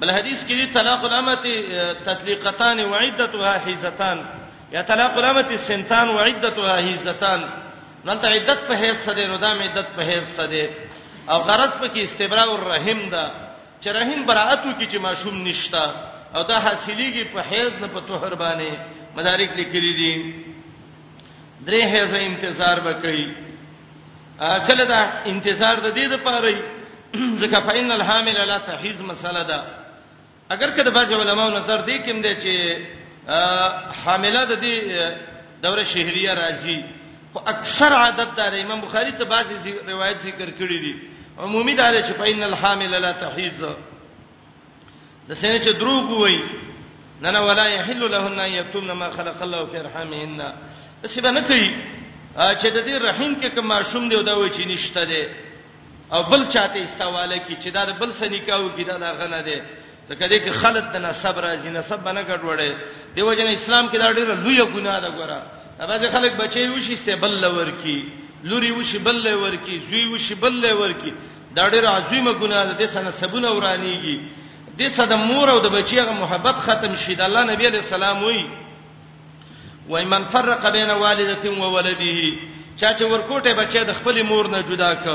بل 0.00 0.10
حدیث 0.10 0.42
کې 0.44 0.54
دی 0.60 0.66
طلاق 0.74 1.02
الامه 1.04 2.04
تطليقتان 2.04 2.78
وعدتها 2.90 3.58
حیزتان 3.64 4.22
یا 4.72 4.82
طلاق 4.90 5.16
الامه 5.22 5.56
سنتان 5.56 6.08
وعدتها 6.10 6.76
حیزتان 6.86 7.40
نن 8.04 8.20
ته 8.20 8.28
عدت 8.36 8.60
په 8.68 8.74
هیڅ 8.82 8.96
سره 9.08 9.26
نو 9.32 9.36
دا 9.42 9.50
مې 9.54 9.64
عدت 9.70 9.88
په 9.96 10.02
هیڅ 10.02 10.24
سره 10.36 10.70
او 11.34 11.38
غرض 11.50 11.74
په 11.80 11.86
کې 11.86 11.98
استبراء 12.02 12.46
الرحم 12.54 13.02
دا 13.14 13.24
چې 13.80 13.88
رحم 13.96 14.22
براءتو 14.30 14.70
کې 14.80 14.92
چې 14.92 14.96
معصوم 15.06 15.42
نشتا 15.48 15.84
او 16.34 16.42
دا 16.50 16.60
حاصلېږي 16.60 17.24
په 17.34 17.40
هیڅ 17.50 17.72
نه 17.82 17.86
په 17.86 18.00
توهر 18.06 18.34
باندې 18.44 19.18
مدارک 19.18 19.50
لیکلي 19.58 19.92
دي 19.98 20.14
درې 21.66 21.84
هیڅ 21.96 22.14
انتظار 22.22 22.80
وکړي 22.80 23.28
کله 24.70 24.84
دا 24.92 25.02
انتظار 25.34 25.80
د 25.88 25.92
دې 25.94 26.08
لپاره 26.14 26.56
ځکه 27.14 27.60
فإن 27.66 27.92
الحامل 27.92 28.42
لا 28.48 28.56
تحیز 28.66 29.00
مسله 29.06 29.42
ده 29.52 29.60
اگر 30.54 30.70
کده 30.76 30.90
بعض 30.90 31.12
علماو 31.20 31.50
نظر 31.58 31.80
دی 31.88 31.98
کوم 32.06 32.18
دی 32.26 32.34
چې 32.42 32.54
حامله 34.04 34.40
د 34.44 34.62
دې 34.62 34.74
دوره 35.64 35.84
شهريه 35.92 36.32
راځي 36.42 36.78
خو 37.32 37.38
اکثر 37.52 37.92
عادت 38.04 38.30
دار 38.36 38.52
امام 38.62 38.80
بخاری 38.80 39.10
څخه 39.12 39.24
بعض 39.24 39.48
روایت 39.90 40.16
ذکر 40.26 40.48
کړی 40.60 40.78
دي 40.84 40.94
عمومي 41.38 41.74
دا 41.74 41.90
چې 42.02 42.22
فین 42.22 42.42
الحامل 42.42 42.98
لا 43.06 43.12
تحیز 43.12 43.62
د 45.28 45.32
سینې 45.42 45.64
چې 45.64 45.68
دروغ 45.82 46.10
وایي 46.18 46.44
نن 47.22 47.36
ولا 47.36 47.66
یحل 47.68 48.08
لهن 48.10 48.38
یتمن 48.52 48.92
ما 48.92 49.10
خلق 49.10 49.42
الله 49.42 49.66
فی 49.66 49.78
ارحامهن 49.78 50.42
سبه 51.06 51.30
نه 51.30 51.40
کوي 51.42 51.74
چې 52.36 52.66
د 52.66 52.86
دې 52.86 53.02
رحیم 53.02 53.40
کې 53.42 53.46
کوم 53.54 53.66
معصوم 53.66 54.08
دی 54.08 54.22
دا 54.22 54.34
وایي 54.38 54.50
چې 54.50 54.66
نشته 54.66 55.04
دی 55.04 55.26
او 56.12 56.22
بل 56.22 56.48
چاته 56.48 56.82
استواله 56.82 57.36
کی 57.38 57.56
چې 57.62 57.68
دا 57.72 57.84
بل 57.98 58.12
سنیکاو 58.12 58.68
کی 58.68 58.84
دا 58.84 58.96
غنه 58.96 59.40
دی 59.42 59.56
ځکه 60.08 60.24
دې 60.26 60.38
کې 60.44 60.50
خلط 60.60 60.84
د 60.94 60.96
نسب 61.06 61.34
راځي 61.44 61.68
نسب 61.78 62.08
نه 62.12 62.22
ګډوډې 62.28 62.70
دیو 63.16 63.32
جن 63.34 63.48
اسلام 63.58 63.88
کې 63.88 63.96
دا 63.98 64.08
ډېر 64.16 64.28
لوی 64.44 64.58
ګناه 64.74 64.98
ده 65.04 65.10
ګوره 65.16 65.40
راځي 65.88 66.08
خلک 66.14 66.32
بچي 66.40 66.68
وشي 66.70 66.92
استبل 66.94 67.32
لور 67.40 67.68
کی 67.82 67.98
لوري 68.50 68.70
وشي 68.72 68.98
بل 68.98 69.16
لور 69.24 69.54
کی 69.64 69.76
زوی 69.90 70.04
وشي 70.14 70.34
بل 70.34 70.54
لور 70.62 70.92
کی 71.00 71.12
دا 71.56 71.70
ډېر 71.70 71.84
عظیمه 71.86 72.32
ګناه 72.32 72.64
ده 72.68 72.72
د 72.80 72.84
سنه 72.94 73.10
سبونه 73.20 73.48
ورانیږي 73.52 74.16
د 74.78 74.82
سده 74.96 75.16
مور 75.16 75.48
او 75.50 75.60
د 75.60 75.66
بچي 75.76 76.00
غو 76.00 76.12
محبت 76.24 76.54
ختم 76.66 76.96
شي 77.02 77.14
د 77.14 77.20
الله 77.28 77.42
نبی 77.52 77.64
عليه 77.66 77.78
السلام 77.86 78.22
وایي 78.24 78.44
وای 79.88 80.04
من 80.04 80.22
فرق 80.32 80.68
بین 80.72 80.90
والدته 80.90 81.50
و 81.60 81.66
ولده 81.76 82.18
چا 82.80 82.88
چې 82.98 83.02
ورکوټه 83.12 83.50
بچي 83.60 83.84
د 83.84 83.92
خپل 83.98 84.22
مور 84.30 84.44
نه 84.54 84.60
جدا 84.70 84.94
ک 85.04 85.06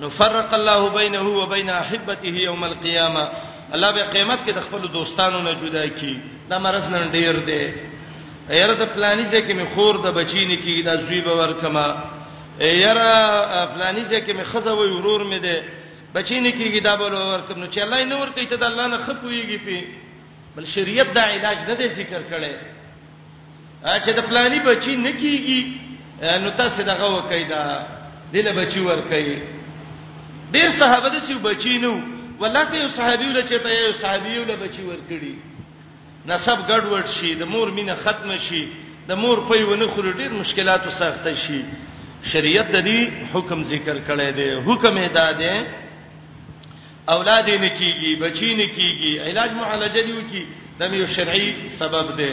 نو 0.00 0.10
فرق 0.10 0.54
الله 0.54 0.88
بینه 0.98 1.22
و 1.38 1.46
بین 1.46 1.70
احبته 1.70 2.28
یوم 2.44 2.64
القیامه 2.64 3.24
الله 3.74 3.90
به 3.92 4.02
قیامت 4.04 4.38
کې 4.46 4.52
د 4.54 4.60
خپل 4.68 4.82
دوستانو 4.92 5.38
نه 5.44 5.52
جدا 5.60 5.84
کی 6.00 6.14
دا 6.50 6.56
مرز 6.64 6.88
نن 6.94 7.06
ډیر 7.12 7.36
دی 7.46 7.60
یاره 8.50 8.74
د 8.74 8.84
پلاني 8.94 9.24
ځکه 9.34 9.54
می 9.60 9.64
خور 9.74 9.96
د 10.06 10.14
بچی 10.16 10.44
نه 10.50 10.56
کی 10.64 10.82
دا 10.88 10.96
زوی 11.04 11.20
به 11.28 11.34
ورکما 11.42 11.86
یاره 12.60 13.08
پلاني 13.74 14.04
ځکه 14.04 14.32
می 14.40 14.44
خزه 14.50 14.72
وي 14.78 14.90
ورور 14.96 15.24
می 15.32 15.38
دی 15.46 15.56
بچی 16.14 16.40
نه 16.40 16.50
کیږي 16.52 16.80
دا 16.82 16.94
بل 16.96 17.14
ورکم 17.14 17.60
نو 17.62 17.66
چې 17.66 17.78
الله 17.78 17.98
یې 18.00 18.04
نور 18.14 18.28
کوي 18.36 18.46
ته 18.46 18.56
د 18.56 18.62
الله 18.70 18.86
نه 18.86 18.98
خپويږي 19.06 19.58
په 19.64 19.84
بل 20.56 20.64
شریعت 20.74 21.12
دا 21.14 21.22
علاج 21.34 21.58
نه 21.70 21.74
دی 21.74 21.88
ذکر 21.98 22.22
کړي 22.30 22.54
چې 23.84 24.10
د 24.18 24.20
پلاني 24.30 24.58
بچی 24.70 24.96
نه 24.96 25.12
کیږي 25.20 26.40
نو 26.44 26.50
تاسو 26.56 26.82
دغه 26.82 27.14
وکیدا 27.18 27.62
دله 28.32 28.52
بچی 28.62 28.80
ور 28.80 29.00
کوي 29.12 29.36
ډیر 30.52 30.68
صحابه 30.80 31.08
د 31.14 31.18
سیو 31.28 31.38
بچی 31.46 31.78
نو 31.84 31.92
ولکه 32.42 32.76
یو 32.82 32.88
صحابي 32.98 33.26
ول 33.28 33.40
چې 33.48 33.56
ته 33.64 33.70
یو 33.72 33.92
صحابي 34.02 34.38
ول 34.38 34.52
بچی 34.62 34.82
ورکړي 34.90 35.34
نسب 36.26 36.58
ګډوډ 36.70 37.06
شي 37.16 37.34
د 37.34 37.42
مور 37.52 37.68
مینه 37.78 37.94
ختم 38.04 38.30
شي 38.46 38.62
د 39.10 39.12
مور 39.22 39.38
په 39.48 39.54
یو 39.60 39.74
نه 39.80 39.86
خور 39.94 40.04
ډیر 40.20 40.30
مشکلاتو 40.42 40.90
سخته 41.00 41.34
شي 41.42 41.60
شریعت 42.32 42.66
د 42.74 42.78
دې 42.88 43.00
حکم 43.34 43.58
ذکر 43.72 43.96
کړی 44.08 44.30
دی 44.38 44.48
حکم 44.68 44.94
یې 45.04 45.08
داده 45.08 45.66
اولاد 47.14 47.50
نه 47.64 47.70
کیږي 47.78 48.10
بچی 48.24 48.50
نه 48.60 48.66
کیږي 48.76 49.10
علاج 49.30 49.50
معالجه 49.60 50.02
دی 50.02 50.22
کی 50.30 50.42
د 50.78 50.82
یو 51.00 51.06
شرعي 51.16 51.48
سبب 51.80 52.06
دی 52.18 52.30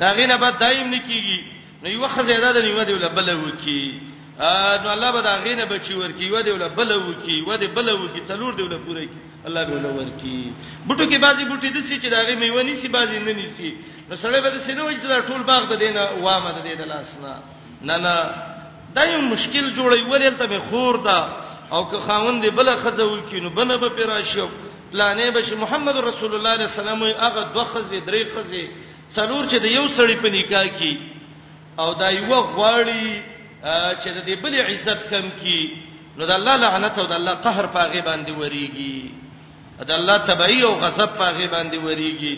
دا 0.00 0.08
غینه 0.18 0.36
به 0.42 0.48
دایم 0.62 0.86
نه 0.94 1.00
کیږي 1.08 1.38
نو 1.82 1.86
یو 1.94 2.08
خزیداد 2.14 2.56
نیو 2.66 2.80
دی 2.86 2.92
ول 2.94 3.08
بل 3.18 3.28
وکی 3.44 3.82
نو 4.38 4.88
الله 4.94 5.10
به 5.12 5.20
دا 5.22 5.34
غینه 5.44 5.64
بچی 5.66 5.94
ورکی 5.94 6.30
و 6.30 6.42
دی 6.42 6.50
ول 6.50 6.68
بل 6.68 6.90
وکی 6.92 7.44
و 7.46 7.56
دی 7.56 7.66
بل 7.66 7.88
وکی 7.88 8.20
څلور 8.28 8.54
دی 8.54 8.62
ول 8.62 8.78
پوره 8.78 9.04
کی 9.06 9.12
الله 9.46 9.64
به 9.64 9.72
ول 9.72 9.86
ورکی 9.96 10.52
بوټو 10.88 11.10
کې 11.10 11.18
بازي 11.18 11.44
بوټي 11.44 11.70
د 11.76 11.80
سې 11.82 11.96
چې 12.02 12.06
دا 12.06 12.22
غي 12.22 12.36
میونی 12.36 12.76
سي 12.76 12.88
بازي 12.88 13.18
نه 13.18 13.32
نیسی 13.32 13.74
نو 14.10 14.16
سره 14.16 14.40
به 14.40 14.48
د 14.50 14.58
سینو 14.58 14.86
وځي 14.90 15.06
دا 15.08 15.20
ټول 15.20 15.42
باغ 15.42 15.62
د 15.72 15.78
دینه 15.78 16.00
وامه 16.22 16.50
د 16.52 16.58
دې 16.66 16.76
د 16.78 16.84
لاسنا 16.86 17.34
نه 17.82 17.96
نه 17.96 18.14
دا 18.94 19.02
یو 19.04 19.20
مشکل 19.20 19.74
جوړي 19.74 20.06
ولې 20.10 20.38
ته 20.38 20.46
به 20.46 20.58
خور 20.58 20.96
دا 20.96 21.20
او 21.72 21.84
که 21.90 21.98
خاوند 22.00 22.50
بل 22.56 22.76
خزه 22.76 23.04
وکی 23.04 23.40
نو 23.40 23.50
بنه 23.50 23.76
به 23.76 23.88
پراشو 23.88 24.48
پلانې 24.92 25.30
بشي 25.36 25.54
محمد 25.54 25.96
رسول 25.96 26.34
الله 26.34 26.54
صلی 26.54 26.54
الله 26.54 26.54
علیه 26.54 26.64
وسلم 26.64 27.02
هغه 27.26 27.42
دوه 27.54 27.64
خزه 27.64 27.98
درې 28.06 28.22
خزه 28.36 28.64
څلور 29.14 29.48
چې 29.50 29.54
د 29.64 29.66
یو 29.78 29.86
سړی 29.88 30.12
په 30.22 30.28
نکاح 30.28 30.64
کې 30.78 30.92
او 31.78 31.94
دا 31.94 32.10
یو 32.10 32.40
غواړي 32.56 33.22
چې 33.62 34.08
د 34.14 34.18
دې 34.26 34.34
بل 34.42 34.54
عزت 34.60 35.02
کم 35.10 35.30
کی 35.42 35.76
نو 36.18 36.26
د 36.26 36.30
الله 36.30 36.56
لعنت 36.56 36.98
او 36.98 37.06
د 37.06 37.12
الله 37.12 37.34
قهر 37.42 37.66
پاغه 37.74 38.00
باندې 38.02 38.32
وریږي 38.38 38.96
د 39.86 39.90
الله 39.90 40.16
تبعی 40.30 40.62
او 40.62 40.72
غضب 40.82 41.10
پاغه 41.18 41.46
باندې 41.46 41.76
وریږي 41.82 42.34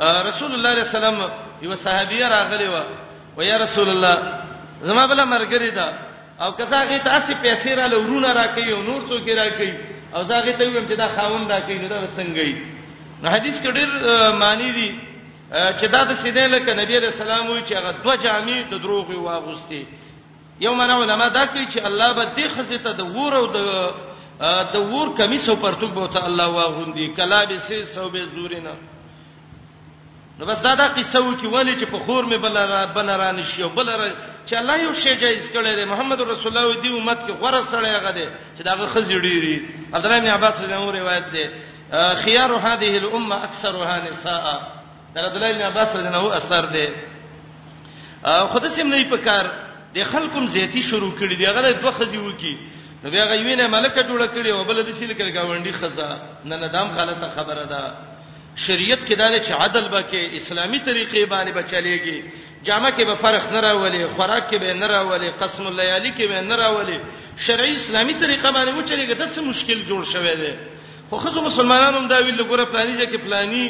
رسول 0.00 0.52
الله 0.54 0.74
صلی 0.82 0.82
الله 0.82 0.82
علیه 0.82 0.82
وسلم 0.88 1.18
یو 1.62 1.76
صحابیه 1.76 2.26
راغلی 2.28 2.68
و 2.68 2.76
و 3.38 3.42
یا 3.42 3.56
رسول 3.56 3.88
الله 3.88 4.16
زما 4.82 5.06
بل 5.06 5.24
مرګری 5.24 5.70
دا 5.74 5.92
او 6.42 6.52
کزاغه 6.52 6.98
تاسو 6.98 7.32
پیسې 7.42 7.68
را 7.78 7.86
لورونه 7.86 8.32
را 8.32 8.46
کوي 8.54 8.72
او 8.72 8.82
نور 8.82 9.00
څوک 9.08 9.28
را 9.28 9.48
کوي 9.50 9.72
او 10.14 10.24
زاغه 10.24 10.50
ته 10.52 10.64
ویم 10.68 10.86
چې 10.86 10.92
دا 10.96 11.08
خاوند 11.08 11.50
را 11.52 11.60
کوي 11.60 11.78
نو 11.78 11.88
دا 11.88 12.06
څنګه 12.16 12.40
وي 12.46 12.54
نو 13.22 13.30
حدیث 13.30 13.60
کې 13.62 13.68
ډېر 13.78 13.88
معنی 14.34 14.72
دي 14.72 14.98
چې 15.78 15.84
دا 15.86 16.04
د 16.04 16.12
سیدل 16.22 16.58
ک 16.58 16.68
نبی 16.78 16.98
رسول 16.98 17.26
الله 17.30 17.46
وی 17.54 17.62
چې 17.68 17.72
هغه 17.78 17.90
دوه 18.04 18.16
جامې 18.16 18.70
د 18.70 18.74
دروغ 18.82 19.10
واغوستي 19.22 19.82
یو 20.60 20.74
معنا 20.74 20.96
علما 21.02 21.28
دا 21.28 21.44
کوي 21.46 21.66
چې 21.66 21.78
الله 21.86 22.12
به 22.12 22.24
دې 22.36 22.48
خزه 22.48 22.78
ته 22.78 22.92
د 22.92 23.00
وور 23.16 23.34
او 23.36 23.46
د 23.46 23.90
د 24.72 24.76
وور 24.76 25.16
کمیس 25.16 25.48
او 25.48 25.56
پرتوب 25.56 25.94
به 25.94 26.06
ته 26.06 26.24
الله 26.26 26.46
واغوندي 26.48 27.08
کلا 27.08 27.44
به 27.44 27.58
سي 27.58 27.84
سو 27.84 28.08
به 28.08 28.22
زورینا 28.36 28.70
نو 30.38 30.46
بس 30.46 30.62
دا 30.62 30.74
دا 30.74 30.86
قصه 30.88 31.18
و 31.20 31.34
چې 31.40 31.44
ولی 31.44 31.76
چې 31.80 31.84
په 31.84 31.98
خور 31.98 32.24
مې 32.24 32.34
بل 32.36 32.56
را 32.56 32.86
بن 32.86 33.10
را 33.10 33.32
نشي 33.32 33.62
او 33.62 33.68
بل 33.68 33.88
را 33.90 34.08
چې 34.46 34.52
الله 34.52 34.78
یو 34.82 34.92
شی 34.92 35.16
جایز 35.16 35.48
کړی 35.50 35.74
دی 35.74 35.84
محمد 35.84 36.20
رسول 36.20 36.56
الله 36.56 36.76
دی 36.82 36.98
امت 36.98 37.18
کې 37.28 37.30
غره 37.30 37.64
سره 37.70 37.98
غده 37.98 38.30
چې 38.58 38.62
دا 38.62 38.86
خزه 38.86 39.20
ډیری 39.22 39.62
عبد 39.94 40.06
الله 40.06 40.20
بن 40.20 40.26
عباس 40.28 40.60
رضی 40.60 40.72
الله 40.74 40.98
روایت 41.00 41.24
دی 41.32 41.48
خيار 42.24 42.52
هذه 42.58 42.96
الامه 43.02 43.36
اکثرها 43.44 44.08
نساء 44.08 44.60
دا 45.14 45.20
عبد 45.24 45.36
الله 45.36 45.52
بن 45.52 45.62
عباس 45.62 45.96
رضی 45.96 46.08
الله 46.08 46.36
اثر 46.36 46.62
دی 46.66 46.88
خدای 48.52 48.70
سیم 48.70 48.86
نه 48.86 49.04
پکار 49.04 49.50
د 49.94 50.04
خلکوم 50.10 50.44
زیتی 50.54 50.82
شروع 50.90 51.12
کړي 51.18 51.36
دی 51.36 51.44
هغه 51.48 51.72
دوه 51.80 51.90
خزي 51.98 52.18
وکی 52.18 52.54
نو 53.04 53.10
بیا 53.10 53.24
غوینه 53.30 53.66
ملکه 53.74 54.00
جوړ 54.08 54.20
کړي 54.34 54.48
او 54.52 54.64
بل 54.64 54.78
د 54.84 54.90
شیل 54.98 55.12
کړي 55.18 55.30
گاونډي 55.36 55.72
خزا 55.80 56.10
نه 56.48 56.56
ندام 56.62 56.88
غلطه 56.98 57.28
خبره 57.36 57.64
ده 57.72 57.82
شریعت 58.66 59.00
کې 59.08 59.14
دا 59.20 59.28
چې 59.46 59.50
عدل 59.62 59.84
به 59.94 60.00
کې 60.10 60.22
اسلامي 60.38 60.78
طریقې 60.88 61.24
باندې 61.32 61.50
بچلېږي 61.58 62.18
جامه 62.66 62.90
کې 62.96 63.02
به 63.08 63.14
فرق 63.24 63.44
نه 63.52 63.60
راولي 63.66 64.04
خوراک 64.16 64.44
کې 64.50 64.56
به 64.62 64.72
نه 64.82 64.86
راولي 64.86 65.28
قسم 65.40 65.66
الليالي 65.66 66.10
کې 66.18 66.24
به 66.30 66.40
نه 66.40 66.56
راولي 66.56 66.98
شرعي 67.46 67.76
اسلامي 67.76 68.14
طریقه 68.22 68.48
باندې 68.56 68.70
و 68.78 68.86
چلېږي 68.90 69.14
د 69.20 69.24
څه 69.34 69.38
مشکل 69.50 69.78
جوړ 69.90 70.02
شوی 70.12 70.34
دی 70.42 70.52
خو 71.10 71.18
خزو 71.18 71.42
مسلمانانو 71.42 72.06
دا 72.08 72.18
ویل 72.24 72.42
ګوره 72.50 72.64
پلاني 72.72 72.94
ځکه 73.02 73.16
پلاني 73.26 73.64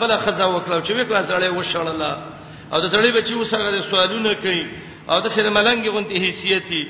بل 0.00 0.10
خزا 0.24 0.46
وکړو 0.50 0.84
چې 0.86 0.92
به 0.96 1.04
کو 1.04 1.26
سره 1.28 1.48
وشړله 1.54 2.12
او 2.74 2.78
د 2.84 2.86
سړی 2.94 3.10
بچي 3.16 3.34
وسره 3.34 3.82
سوالونه 3.90 4.34
کوي 4.44 4.64
او 5.10 5.18
د 5.24 5.28
سره 5.36 5.50
ملنګي 5.56 5.88
غونتی 5.88 6.16
حیثیتي 6.26 6.82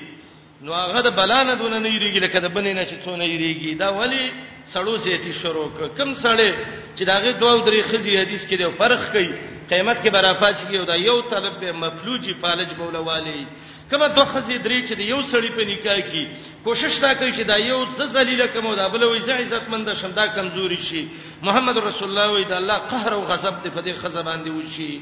نو 0.62 0.72
هغه 0.74 1.00
د 1.06 1.10
بلانه 1.18 1.54
دون 1.54 1.74
نه 1.82 1.88
یریږي 1.96 2.20
لکه 2.26 2.38
د 2.40 2.48
بنې 2.56 2.72
نه 2.78 2.84
چې 2.90 2.96
څونه 3.04 3.24
یریږي 3.34 3.74
دا 3.82 3.88
ولی 3.98 4.24
سړو 4.72 4.94
سيتي 5.06 5.32
شروع 5.42 5.66
کم 5.98 6.10
سړې 6.14 6.52
چې 6.96 7.02
داغه 7.12 7.30
دوه 7.42 7.64
درې 7.66 7.80
خزي 7.90 8.14
حدیث 8.22 8.42
کې 8.46 8.56
دی 8.60 8.66
فرق 8.82 9.02
کوي 9.12 9.30
قیامت 9.70 9.98
کې 10.02 10.10
برافات 10.16 10.54
شي 10.58 10.76
او 10.78 10.84
دا 10.84 10.94
یو 10.96 11.20
طلب 11.30 11.60
به 11.60 11.72
مفلوجي 11.72 12.34
فالج 12.42 12.70
بوله 12.80 12.98
والی 13.08 13.46
کما 13.90 14.08
دوه 14.08 14.24
خزي 14.32 14.56
درې 14.66 14.78
چې 14.88 14.92
د 15.00 15.00
یو 15.00 15.20
سړی 15.32 15.50
په 15.58 15.62
نکاح 15.70 15.98
کې 16.10 16.24
کوشش 16.64 16.98
دا 17.04 17.14
کوي 17.14 17.32
چې 17.32 17.42
دا 17.52 17.56
یو 17.56 17.86
ذلیل 18.16 18.46
کمو 18.54 18.74
دا 18.74 18.88
بل 18.88 19.02
وې 19.02 19.30
عزت 19.30 19.68
مند 19.68 19.94
شمدا 20.00 20.26
کمزوري 20.26 20.80
شي 20.88 21.02
محمد 21.42 21.78
رسول 21.78 22.08
الله 22.10 22.26
وې 22.34 22.44
دا 22.48 22.56
الله 22.56 22.74
قهر 22.90 23.12
او 23.12 23.22
غضب 23.32 23.54
دې 23.64 23.70
په 23.76 23.80
دې 23.86 23.92
خزبان 24.02 24.44
دی 24.44 24.50
وشي 24.50 24.92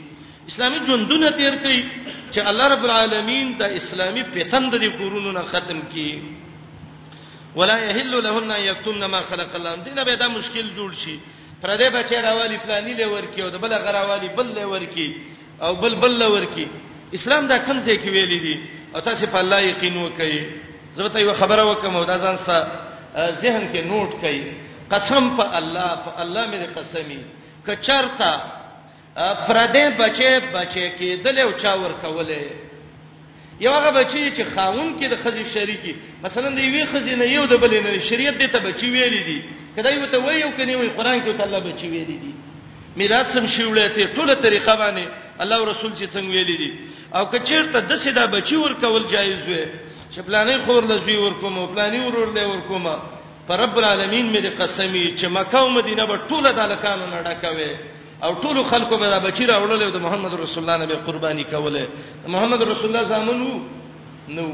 اسلامي 0.50 0.78
جندونه 0.86 1.28
تیر 1.38 1.54
کړي 1.62 1.80
چې 2.32 2.40
الله 2.50 2.66
رب 2.74 2.84
العالمین 2.88 3.46
د 3.60 3.76
اسلامي 3.78 4.22
فتن 4.34 4.68
د 4.72 4.76
کورونو 4.98 5.30
نه 5.38 5.42
ختم 5.52 5.78
کړي 5.92 6.22
ولا 7.58 7.76
يحل 7.84 8.12
لهن 8.26 8.50
يكتمن 8.64 9.04
ما 9.14 9.20
خلق 9.30 9.54
الله 9.58 9.72
دینه 9.88 10.02
به 10.08 10.14
دا 10.22 10.28
مشکل 10.38 10.66
جوړ 10.78 10.90
شي 11.02 11.16
پر 11.62 11.70
دې 11.80 11.88
بچی 11.96 12.16
راوالي 12.26 12.58
پلاني 12.64 12.94
لور 13.00 13.22
کې 13.36 13.40
او 13.44 13.58
بل 13.64 13.74
غراوالي 13.86 14.28
بل 14.38 14.48
لور 14.58 14.80
کې 14.84 15.08
او 15.64 15.72
بل 15.82 15.94
بل 16.04 16.14
لور 16.22 16.46
کې 16.54 16.66
اسلام 17.18 17.46
دا 17.52 17.58
کوم 17.66 17.78
ځای 17.86 17.96
کې 17.96 18.10
ویلي 18.16 18.40
دي 18.46 18.56
او 18.94 19.00
تاسو 19.08 19.26
په 19.34 19.38
الله 19.42 19.60
یقین 19.70 19.96
وکړئ 19.96 20.42
زه 20.96 21.08
ته 21.16 21.24
یو 21.26 21.34
خبره 21.40 21.64
وکم 21.70 21.96
او 21.96 22.04
دا 22.12 22.16
ځان 22.24 22.36
سره 22.44 22.62
ذهن 23.42 23.66
کې 23.72 23.80
نوٹ 23.92 24.10
کړئ 24.22 24.38
قسم 24.94 25.24
په 25.38 25.58
الله 25.58 25.90
په 26.04 26.22
الله 26.24 26.44
مې 26.46 26.78
قسمی 26.78 27.18
کچرتا 27.66 28.32
پردې 29.16 29.96
بچې 29.98 30.30
بچې 30.52 30.86
کې 30.98 31.16
دلیو 31.24 31.52
چا 31.62 31.72
ور 31.80 31.92
کولې 32.04 33.60
یو 33.64 33.72
هغه 33.72 33.90
بچي 33.98 34.24
چې 34.36 34.42
خاون 34.54 34.88
کې 34.98 35.06
د 35.12 35.16
خزي 35.24 35.44
شریکی 35.54 35.92
مثلا 36.24 36.48
د 36.50 36.58
یوې 36.58 36.86
خزي 36.92 37.14
نه 37.20 37.24
یو 37.24 37.44
د 37.52 37.56
بلې 37.62 37.80
نه 37.84 37.98
شریعت 38.08 38.34
دې 38.40 38.48
ته 38.54 38.58
بچي 38.66 38.88
ویلې 38.92 39.22
دي 39.28 39.38
کدا 39.76 39.90
یو 39.90 40.06
ته 40.12 40.18
وایو 40.26 40.50
کني 40.58 40.76
وي 40.76 40.88
قران 40.88 41.24
کې 41.24 41.38
تعالی 41.40 41.60
بچي 41.68 41.86
ویلې 41.92 42.18
دي 42.24 42.32
میراث 43.00 43.36
هم 43.36 43.46
شیولې 43.46 43.88
ته 43.96 44.06
ټوله 44.16 44.34
طریقه 44.34 44.76
باندې 44.82 45.04
الله 45.40 45.56
او 45.56 45.64
رسول 45.70 45.92
چې 45.96 46.10
څنګه 46.14 46.30
ویلې 46.36 46.56
دي 46.60 46.70
او 47.16 47.24
کچیرته 47.32 47.80
د 47.80 47.96
سیدا 48.04 48.26
بچي 48.36 48.56
ور 48.56 48.74
کول 48.84 49.02
جایز 49.14 49.38
وي 49.48 49.64
چې 50.12 50.20
پلانې 50.26 50.56
خور 50.66 50.82
لزوی 50.90 51.16
ور 51.16 51.34
کوم 51.40 51.56
پلانې 51.74 52.00
ورور 52.06 52.28
له 52.36 52.46
ور 52.48 52.60
کومه 52.68 52.96
پر 53.48 53.56
رب 53.64 53.76
العالمین 53.78 54.32
مې 54.34 54.40
د 54.42 54.48
قسمی 54.62 55.06
چې 55.18 55.26
مکه 55.26 55.58
او 55.58 55.68
مدینه 55.68 56.04
به 56.06 56.16
ټوله 56.28 56.50
د 56.52 56.60
لکانو 56.72 57.06
نه 57.10 57.18
ډکوي 57.28 57.74
او 58.24 58.34
ټول 58.42 58.62
خلکو 58.64 58.96
به 58.96 59.08
دا 59.08 59.18
بچی 59.20 59.44
راوړل 59.46 59.90
د 59.92 59.96
محمد 60.00 60.34
رسول 60.34 60.58
الله 60.64 60.76
نبی 60.84 60.94
قرباني 61.06 61.44
کوله 61.44 61.86
محمد 62.26 62.62
رسول 62.62 62.88
الله 62.96 63.04
زامنو 63.08 63.50
نو 64.28 64.52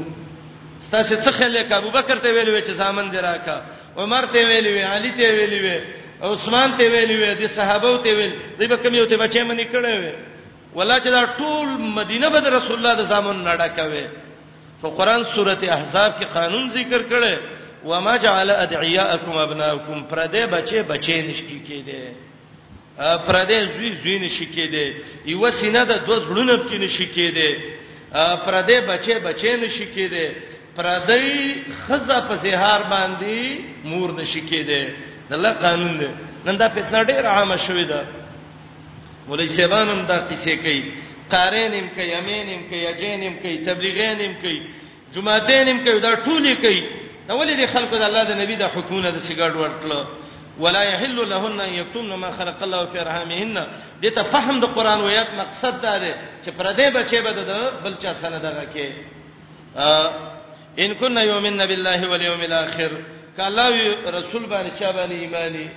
ستاسو 0.87 1.15
څه 1.15 1.31
خلک 1.31 1.71
ابو 1.71 1.89
بکر 1.91 2.17
ته 2.19 2.29
ویلو 2.33 2.59
چې 2.61 2.71
زامن 2.81 3.11
دی 3.11 3.17
راکا 3.17 3.61
عمر 3.97 4.25
ته 4.35 4.39
ویلو 4.47 4.69
علي 4.87 5.11
ته 5.11 5.29
ویلو 5.31 5.79
عثمان 6.21 6.75
ته 6.77 6.87
ویلو 6.91 7.33
دي 7.33 7.47
صحابه 7.47 7.97
ته 7.97 8.11
ویل 8.15 8.31
دوی 8.59 8.67
به 8.67 8.77
کوم 8.77 8.93
یو 8.95 9.05
ته 9.05 9.17
بچی 9.17 9.43
منی 9.43 9.65
کړه 9.71 9.91
وی 9.99 10.13
ولا 10.75 10.99
چې 10.99 11.07
دا 11.07 11.25
ټول 11.39 11.67
مدینه 11.95 12.29
به 12.29 12.39
رسول 12.49 12.77
الله 12.77 12.93
د 12.93 13.03
زامن 13.03 13.43
نډکوي 13.45 14.07
په 14.81 14.89
قران 14.89 15.23
سورته 15.23 15.71
احزاب 15.73 16.19
کې 16.19 16.25
قانون 16.33 16.69
ذکر 16.69 17.01
کړي 17.09 17.37
وما 17.85 18.15
جعل 18.17 18.49
ادعیاءکم 18.51 19.31
ابناءکم 19.37 20.03
پر 20.09 20.27
دې 20.27 20.45
بچي 20.51 20.81
بچي 20.81 21.21
نشکی 21.21 21.59
کېده 21.67 22.22
پردې 22.97 23.57
زوی 23.75 23.89
زوی 24.03 24.15
نشی 24.19 24.45
کېده 24.45 25.01
یو 25.25 25.51
سینه 25.59 25.81
د 25.85 25.93
دوه 26.07 26.17
زړونو 26.25 26.55
کې 26.69 26.77
نشی 26.85 27.05
کېده 27.15 27.49
پردې 28.45 28.77
بچې 28.89 29.13
بچې 29.27 29.51
نشی 29.63 29.85
کېده 29.95 30.25
پردې 30.77 31.55
خزه 31.85 32.17
په 32.27 32.35
زهار 32.43 32.81
باندې 32.93 33.37
مور 33.83 34.09
نشی 34.19 34.41
کېده 34.41 34.81
د 35.29 35.33
الله 35.33 35.53
قانون 35.53 35.93
دی 35.99 36.09
نن 36.45 36.57
دا 36.57 36.69
پتنه 36.69 37.03
ډېر 37.09 37.25
عامه 37.25 37.57
شوې 37.57 37.85
ده 37.91 38.01
ولې 39.29 39.47
سیبانم 39.49 40.05
دا 40.05 40.17
قصې 40.29 40.55
کوي 40.63 40.81
قارینم 41.31 41.87
کوي 41.95 42.07
یمینم 42.17 42.61
کوي 42.69 42.77
یجینم 42.79 43.33
کوي 43.41 43.57
تبلیغینم 43.67 44.33
کوي 44.41 44.59
جمعتینم 45.13 45.77
کوي 45.85 45.99
دا 45.99 46.15
ټولې 46.25 46.53
کوي 46.63 46.81
نو 47.29 47.35
ولې 47.37 47.53
د 47.61 47.65
خلکو 47.73 47.95
د 47.97 48.01
الله 48.03 48.23
د 48.23 48.33
نبی 48.41 48.55
د 48.55 48.63
حکمونه 48.73 49.09
د 49.11 49.17
سیګار 49.27 49.51
ورکړه 49.57 50.01
ولا 50.59 50.83
يحل 50.83 51.29
لهن 51.29 51.59
ان 51.61 51.73
يكتمن 51.73 52.13
ما 52.13 52.31
خلق 52.31 52.59
الله 52.63 52.85
في 52.85 53.01
ارحامهن 53.01 53.55
دې 54.03 54.07
ته 54.15 54.23
فهم 54.33 54.55
د 54.63 54.65
قران 54.77 54.99
ویات 55.05 55.29
مقصد 55.41 55.73
دا 55.85 55.95
دی 55.97 56.13
چې 56.45 56.49
پر 56.57 56.65
دې 56.79 56.87
بچي 56.97 57.19
بد 57.25 57.35
د 57.49 57.51
بل 57.83 57.93
چا 58.03 58.11
سره 58.21 58.37
دغه 58.37 58.65
کې 58.73 58.87
ان 60.83 60.91
كن 60.93 61.17
يؤمن 61.17 61.61
بالله 61.71 61.99
واليوم 62.11 62.41
الاخر 62.41 62.91
کله 63.37 63.67
رسول 64.17 64.43
باندې 64.51 64.71
چا 64.79 64.89
باندې 64.95 65.11
ایمانی 65.21 65.67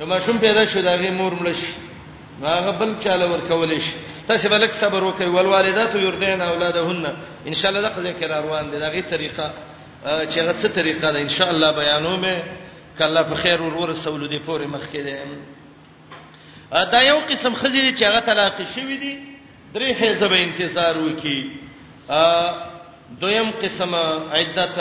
یو 0.00 0.06
ماشوم 0.06 0.38
پیدا 0.38 0.64
شو 0.64 0.80
دغه 0.80 1.10
مور 1.10 1.32
ملش 1.42 1.62
هغه 2.42 2.70
بل 2.80 2.90
چاله 3.04 3.26
ور 3.30 3.40
کولې 3.50 3.80
شي 3.86 3.92
تاسو 4.28 4.48
بلک 4.48 4.70
صبر 4.72 5.02
وکړئ 5.12 5.24
ول 5.34 5.46
والدات 5.46 5.94
يردين 5.94 6.40
اولادهن 6.42 7.04
ان 7.46 7.54
شاء 7.54 7.70
الله 7.70 7.82
دغه 7.88 8.00
ذکر 8.08 8.30
روان 8.42 8.70
دي 8.70 8.78
دغه 8.78 9.00
طریقه 9.00 9.54
چې 10.04 10.36
هغه 10.38 10.52
څه 10.62 10.68
طریقه 10.78 11.10
ده 11.12 11.18
ان 11.20 11.28
شاء 11.28 11.50
الله 11.50 11.72
بیانوم 11.72 12.24
کله 12.98 13.22
په 13.22 13.34
خیر 13.34 13.60
ورور 13.62 13.94
سوال 13.94 14.28
دي 14.30 14.38
پورې 14.46 14.66
مخ 14.70 14.82
کې 14.92 15.00
ده 16.72 16.84
دا 16.84 17.00
یو 17.02 17.20
قسم 17.30 17.54
خزيري 17.54 17.94
چې 17.96 18.02
هغه 18.04 18.20
طلاق 18.20 18.54
شوی 18.74 18.96
دي 18.96 19.14
درې 19.74 19.90
حزب 19.98 20.32
انتظار 20.32 20.96
وکي 20.98 21.50
دویم 23.20 23.50
قسم 23.62 23.94
عدت 24.32 24.78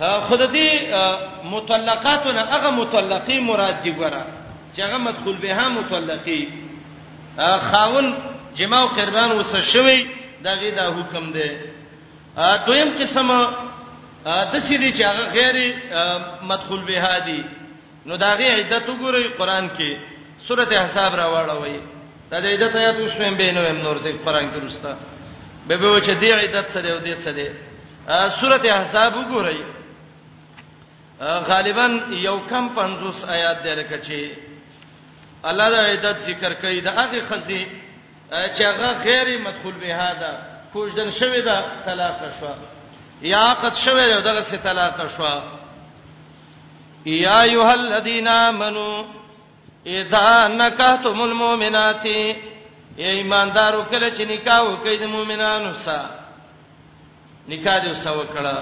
ها 0.00 0.20
خود 0.20 0.40
دې 0.40 1.44
مطلقاتونه 1.44 2.40
هغه 2.40 2.70
مطلقي 2.70 3.40
مراد 3.40 3.82
دي 3.82 3.92
ګره 3.94 4.24
چې 4.76 4.80
هغه 4.80 4.98
مدخول 4.98 5.36
بها 5.36 5.68
مطلقي 5.68 6.48
خاون 7.72 8.14
جما 8.56 8.76
او 8.82 8.88
قربان 8.88 9.32
وسه 9.32 9.60
شوی 9.60 10.06
دغه 10.44 10.70
دا 10.76 10.86
حکم 10.94 11.32
دی 11.32 11.67
دویم 12.66 12.90
قسم 12.98 13.28
د 14.52 14.58
سیدی 14.68 14.92
چې 14.92 15.02
هغه 15.10 15.24
غیر 15.36 15.56
مدخول 16.42 16.84
به 16.84 17.02
هادي 17.04 17.44
نو 18.06 18.16
دا 18.16 18.34
غي 18.34 18.48
عدت 18.50 18.86
وګورئ 18.88 19.26
قران 19.38 19.68
کې 19.78 19.96
سورته 20.48 20.84
حساب 20.84 21.14
را 21.14 21.26
وړوي 21.28 21.80
دا 22.30 22.40
د 22.40 22.46
عدت 22.46 22.76
آیات 22.76 22.96
وسوم 23.00 23.34
به 23.34 23.52
نو 23.52 23.60
هم 23.62 23.76
نور 23.82 23.96
څه 24.02 24.10
قران 24.24 24.50
کې 24.50 24.64
رستا 24.64 24.96
به 25.68 25.76
به 25.76 25.86
و 25.92 26.00
چې 26.00 26.10
دی 26.20 26.32
عدت 26.32 26.70
سره 26.70 26.88
او 26.92 26.98
دې 27.00 27.14
سره 27.24 27.52
سورته 28.40 28.82
حساب 28.84 29.12
وګورئ 29.16 29.58
غالبا 31.20 31.86
یو 32.10 32.38
کم 32.50 32.68
50 32.74 33.24
آیات 33.28 33.62
دی 33.62 33.74
لکه 33.74 33.98
چې 34.02 34.32
الله 35.44 35.68
دا 35.70 35.80
عدت 35.86 36.18
ذکر 36.20 36.52
کوي 36.52 36.80
دا 36.80 36.90
هغه 36.90 37.22
خزي 37.30 37.66
چې 38.32 38.60
هغه 38.62 38.92
غیر 39.04 39.38
مدخول 39.38 39.74
به 39.80 39.92
هادا 39.94 40.47
پوجدن 40.72 41.10
شوی 41.18 41.40
دا 41.48 41.56
طلاق 41.86 42.20
شوا 42.40 42.54
یا 43.22 43.44
قد 43.62 43.74
شوی 43.74 44.04
دا 44.12 44.20
دغه 44.20 44.40
سي 44.40 44.56
طلاق 44.58 45.08
شوا 45.16 45.42
یا 47.04 47.40
ایها 47.40 47.72
الذین 47.72 48.28
آمنو 48.28 49.04
اذا 49.86 50.48
نکحتم 50.48 51.20
المؤمنات 51.20 52.06
ای 52.06 52.36
ایماندارو 52.98 53.82
کله 53.84 54.10
چې 54.16 54.20
نکاح 54.20 54.60
وکړي 54.68 55.02
د 55.02 55.04
مؤمنانو 55.04 55.74
سره 55.84 56.10
نکاح 57.48 57.78
دې 57.84 57.94
سو 58.04 58.24
کړه 58.34 58.56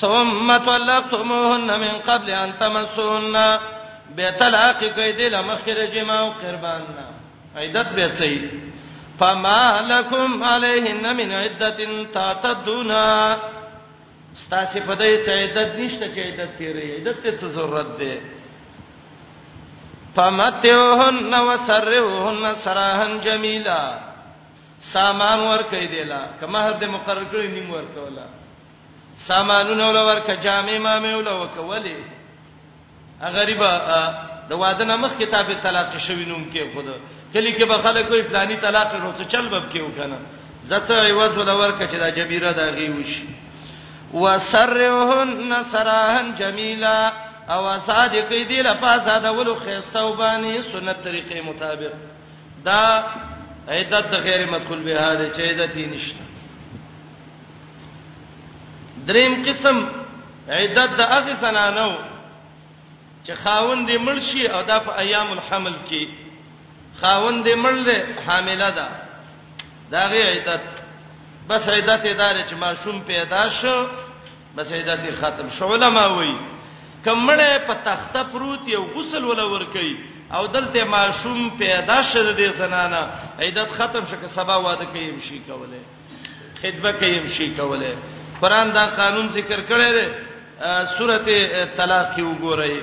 ثم 0.00 0.56
طلقتموهن 0.56 1.78
من 1.80 1.98
قبل 2.08 2.30
ان 2.30 2.52
تمسوهن 2.60 3.58
به 4.16 4.30
طلاق 4.30 4.84
کوي 4.84 5.12
د 5.12 5.20
لمخره 5.20 5.86
جما 5.86 6.18
او 6.20 6.30
قربان 6.30 6.82
نه 6.82 7.04
عیدت 7.60 7.88
به 7.88 8.12
صحیح 8.12 8.50
فما 9.20 9.62
لكم 9.92 10.28
عليهن 10.44 11.04
من 11.18 11.28
عده 11.42 11.78
تعتدون 12.16 12.90
ستاسو 14.42 14.78
په 14.88 14.94
دې 15.00 15.12
چې 15.26 15.30
عدت 15.44 15.70
نشته 15.80 16.06
چې 16.14 16.20
عدت 16.30 16.50
تیرې 16.58 16.86
عدت 16.98 17.16
ته 17.24 17.30
څه 17.40 17.46
ضرورت 17.56 17.90
ده 18.00 18.14
فمتوهن 20.16 21.32
وسرهن 21.48 22.42
سراحن 22.64 23.20
جميلا 23.26 23.82
سامان 24.92 25.38
ورکې 25.50 25.82
دیلا 25.94 26.20
کما 26.40 26.60
هر 26.66 26.74
دې 26.80 26.86
مقرر 26.96 27.24
کړی 27.32 27.46
نیم 27.56 27.70
ورکولا 27.76 28.26
سامانونه 29.28 29.82
ول 29.88 29.96
ورکه 29.96 30.36
جامې 30.44 30.76
ما 30.86 30.94
مې 31.04 31.12
ول 31.18 31.28
وکولې 31.40 31.98
غریب 33.36 33.62
د 34.48 34.52
واده 34.62 34.84
نامخ 34.88 35.12
کتابه 35.18 35.54
طلاق 35.62 35.94
شوی 36.06 36.24
نوم 36.24 36.42
کې 36.54 36.74
خود 36.74 36.86
کلی 37.34 37.52
کې 37.52 37.64
به 37.64 37.78
خلک 37.82 38.10
وي 38.10 38.22
پلاني 38.22 38.56
طلاق 38.56 38.94
نو 38.94 39.12
څه 39.18 39.24
چل 39.28 39.48
بب 39.48 39.70
کې 39.72 39.80
وکنه 39.80 40.18
زته 40.70 41.00
ایواز 41.04 41.38
ولا 41.38 41.52
ورکه 41.54 41.86
چې 41.86 41.96
دا 41.96 42.10
جبیره 42.10 42.52
دا 42.52 42.62
غي 42.70 42.90
وشي 42.90 43.24
وسرهن 44.12 45.62
سراهن 45.70 46.34
جميلا 46.34 47.12
او 47.48 47.78
صادق 47.86 48.28
دي 48.28 48.62
له 48.62 48.74
پاسه 48.74 49.18
دا 49.18 49.30
ولو 49.30 49.54
خيستو 49.54 50.16
باندې 50.16 50.72
سنت 50.72 50.96
طریقې 51.04 51.46
مطابق 51.46 51.92
دا 52.64 52.82
عیدت 53.68 54.14
غیر 54.14 54.50
مدخول 54.50 54.78
به 54.82 55.00
هاده 55.00 55.32
چې 55.32 55.40
عیدت 55.40 55.74
یې 55.74 55.94
نشته 55.94 56.20
دریم 59.06 59.42
قسم 59.46 59.80
عیدت 60.50 60.90
د 60.98 61.02
اغه 61.02 61.34
زنانو 61.40 61.96
چې 63.26 63.32
خاوند 63.32 63.88
دې 63.90 63.98
مرشي 63.98 64.46
او 64.46 64.62
دا 64.62 64.78
په 64.78 64.98
ایام 65.00 65.30
الحمل 65.32 65.72
کې 65.90 66.25
خاوند 67.00 67.48
مړ 67.48 67.76
دې 67.86 67.98
حامله 68.26 68.70
ده 68.78 68.88
دا 69.92 70.02
غي 70.10 70.22
عیدت 70.32 70.62
بس 71.48 71.68
عیدت 71.68 72.02
ادارې 72.08 72.42
چې 72.50 72.54
ماشوم 72.64 73.00
پیدا 73.00 73.42
شو 73.60 73.76
بس 74.56 74.72
عیدت 74.72 75.02
ختم 75.20 75.46
شو 75.56 75.64
علما 75.74 76.06
وایي 76.06 76.36
کمړې 77.04 77.52
په 77.68 77.74
تخته 77.86 78.22
پروت 78.32 78.68
یو 78.68 78.84
غسل 78.94 79.24
ولا 79.24 79.44
ور 79.44 79.64
کوي 79.74 79.96
او 80.36 80.46
دلته 80.46 80.84
ماشوم 80.96 81.40
پیدا 81.58 81.98
شد 82.02 82.26
دې 82.38 82.48
زنانا 82.62 83.02
عیدت 83.40 83.70
ختم 83.78 84.06
شو 84.10 84.16
که 84.22 84.26
سبا 84.28 84.58
واده 84.60 84.84
کوي 84.84 85.10
امشي 85.10 85.38
کوله 85.48 85.80
خطبه 86.62 86.92
کوي 86.92 87.18
امشي 87.18 87.50
کوله 87.54 87.96
قران 88.40 88.70
دا 88.72 88.86
قانون 89.00 89.28
ذکر 89.38 89.60
کړی 89.68 89.92
دی 89.92 90.08
سورته 90.98 91.64
طلاق 91.76 92.16
یې 92.16 92.22
وګورئ 92.22 92.80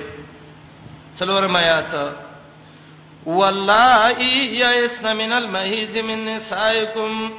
څلورم 1.18 1.56
آیات 1.56 1.94
والله 3.26 4.20
یئسن 4.20 5.16
من 5.16 5.32
المحیز 5.32 5.96
من 5.96 6.24
نسائکم 6.24 7.30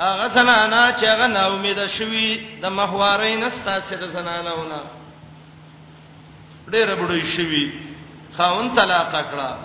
اغه 0.00 0.28
زنانا 0.28 0.92
چې 1.00 1.04
هغه 1.04 1.26
نا 1.26 1.46
امید 1.46 1.86
شوي 1.86 2.40
د 2.62 2.66
محوارین 2.68 3.44
استاسه 3.44 3.96
د 3.96 4.06
زنانونه 4.06 4.80
ډېر 6.70 6.88
بډوي 6.94 7.26
شوي 7.36 7.72
خاون 8.38 8.74
طلاق 8.74 9.12
کړه 9.12 9.58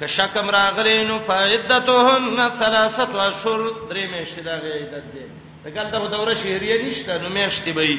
که 0.00 0.06
شکم 0.06 0.50
راغلی 0.50 1.04
نو 1.04 1.18
فائدتهن 1.18 2.50
ثلاثه 2.58 3.22
اشهر 3.22 3.70
درې 3.90 3.96
میاشتې 3.96 4.42
د 4.44 4.48
عیدت 4.48 5.04
دی 5.14 5.26
دګل 5.64 5.90
ته 5.90 6.06
دوره 6.16 6.34
شهریه 6.34 6.82
نشته 6.90 7.18
نو 7.18 7.28
میاشتې 7.28 7.68
به 7.68 7.98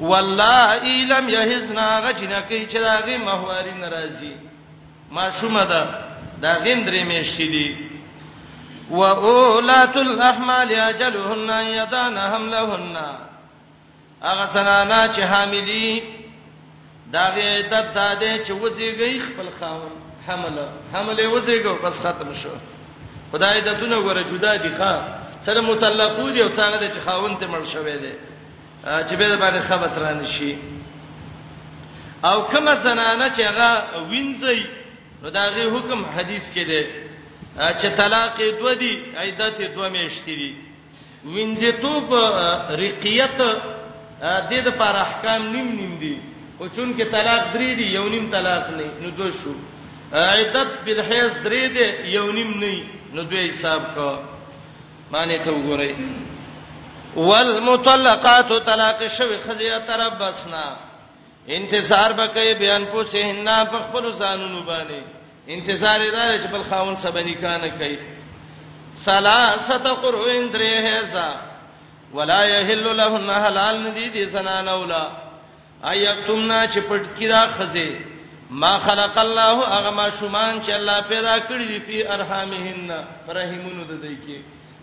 والله 0.00 0.74
لم 1.04 1.28
یحزنا 1.28 2.00
غجنا 2.00 2.40
کی 2.40 2.66
چې 2.72 2.76
راغی 2.78 3.16
محوارین 3.16 3.80
ناراضي 3.80 4.49
ماشومه 5.16 5.64
ده 5.66 5.84
دا 6.42 6.52
غندرې 6.64 7.02
میشتې 7.10 7.38
دي 7.54 7.76
و 8.90 9.02
اولات 9.04 9.96
الاحمال 9.96 10.72
اجلهن 10.74 11.50
يدان 11.66 12.18
حملهن 12.18 12.96
اغه 14.22 14.48
سنانا 14.54 15.08
چې 15.12 15.20
حاملي 15.20 16.02
دا 17.12 17.24
غي 17.34 17.62
د 17.62 17.94
دادې 17.94 18.46
چې 18.48 18.52
وسیږي 18.52 19.18
خپل 19.26 19.48
خاون 19.60 19.90
حمل 20.26 20.56
حمل 20.94 21.16
وسیږي 21.16 21.84
بس 21.84 21.98
ختم 22.06 22.32
شو 22.32 22.48
خدای 23.32 23.60
دتونه 23.60 23.96
غره 23.96 24.22
جدا 24.32 24.56
دي 24.56 24.70
ښا 24.78 24.94
سره 25.46 25.60
متلقو 25.60 26.30
دي 26.30 26.42
او 26.42 26.48
څنګه 26.50 26.86
چې 26.94 26.98
خاون 27.08 27.36
ته 27.36 27.46
مړ 27.46 27.64
شوی 27.72 27.96
دی 28.04 28.12
چې 28.86 29.14
به 29.18 29.36
باندې 29.36 29.68
خبر 29.70 29.88
ترانه 29.88 30.26
شي 30.26 30.56
او 32.24 32.42
کومه 32.42 32.74
زنانه 32.76 33.26
چې 33.34 33.40
هغه 33.48 33.70
وینځي 34.10 34.79
نو 35.22 35.28
دا 35.36 35.44
غي 35.54 35.66
حکم 35.74 36.00
حدیث 36.16 36.44
کې 36.54 36.60
دی 36.70 36.82
چې 37.80 37.86
طلاق 38.00 38.38
دو 38.60 38.70
دی 38.82 38.94
عیدت 39.20 39.58
دو 39.76 39.82
میشتې 39.94 40.34
دی 40.40 40.52
وینځه 41.32 41.70
تو 41.82 41.92
په 42.10 42.20
رقیت 42.82 43.36
د 43.40 43.42
دې 44.50 44.58
لپاره 44.68 44.98
احکام 45.06 45.40
نیم 45.54 45.68
نیم 45.80 45.92
دي 46.02 46.16
او 46.60 46.64
چون 46.76 46.88
کې 46.96 47.04
طلاق 47.16 47.42
درې 47.56 47.70
دی 47.78 47.86
یو 47.98 48.06
نیم 48.14 48.24
طلاق 48.36 48.64
نه 48.78 48.84
نو 49.02 49.08
دو 49.18 49.26
شو 49.38 49.52
عیدت 50.12 50.70
بالحیض 50.84 51.32
درې 51.46 51.64
دی 51.76 51.86
یو 52.16 52.26
نیم 52.36 52.50
نه 52.62 52.72
نو 53.14 53.20
دوی 53.30 53.48
حساب 53.50 53.82
کا 53.94 54.10
معنی 55.12 55.38
ته 55.44 55.50
وګورئ 55.52 55.92
والمطلقات 57.16 58.50
طلاق 58.68 59.00
شوی 59.16 59.36
خزیه 59.44 59.78
تربصنا 59.88 60.89
انتظار 61.48 62.10
وکي 62.18 62.54
بیان 62.60 62.84
پوسه 62.92 63.32
نه 63.32 63.64
په 63.64 63.78
خپل 63.82 64.04
ځانونو 64.20 64.60
باندې 64.68 65.00
انتظار 65.54 66.00
راځي 66.10 66.38
چې 66.42 66.48
بل 66.52 66.62
خاون 66.70 66.96
سبني 66.96 67.34
کانه 67.42 67.68
کوي 67.68 67.98
ثلاثه 69.04 69.92
قرون 70.02 70.50
درې 70.52 70.74
هيزا 70.88 71.30
ولا 72.14 72.42
يحل 72.44 72.84
لهن 72.96 73.30
حلال 73.44 73.76
ندي 73.82 74.08
دي 74.08 74.28
سنان 74.28 74.68
اولا 74.68 75.08
ايتمنا 75.90 76.66
چې 76.68 76.78
پټکی 76.78 77.26
دا 77.28 77.46
خزه 77.46 77.90
ما 78.50 78.78
خلق 78.78 79.18
الله 79.18 79.68
هغه 79.74 79.90
ما 79.90 80.10
شومان 80.10 80.62
چې 80.62 80.70
الله 80.70 81.00
پیدا 81.00 81.38
کړی 81.38 81.66
دي 81.72 81.78
په 81.80 82.12
ارحامهن 82.14 82.90
رحیمونو 83.28 83.84
د 83.84 84.02
دې 84.02 84.16
کې 84.26 84.36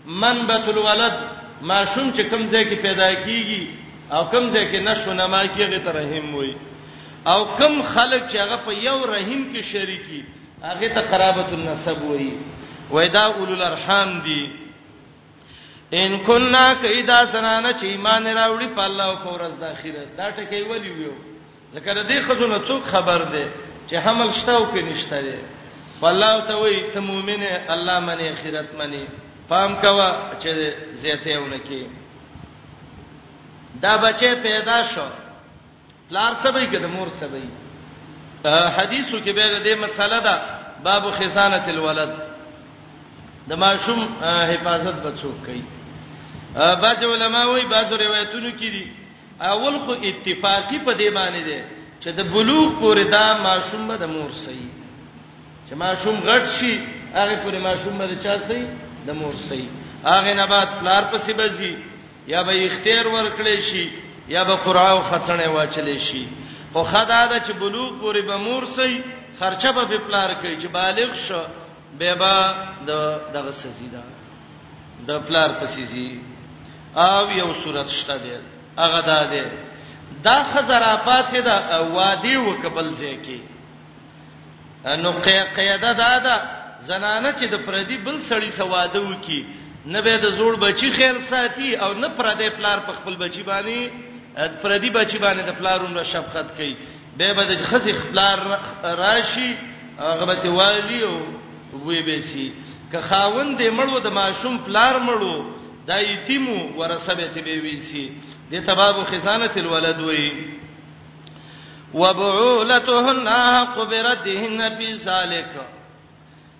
منبت 0.06 0.68
الولد 0.68 1.16
ما 1.62 1.84
شوم 1.84 2.12
چې 2.12 2.20
کوم 2.30 2.48
ځای 2.50 2.64
کې 2.64 2.82
پیدا 2.82 3.14
کیږي 3.14 3.87
او 4.12 4.22
کم 4.32 4.50
ځکه 4.52 4.80
نشو 4.88 5.12
نما 5.12 5.40
کېږي 5.46 5.78
ته 5.84 5.90
رحیم 6.00 6.34
وای 6.34 6.52
او 7.32 7.40
کم 7.58 7.82
خلک 7.94 8.22
چې 8.32 8.36
هغه 8.44 8.56
په 8.66 8.72
یو 8.86 8.98
رحیم 9.12 9.42
کې 9.54 9.62
شریکی 9.72 10.20
هغه 10.62 10.88
ته 10.94 11.00
قرابت 11.10 11.52
النسب 11.58 12.02
وای 12.08 12.32
وېدا 12.90 13.16
اول 13.28 13.52
الارحام 13.52 14.18
دی 14.26 14.44
ان 16.00 16.16
کننا 16.26 16.64
کیدا 16.80 17.18
سنانه 17.32 17.72
چې 17.72 17.84
ایمان 17.84 18.26
راوړي 18.26 18.68
په 18.76 18.82
الله 18.88 19.04
او 19.04 19.16
فورز 19.24 19.58
د 19.60 19.64
اخرت 19.64 20.16
دا 20.16 20.30
ټکی 20.30 20.62
ولی 20.72 20.90
ویو 20.90 21.12
ځکه 21.74 22.08
دې 22.08 22.22
خزونه 22.28 22.58
څوک 22.68 22.82
خبر 22.92 23.22
ده 23.36 23.46
چې 23.86 23.94
حمل 24.06 24.32
شتاو 24.40 24.66
کې 24.72 24.78
نشته 24.90 25.22
ده 25.28 25.38
والله 26.02 26.40
ته 26.48 26.56
وای 26.56 26.82
ته 26.94 27.00
مؤمنه 27.00 27.60
الله 27.68 28.00
منی 28.00 28.28
اخرت 28.28 28.68
منی 28.82 29.06
پام 29.48 29.74
کوا 29.82 30.10
چې 30.40 30.48
زیته 30.92 31.38
ونکه 31.40 31.86
دا 33.82 33.96
بچې 34.04 34.34
پیدا 34.42 34.78
شو 34.94 35.08
لار 36.14 36.32
سبي 36.42 36.66
کې 36.66 36.76
د 36.78 36.86
مور 36.94 37.06
سبي 37.20 37.42
حدیثو 38.76 39.18
کې 39.24 39.30
به 39.38 39.58
د 39.66 39.78
مسله 39.84 40.18
ده 40.26 40.34
باب 40.86 41.04
خزانه 41.18 41.64
الولد 41.74 42.14
د 43.48 43.52
ماشوم 43.64 44.00
حفاظت 44.50 44.94
بچوک 45.06 45.44
کوي 45.46 45.62
بعض 46.54 47.04
علما 47.04 47.44
وايي 47.46 47.66
بعض 47.66 47.92
روایتونو 47.92 48.50
کې 48.50 48.70
دي 48.76 48.92
اول 49.40 49.78
خو 49.80 49.92
اتفاقی 49.92 50.78
په 50.78 50.92
دې 50.92 51.10
باندې 51.18 51.42
ده 51.48 51.60
چې 52.00 52.08
د 52.18 52.22
بلوغ 52.34 52.68
پورې 52.82 53.10
دا 53.10 53.34
ماشوم 53.42 53.88
به 53.88 53.96
د 53.96 54.04
مور 54.14 54.30
سي 54.44 54.68
چې 55.70 55.74
ماشوم 55.84 56.20
غټ 56.30 56.44
شي 56.60 56.74
هغه 57.14 57.42
پورې 57.44 57.58
ماشوم 57.68 57.98
به 57.98 58.16
چا 58.22 58.34
سي 58.48 58.66
د 59.06 59.10
مور 59.20 59.34
سي 59.48 59.68
هغه 60.04 60.34
نه 60.34 60.46
بعد 60.46 60.68
پلار 60.80 61.02
پسې 61.12 61.30
بځي 61.40 61.74
یا 62.32 62.42
به 62.44 62.64
اختیار 62.66 63.06
ورکړي 63.06 63.58
شي 63.70 63.90
یا 64.28 64.44
به 64.44 64.54
قرآو 64.56 65.00
خطنې 65.10 65.46
واچلې 65.54 65.98
شي 66.10 66.24
خو 66.72 66.82
خدا 66.84 67.26
دا 67.30 67.38
چې 67.40 67.52
بلوغ 67.52 67.92
پورې 68.00 68.18
به 68.28 68.36
مور 68.36 68.64
سي 68.76 69.04
خرچه 69.40 69.72
به 69.72 69.98
پلار 70.08 70.34
کوي 70.40 70.56
چې 70.62 70.66
بالغ 70.68 71.14
شو 71.14 71.42
به 71.98 72.14
با 72.14 72.54
د 72.86 72.90
دغه 73.34 73.52
سزیدا 73.52 74.02
د 75.08 75.10
پلار 75.26 75.48
پسیزي 75.52 76.20
او 76.96 77.30
یو 77.32 77.54
صورت 77.64 77.88
شته 77.88 78.18
دی 78.18 78.36
هغه 78.82 79.00
دا 79.02 79.24
دی 79.32 79.44
دا 80.24 80.38
خزرافات 80.54 81.24
سي 81.30 81.40
دا 81.42 81.86
وادي 81.92 82.36
وکبل 82.36 82.88
ځکه 83.00 83.38
نو 85.02 85.12
قاعده 85.56 85.92
دا 85.92 86.18
ده 86.26 86.36
زنانه 86.80 87.32
چې 87.32 87.44
د 87.50 87.54
پردي 87.66 87.96
بل 87.98 88.16
سړی 88.30 88.50
سواده 88.52 89.00
وکي 89.02 89.40
نه 89.86 90.02
به 90.02 90.14
د 90.18 90.26
زوړ 90.38 90.56
بچی 90.56 90.90
خیر 90.90 91.14
ساتي 91.30 91.76
او 91.76 91.92
نه 91.94 92.08
پر 92.08 92.26
دې 92.38 92.48
پلار 92.58 92.78
په 92.86 92.92
خپل 92.92 93.16
بچی 93.16 93.42
باندې 93.42 93.78
پر 94.62 94.70
دې 94.78 94.90
بچی 94.92 95.18
باندې 95.18 95.42
د 95.44 95.50
پلارونو 95.58 96.04
شفقت 96.04 96.56
کوي 96.56 96.76
به 97.18 97.32
به 97.34 97.44
د 97.44 97.62
خسي 97.62 97.92
خپلار 97.92 98.38
راشي 98.84 99.54
غبت 99.98 100.44
والی 100.46 101.02
او 101.02 101.16
وی 101.84 102.02
به 102.02 102.20
سي 102.22 102.52
که 102.92 103.00
خاوند 103.00 103.58
دې 103.58 103.70
مړو 103.72 103.98
د 104.02 104.06
ماشوم 104.10 104.58
پلار 104.58 105.00
مړو 105.00 105.36
د 105.86 105.90
یتیمو 106.02 106.78
ورسبه 106.78 107.28
ته 107.34 107.40
به 107.42 107.56
وی 107.62 107.76
سي 107.76 108.12
د 108.50 108.64
تباب 108.66 109.04
خزانه 109.04 109.50
الولد 109.56 110.00
وی 110.00 110.32
وبعولتهن 111.94 113.28
قبرتهن 113.76 114.76
فی 114.78 114.94
ذلک 114.94 115.50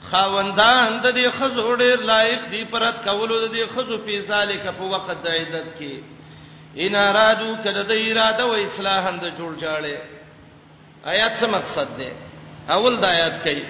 خاوندان 0.05 1.01
د 1.03 1.07
دې 1.15 1.27
خزو 1.39 1.75
ډېر 1.77 1.99
لایق 2.11 2.43
دي 2.51 2.65
پرد 2.71 2.95
کولو 3.05 3.47
د 3.47 3.53
دې 3.55 3.65
خزو 3.75 3.99
په 3.99 4.21
ذالک 4.29 4.63
په 4.79 4.85
وخت 4.85 5.17
د 5.25 5.29
عیدت 5.33 5.67
کې 5.79 5.95
ان 6.77 6.95
ارادو 6.95 7.55
کده 7.65 7.83
د 7.83 7.93
اراده 8.07 8.45
و 8.47 8.53
اصلاح 8.55 9.11
د 9.11 9.27
جوړ 9.39 9.53
جاړي 9.65 9.95
آیات 11.07 11.33
څه 11.41 11.47
مقصد 11.47 11.89
ده 11.99 12.13
اول 12.75 12.97
د 13.01 13.05
آیات 13.05 13.43
کې 13.45 13.63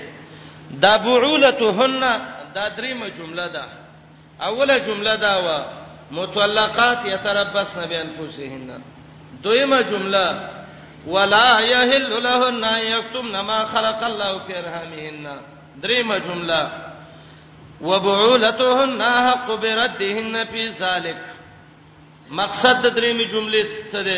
دا 0.83 0.97
بعولتهن 0.97 2.05
دا 2.55 2.69
دریمه 2.69 3.09
جمله 3.09 3.47
ده 3.57 3.65
اوله 4.43 4.79
جمله 4.79 5.15
دا 5.17 5.35
و 5.47 5.49
متولقات 6.11 7.05
يتربصن 7.07 7.87
بانفسهن 7.87 8.81
دویمه 9.43 9.83
جمله 9.83 10.29
ولا 11.07 11.59
يحل 11.61 12.11
لهن 12.27 12.65
ان 12.65 12.83
يكتمن 12.87 13.41
ما 13.41 13.65
خلق 13.65 14.05
الله 14.05 14.39
في 14.47 14.59
ارحامهن 14.59 15.39
دریمه 15.83 16.19
جمله 16.27 16.61
وبعولتهن 17.89 19.03
حق 19.27 19.49
بردهن 19.63 20.35
فی 20.53 20.63
ذلک 20.81 21.21
مقصد 22.41 22.77
د 22.85 22.87
دریمه 22.99 23.25
جمله 23.33 23.63
څه 23.93 24.01
ده 24.07 24.17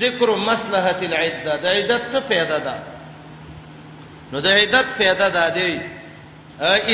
ذکر 0.00 0.28
مصلحت 0.50 1.00
العده 1.08 1.52
د 1.62 1.66
عدت 1.76 2.02
څه 2.12 2.20
پیدا 2.32 2.58
ده 2.66 2.74
نو 4.32 4.36
د 4.46 4.46
عدت 4.58 4.86
پیدا 5.02 5.28
ده 5.36 5.44
دی 5.56 5.72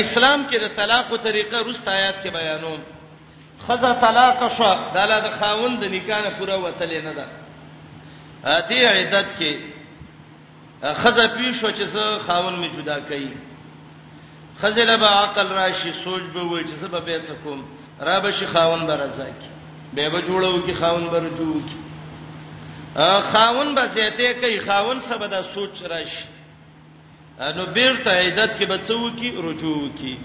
اسلام 0.01 0.39
کې 0.49 0.55
د 0.63 0.65
طلاق 0.79 1.07
طریقه 1.27 1.57
روست 1.67 1.85
آیات 1.97 2.15
کې 2.23 2.29
بیانوم 2.39 2.79
خزه 3.67 3.91
طلاق 4.05 4.39
شو 4.57 4.69
دا 4.95 5.03
له 5.11 5.29
خاوند 5.39 5.83
نکاح 5.95 6.19
نه 6.25 6.29
پوره 6.37 6.55
وتلې 6.65 6.99
نه 7.07 7.13
ده 7.17 7.27
دې 8.69 8.77
عدت 8.93 9.27
کې 9.39 9.51
خزه 11.01 11.25
پیښو 11.37 11.67
چې 11.77 11.81
زه 11.93 12.19
خاوند 12.27 12.57
می 12.59 12.69
جدا 12.75 12.97
کړي 13.09 13.27
خزل 14.61 14.97
به 14.99 15.05
عقل 15.05 15.49
راشي 15.49 15.93
سوچ 16.03 16.21
به 16.23 16.41
وای 16.41 16.63
چې 16.63 16.75
سبب 16.81 17.05
به 17.05 17.19
څه 17.19 17.33
کوم 17.43 17.63
را 17.99 18.19
به 18.19 18.31
شي 18.31 18.45
خاون 18.45 18.85
به 18.87 18.93
رضا 18.93 19.25
کی 19.25 19.49
به 19.93 20.09
به 20.09 20.21
جوړو 20.21 20.65
کی 20.65 20.73
خاون 20.73 21.07
به 21.09 21.19
رجوع 21.19 21.53
کی 21.63 21.75
خاون 23.33 23.75
به 23.75 23.87
زیاته 23.87 24.33
کوي 24.33 24.59
خاون 24.59 24.99
سبب 24.99 25.27
دا 25.27 25.43
سوچ 25.43 25.81
راشي 25.91 26.25
نو 27.57 27.65
بیرته 27.65 28.11
عیدت 28.19 28.59
کې 28.59 28.63
به 28.65 28.79
څه 28.87 28.91
وکی 28.91 29.31
رجوع 29.43 29.89
کی 29.99 30.17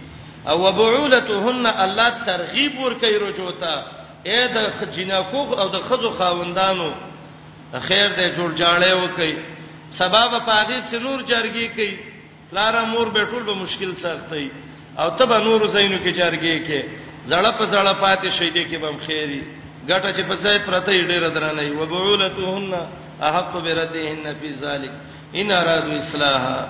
او 0.49 0.61
وبعولتهن 0.66 1.66
الله 1.66 2.11
ترغیب 2.26 2.79
ور 2.79 2.95
کوي 2.95 3.18
رجوع 3.18 3.51
ته 3.61 3.83
اې 4.24 4.57
د 4.57 4.91
جناکو 4.91 5.37
او 5.61 5.68
د 5.68 5.76
خزو 5.81 6.11
خاوندانو 6.11 6.91
خیر 7.81 8.09
دې 8.16 8.37
جوړ 8.37 8.59
جاړې 8.61 8.93
وکي 8.93 9.37
سبب 9.91 10.31
په 10.47 10.64
دې 10.64 10.91
څنور 10.93 11.22
جرګي 11.26 11.66
کوي 11.76 11.99
لار 12.53 12.86
مور 12.86 13.09
به 13.09 13.24
ټول 13.24 13.42
به 13.42 13.55
مشکل 13.55 13.96
سختي 13.96 14.51
او 14.99 15.11
ته 15.16 15.24
به 15.26 15.38
نور 15.38 15.66
زینو 15.66 15.99
کې 15.99 16.12
چارګي 16.18 16.57
کې 16.68 16.80
زړه 17.30 17.51
په 17.59 17.64
زړه 17.72 17.92
پاتې 18.03 18.28
شې 18.28 18.49
دې 18.51 18.64
کې 18.70 18.78
بم 18.82 18.96
خیری 19.07 19.42
ګټه 19.88 20.11
چې 20.16 20.22
په 20.28 20.34
ځای 20.44 20.59
پرته 20.66 20.90
یې 20.94 21.03
ډېر 21.11 21.28
درنه 21.28 21.62
وي 21.62 21.76
وبعولتهن 21.80 22.86
احق 23.28 23.53
بردهن 23.53 24.34
فی 24.40 24.53
ذلک 24.55 24.90
ان 25.40 25.51
ارادوا 25.53 25.94
اصلاحا 25.99 26.61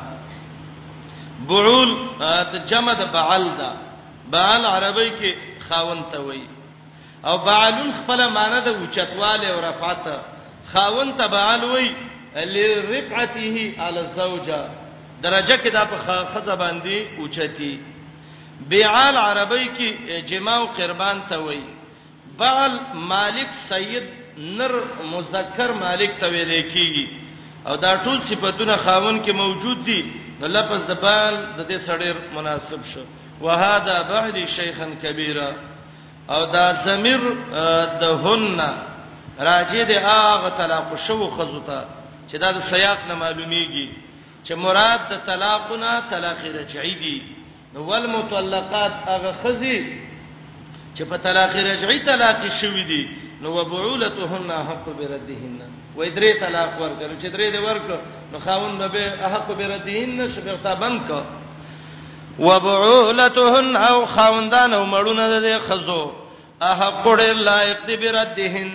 بعول 1.49 1.91
ته 2.21 2.59
جمع 2.71 2.93
د 3.01 3.11
بعل 3.17 3.45
دا 3.59 3.71
بعل 4.35 4.67
عربی 4.73 5.11
کې 5.11 5.63
خاون 5.69 6.03
ته 6.13 6.21
وای 6.25 6.43
او 7.25 7.37
بعلون 7.45 7.93
خپل 8.01 8.21
معنی 8.39 8.61
د 8.67 8.69
اوچتواله 8.81 9.47
او 9.53 9.59
رفعت 9.69 10.11
خاون 10.73 11.17
ته 11.23 11.27
بعل 11.37 11.65
وای 11.65 11.89
لرفعته 12.37 13.75
علی 13.79 13.99
الزوجه 14.07 14.63
درجه 15.23 15.57
کې 15.63 15.69
دا 15.73 15.85
په 15.85 15.97
خزه 16.33 16.55
باندې 16.57 17.19
اوچتی 17.19 17.75
بیعال 18.69 19.17
عربی 19.17 19.69
کې 19.77 19.91
جما 20.31 20.55
او 20.57 20.67
قربان 20.67 21.23
ته 21.29 21.39
وای 21.39 21.61
بعل 22.39 22.73
مالک 22.95 23.49
سید 23.69 24.03
نر 24.39 24.73
مذکر 25.13 25.73
مالک 25.81 26.11
ته 26.21 26.29
ویل 26.29 26.53
کیږي 26.73 27.09
او 27.67 27.77
دا 27.77 27.97
ټول 28.05 28.23
صفاتونه 28.23 28.77
خاون 28.77 29.25
کې 29.25 29.31
موجود 29.31 29.85
دي 29.85 30.01
نو 30.41 30.47
لفظ 30.47 30.87
د 30.87 30.95
بال 31.03 31.35
د 31.59 31.69
دې 31.69 31.79
سړی 31.87 32.35
مناسب 32.35 32.85
شو 32.85 33.05
وهذا 33.41 34.03
بعل 34.03 34.49
شيخا 34.49 34.89
كبيرا 35.03 35.53
او 36.31 36.45
دا 36.53 36.73
زمير 36.85 37.21
د 38.01 38.05
هن 38.23 38.61
راجه 39.41 39.83
د 39.85 39.93
اغه 40.05 40.49
طلاق 40.59 40.97
شو 41.07 41.31
خزوتا 41.31 41.85
چې 42.31 42.37
دا 42.41 42.51
د 42.53 42.61
سیاق 42.61 42.99
نه 43.09 43.15
معلومیږي 43.21 44.08
چې 44.49 44.55
مراد 44.57 45.01
د 45.13 45.15
طلاقونه 45.29 45.91
طلاق 46.11 46.41
رجعي 46.61 46.95
دي 47.05 47.17
نو 47.75 47.81
والمطلقات 47.91 48.93
هغه 49.09 49.31
خزي 49.43 49.79
چې 50.97 51.03
په 51.11 51.17
طلاق 51.17 51.57
رجعي 51.57 51.99
طلاق 52.11 52.39
شوي 52.61 52.83
دي 52.93 53.03
نو 53.43 53.49
وبعولتهن 53.59 54.53
حق 54.69 54.87
بردهن 54.99 55.61
و 55.97 56.01
درې 56.05 56.41
طلاق 56.45 56.81
ورکړ 56.81 57.11
چې 57.21 57.27
درې 57.35 57.49
دې 57.55 57.61
ورکړ 57.69 57.99
نو 58.33 58.39
خاون 58.39 58.87
به 58.89 59.13
حق 59.33 59.49
بردهن 59.61 60.31
شبرتا 60.37 60.75
بند 60.75 61.01
ک 61.09 61.11
وبعولتهن 62.39 63.77
او 63.77 64.07
خاوندان 64.07 64.73
او 64.75 64.85
مړونه 64.87 65.27
دې 65.43 65.71
خزو 65.71 66.13
احق 66.73 67.07
لایق 67.21 67.87
دې 67.87 67.97
بردهن 68.05 68.71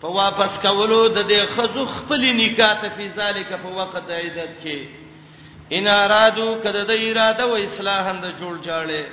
په 0.00 0.08
واپس 0.18 0.58
کولو 0.62 1.08
د 1.08 1.28
دې 1.28 1.46
خزو 1.54 1.86
خپل 1.96 2.22
نکاح 2.40 2.74
ته 2.82 2.88
په 2.96 3.08
ذالک 3.18 3.48
په 3.62 3.68
وخت 3.78 4.02
د 4.08 4.10
عیدت 4.20 4.52
کې 4.62 4.78
ان 5.78 5.86
ارادو 5.94 6.48
کده 6.64 6.82
د 6.90 6.92
اراده 7.06 7.46
و 7.46 7.54
اصلاح 7.54 8.12
د 8.24 8.26
جوړ 8.40 8.54
جاړي 8.68 9.04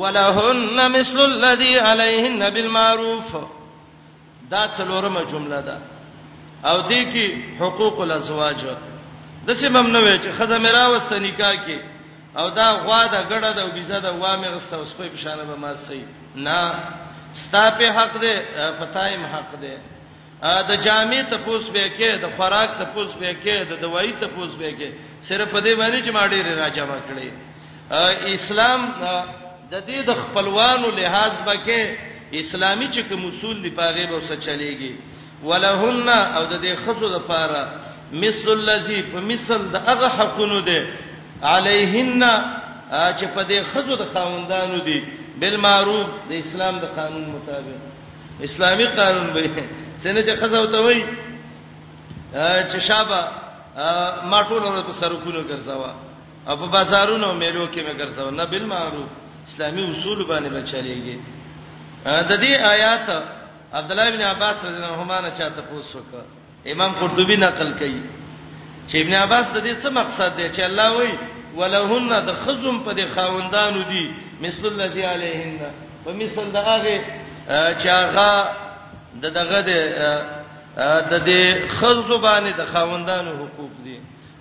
ولهن 0.00 0.88
مثل 0.96 1.18
الذي 1.24 1.72
عليهن 1.88 2.50
بالمعروف 2.56 3.36
دا 4.50 4.62
څلورمه 4.76 5.22
جمله 5.32 5.60
ده 5.68 5.78
او 6.64 6.76
دې 6.88 7.02
کې 7.12 7.58
حقوق 7.60 8.00
الازواج 8.00 8.66
د 9.46 9.50
څه 9.50 9.68
ممنوع 9.78 10.16
چې 10.16 10.28
خزه 10.38 10.58
میرا 10.66 10.84
واست 10.90 11.12
نکاح 11.28 11.56
کې 11.66 11.78
او 12.36 12.50
دا 12.50 12.68
غوا 12.84 13.00
د 13.14 13.16
غړه 13.30 13.50
د 13.58 13.64
وبېزه 13.68 13.98
د 14.06 14.14
وامه 14.20 14.48
غسته 14.54 14.76
اوس 14.76 14.92
په 14.98 15.10
شانه 15.16 15.42
به 15.50 15.54
ما 15.64 15.74
سي 15.86 16.02
نه 16.36 16.60
ستا 17.34 17.70
په 17.78 17.86
حق 17.98 18.16
دی 18.20 18.32
پتایم 18.78 19.24
حق 19.26 19.52
دی 19.62 19.74
د 20.70 20.72
جامع 20.86 21.22
ته 21.30 21.36
پوس 21.44 21.68
به 21.74 21.90
کې 21.98 22.10
د 22.22 22.36
خوراک 22.36 22.70
ته 22.78 22.84
پوس 22.94 23.10
به 23.20 23.30
کې 23.44 23.56
د 23.70 23.82
دوايي 23.82 24.12
ته 24.20 24.26
پوس 24.34 24.52
به 24.60 24.70
کې 24.78 24.90
صرف 25.28 25.48
په 25.54 25.60
دې 25.64 25.72
باندې 25.80 25.98
چې 26.04 26.10
ماډي 26.18 26.40
راځه 26.46 26.84
ما 26.90 26.98
کړې 27.08 27.28
اسلام 28.38 28.80
د 29.70 29.74
دې 29.86 30.00
د 30.08 30.10
خپلوانو 30.22 30.88
لحاظ 30.98 31.32
بکې 31.46 31.80
اسلامي 32.42 32.88
چې 32.94 33.00
کوم 33.10 33.26
اصول 33.26 33.62
دی 33.62 33.70
پاغه 33.70 34.06
به 34.10 34.16
وسه 34.16 34.36
چلےږي 34.46 34.92
ولهن 35.44 36.08
او 36.08 36.46
د 36.52 36.54
دې 36.62 36.74
خصو 36.86 37.08
د 37.18 37.18
پاره 37.18 37.62
مثل 38.12 38.46
الذی 38.50 39.02
فمثل 39.02 39.60
د 39.74 39.76
هغه 39.88 40.08
حقونو 40.18 40.60
دی 40.60 40.80
علیهن 41.42 42.22
چې 43.18 43.26
په 43.34 43.42
دې 43.48 43.62
خصو 43.72 43.96
د 43.96 44.04
خاوندانو 44.12 44.78
دی 44.86 45.00
بالمعروف 45.40 46.08
د 46.30 46.32
اسلام 46.44 46.74
د 46.78 46.84
قانون 46.96 47.24
مطابق 47.36 47.78
اسلامی 48.46 48.86
قانون 48.98 49.26
به 49.34 49.42
څنګه 50.02 50.20
چې 50.26 50.34
خزاو 50.40 50.66
ته 50.72 50.78
وای 50.86 51.00
چې 52.70 52.78
شابه 52.88 53.20
ما 54.30 54.40
ټول 54.48 54.62
ورځ 54.68 54.82
په 54.88 54.92
سرکونو 55.00 55.40
ګرځاوه 55.50 55.92
او 56.48 56.54
په 56.60 56.66
بازارونو 56.74 57.28
میلو 57.42 57.66
کې 57.72 57.80
مې 57.86 57.94
ګرځاوه 58.00 58.30
نه 58.38 58.44
بالمعروف 58.52 59.08
اسلامی 59.48 59.84
اصول 59.92 60.18
باندې 60.30 60.48
بچلېږي 60.56 61.16
د 62.04 62.32
دې 62.42 62.52
آیات 62.74 63.06
عبد 63.78 63.90
الله 63.92 64.10
بن 64.10 64.22
عباس 64.32 64.56
رضی 64.64 64.76
الله 64.76 64.92
عنهما 64.92 65.20
نه 65.20 65.30
چاته 65.38 65.62
پوښتنه 65.70 66.22
امام 66.72 66.92
قرطبي 66.94 67.36
نقل 67.36 67.70
کړي 67.78 67.98
چې 68.88 68.96
ابن 69.02 69.14
عباس 69.14 69.46
د 69.52 69.58
دې 69.66 69.74
څه 69.82 69.88
مقصد 70.00 70.32
دی 70.36 70.46
چې 70.54 70.60
الله 70.60 70.88
وایي 70.96 71.14
ولهن 71.58 72.10
د 72.28 72.30
خزم 72.42 72.76
په 72.86 72.92
د 72.98 73.02
خاوندانو 73.14 73.82
دي 73.90 74.04
مثل 74.44 74.62
الذي 74.74 75.04
عليهن 75.12 75.54
په 76.04 76.10
مثل 76.22 76.44
د 76.56 76.58
هغه 76.70 76.96
چې 77.82 77.88
هغه 78.04 78.30
د 79.22 79.24
دغه 79.38 79.58
د 79.68 79.72
د 81.12 81.14
دې 81.28 81.42
خزو 81.78 82.18
باندې 82.28 82.50
د 82.60 82.62
خاوندانو 82.72 83.30
حقوق 83.42 83.72
دي 83.84 83.96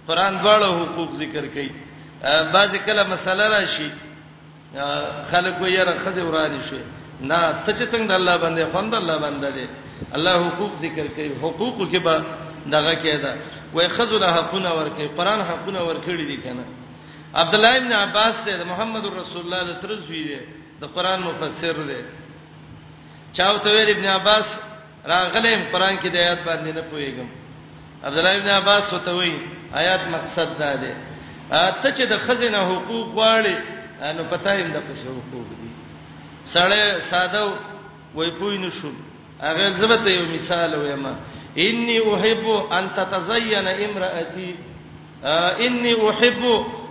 قران 0.07 0.33
دواړو 0.41 0.69
حقوق 0.81 1.09
ذکر 1.23 1.43
کړي 1.55 1.69
بعض 2.55 2.71
کله 2.87 3.03
مسله 3.07 3.45
راشي 3.55 3.89
خلک 5.31 5.55
ویره 5.61 5.93
خزه 6.03 6.23
ورانی 6.29 6.61
شي 6.69 6.81
نه 7.29 7.39
ته 7.65 7.71
چې 7.77 7.83
څنګه 7.93 8.07
د 8.11 8.15
الله 8.19 8.37
باندې 8.43 8.65
خوند 8.73 8.93
الله 8.95 9.17
باندې 9.25 9.49
دي 9.57 9.65
الله 10.15 10.33
حقوق 10.49 10.73
ذکر 10.85 11.05
کوي 11.15 11.31
حقوق 11.43 11.89
کې 11.91 11.97
به 12.05 12.23
دغه 12.75 12.93
کېده 13.03 13.31
وای 13.73 13.87
خذ 13.87 14.09
له 14.23 14.27
حقونه 14.37 14.69
ورکې 14.77 15.17
قران 15.17 15.39
حقونه 15.51 15.79
ورکړي 15.87 16.23
دي 16.31 16.37
کنه 16.37 16.63
عبد 17.35 17.53
الله 17.55 17.77
ابن 17.77 17.93
عباس 17.93 18.45
ته 18.45 18.63
محمد 18.63 19.05
رسول 19.05 19.41
الله 19.45 19.61
له 19.63 19.73
ترزوی 19.81 20.23
دی 20.29 20.39
د 20.81 20.83
قران 20.95 21.19
مفسر 21.29 21.75
دی 21.89 22.01
چاو 23.37 23.57
ته 23.63 23.69
ویل 23.73 23.89
ابن 23.95 24.05
عباس 24.17 24.47
راغلم 25.11 25.61
قران 25.73 25.95
کې 26.01 26.07
د 26.13 26.15
آیات 26.23 26.39
باندې 26.47 26.69
نه 26.77 26.81
پويګم 26.91 27.27
عبد 28.03 28.17
الله 28.17 28.35
ابن 28.39 28.49
عباس 28.49 28.83
ته 29.05 29.11
وی 29.17 29.33
آیات 29.81 30.01
مقصد 30.15 30.47
دا 30.59 30.71
دی 30.81 30.93
ته 31.49 31.89
چې 31.97 32.03
د 32.11 32.17
خزینه 32.25 32.59
حقوق 32.75 33.07
واړې 33.15 33.57
نو 34.17 34.23
پتایم 34.29 34.67
د 34.71 34.77
پس 34.87 34.97
حقوق 35.17 35.47
دي 35.61 35.69
سړی 36.53 37.01
ساده 37.09 37.41
وای 38.15 38.29
پوی 38.39 38.57
نشو 38.57 38.91
هغه 39.41 39.69
زبته 39.81 40.09
یو 40.15 40.25
مثال 40.35 40.73
وایم 40.75 41.05
انی 41.65 41.97
احب 41.99 42.45
ان 42.77 42.87
تتزین 42.95 43.67
امرأتی 43.67 44.49
انی 45.23 45.91
احب 45.93 46.43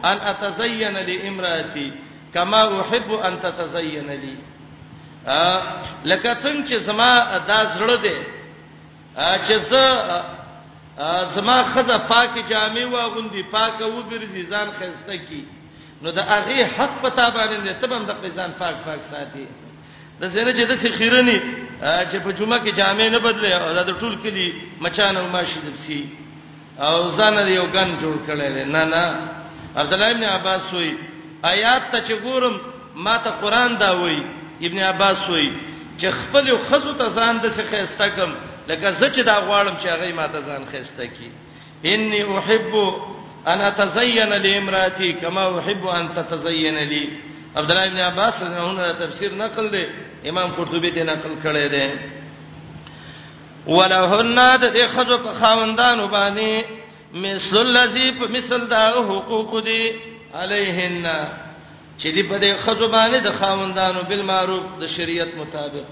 ان 0.04 0.18
اتزین 0.20 0.94
لامراتي 0.96 1.92
کما 2.34 2.60
احب 2.80 3.12
ان 3.12 3.36
تتزین 3.42 4.10
لي 4.10 4.34
لکه 6.04 6.34
څنګه 6.34 6.66
چې 6.68 6.74
زما 6.76 7.18
دا 7.48 7.64
زړه 7.78 7.96
دی 8.02 8.16
چې 9.16 9.52
زه 9.70 9.84
زما 11.34 11.62
خزه 11.74 11.98
پاکي 11.98 12.42
جامې 12.48 12.84
واغوندي 12.92 13.42
پاکه 13.52 13.84
وګرځي 13.86 14.42
ځان 14.50 14.68
خسته 14.78 15.16
کی 15.16 15.44
نو 16.02 16.10
د 16.10 16.18
هغه 16.18 16.64
حق 16.66 17.02
پتا 17.02 17.30
باندې 17.30 17.70
ته 17.80 17.96
هم 17.96 18.04
د 18.06 18.32
ځان 18.36 18.50
پاک 18.58 18.74
پاک 18.84 19.00
ساتي 19.10 19.46
د 20.20 20.26
زنه 20.28 20.52
چې 20.52 20.66
د 20.68 20.76
سخیرنی 20.78 21.40
چې 22.10 22.16
په 22.24 22.30
جمعه 22.32 22.58
کې 22.64 22.72
جامې 22.76 23.08
نه 23.12 23.18
بدلې 23.18 23.52
او 23.52 23.84
د 23.84 23.92
ټول 24.00 24.16
کلی 24.22 24.62
مچان 24.80 25.16
او 25.16 25.28
ماشي 25.28 25.60
دبسي 25.60 26.21
او 26.80 27.10
ځان 27.16 27.36
یو 27.54 27.66
ګن 27.74 27.98
جوړ 28.00 28.16
کړي 28.26 28.64
نه 28.64 28.84
نه 28.84 29.04
عبد 29.76 29.92
الله 29.94 30.10
ابن 30.10 30.24
عباس 30.24 30.62
وای 30.72 30.94
آیات 31.44 31.82
ته 31.92 31.98
چې 32.08 32.14
ګورم 32.24 32.58
ما 32.96 33.16
ته 33.18 33.30
قران 33.30 33.76
دا 33.78 33.92
وای 34.00 34.22
ابن 34.62 34.78
عباس 34.78 35.28
وای 35.28 35.48
چې 36.00 36.10
خپل 36.10 36.56
خزو 36.68 36.92
ته 36.94 37.08
ځان 37.08 37.38
د 37.42 37.46
څه 37.52 37.62
خيسته 37.70 38.08
کم 38.08 38.32
لکه 38.68 38.90
زه 38.92 39.08
چې 39.14 39.22
دا 39.22 39.40
غواړم 39.46 39.76
چې 39.82 39.86
هغه 39.88 40.12
ما 40.14 40.26
ته 40.26 40.40
ځان 40.40 40.64
خيسته 40.72 41.06
کی 41.06 41.30
انی 41.84 42.20
احب 42.22 42.74
ان 43.46 43.60
اتزین 43.60 44.32
لامراتی 44.32 45.12
کما 45.12 45.42
احب 45.58 45.86
ان 45.88 46.08
تتزین 46.14 46.76
لی 46.78 47.04
عبد 47.56 47.70
الله 47.70 47.86
ابن 47.86 48.00
عباس 48.00 48.42
رحمه 48.42 48.70
الله 48.70 48.92
تفسیر 48.92 49.32
نقل 49.34 49.70
دی 49.72 49.84
امام 50.28 50.50
قرطبی 50.56 50.90
ته 50.90 51.02
نقل 51.04 51.34
کړی 51.44 51.68
دی 51.70 51.86
ولهن 53.66 54.38
د 54.62 54.64
دې 54.76 54.84
خزو 54.94 55.18
په 55.18 55.32
خاوندانو 55.40 56.08
باندې 56.08 56.64
مثل 57.14 57.56
الذی 57.56 58.12
په 58.18 58.26
مثل 58.28 58.66
دا 58.68 58.90
حقوق 58.90 59.64
دی 59.64 59.92
علیهن 60.34 61.06
چې 61.98 62.06
دې 62.14 62.22
په 62.28 62.38
دې 62.38 62.54
خزو 62.64 62.88
باندې 62.88 63.16
د 63.22 63.30
خاوندانو 63.38 64.02
بالمعروف 64.02 64.64
د 64.80 64.86
شریعت 64.86 65.28
مطابق 65.38 65.84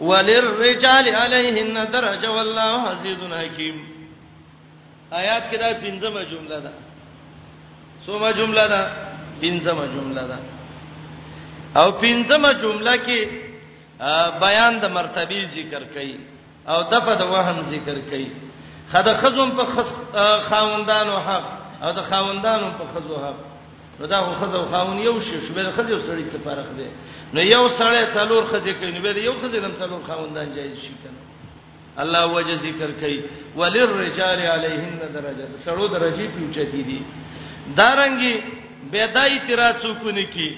وللرجال 0.00 1.08
علیهن 1.14 1.84
درجه 1.92 2.30
والله 2.30 2.88
عزیز 2.90 3.18
حکیم 3.20 3.76
آیات 5.12 5.42
کې 5.52 5.56
دا 5.58 5.70
پنځمه 5.74 6.22
جمله 6.32 6.58
ده 6.64 6.72
څومه 8.06 8.32
جمله 8.36 8.66
ده 8.68 8.96
پنځمه 9.42 9.84
جمله 9.94 10.22
ده 10.30 10.38
او 11.82 11.90
پنځمه 11.92 12.52
جمله 12.62 12.96
کې 12.96 13.49
بیان 14.40 14.78
د 14.80 14.86
مرتبه 14.88 15.44
ذکر 15.54 15.82
کړي 15.94 16.18
او 16.68 16.82
د 16.90 16.94
په 17.06 17.14
د 17.20 17.22
وهم 17.32 17.62
ذکر 17.72 17.96
کړي 18.10 18.28
خدای 18.92 19.14
خزم 19.16 19.50
په 19.56 19.64
خص 19.64 19.88
خاوندانو 20.48 21.16
حق 21.26 21.44
او 21.82 21.92
د 21.92 22.00
خاوندانو 22.10 22.66
په 22.78 22.84
خزو 22.94 23.16
حق 23.24 23.38
نو 24.00 24.06
دا 24.06 24.20
خو 24.22 24.32
خزو 24.40 24.64
خاون 24.70 24.98
یو 24.98 25.20
شی 25.20 25.40
شو 25.46 25.52
به 25.54 25.72
خزو 25.76 25.98
سړی 26.08 26.24
څه 26.32 26.38
فرق 26.44 26.68
دی 26.76 26.88
نو 27.34 27.40
یو 27.40 27.68
سړی 27.68 28.14
څلور 28.14 28.42
خزې 28.52 28.72
کوي 28.80 28.92
نو 28.92 29.00
به 29.00 29.16
یو 29.24 29.34
خزې 29.42 29.56
لم 29.64 29.72
څلور 29.80 30.00
خاوندان 30.08 30.54
جایز 30.54 30.78
شي 30.84 30.94
کنه 31.04 31.20
الله 32.02 32.26
وجه 32.26 32.54
ذکر 32.64 32.90
کوي 33.00 33.22
وللرجال 33.56 34.40
علیهن 34.54 35.00
درجه 35.12 35.48
سړو 35.64 35.86
درجه 35.96 36.26
پیوچتی 36.36 36.82
دي 36.88 37.02
دارنګي 37.76 38.34
بيدای 38.92 39.38
تیرا 39.46 39.70
څوک 39.82 40.04
نه 40.14 40.22
کی 40.22 40.50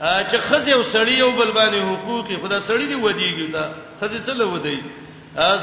چې 0.00 0.38
خزه 0.48 0.72
او 0.72 0.82
سړی 0.82 1.12
یو 1.18 1.30
بل 1.36 1.50
باندې 1.52 1.80
حقوق 1.88 2.26
خدا 2.42 2.60
سړی 2.60 2.86
دی 2.88 2.94
ودیږي 2.94 3.52
دا 3.52 3.74
خزه 4.00 4.20
څه 4.26 4.32
لودی 4.40 4.80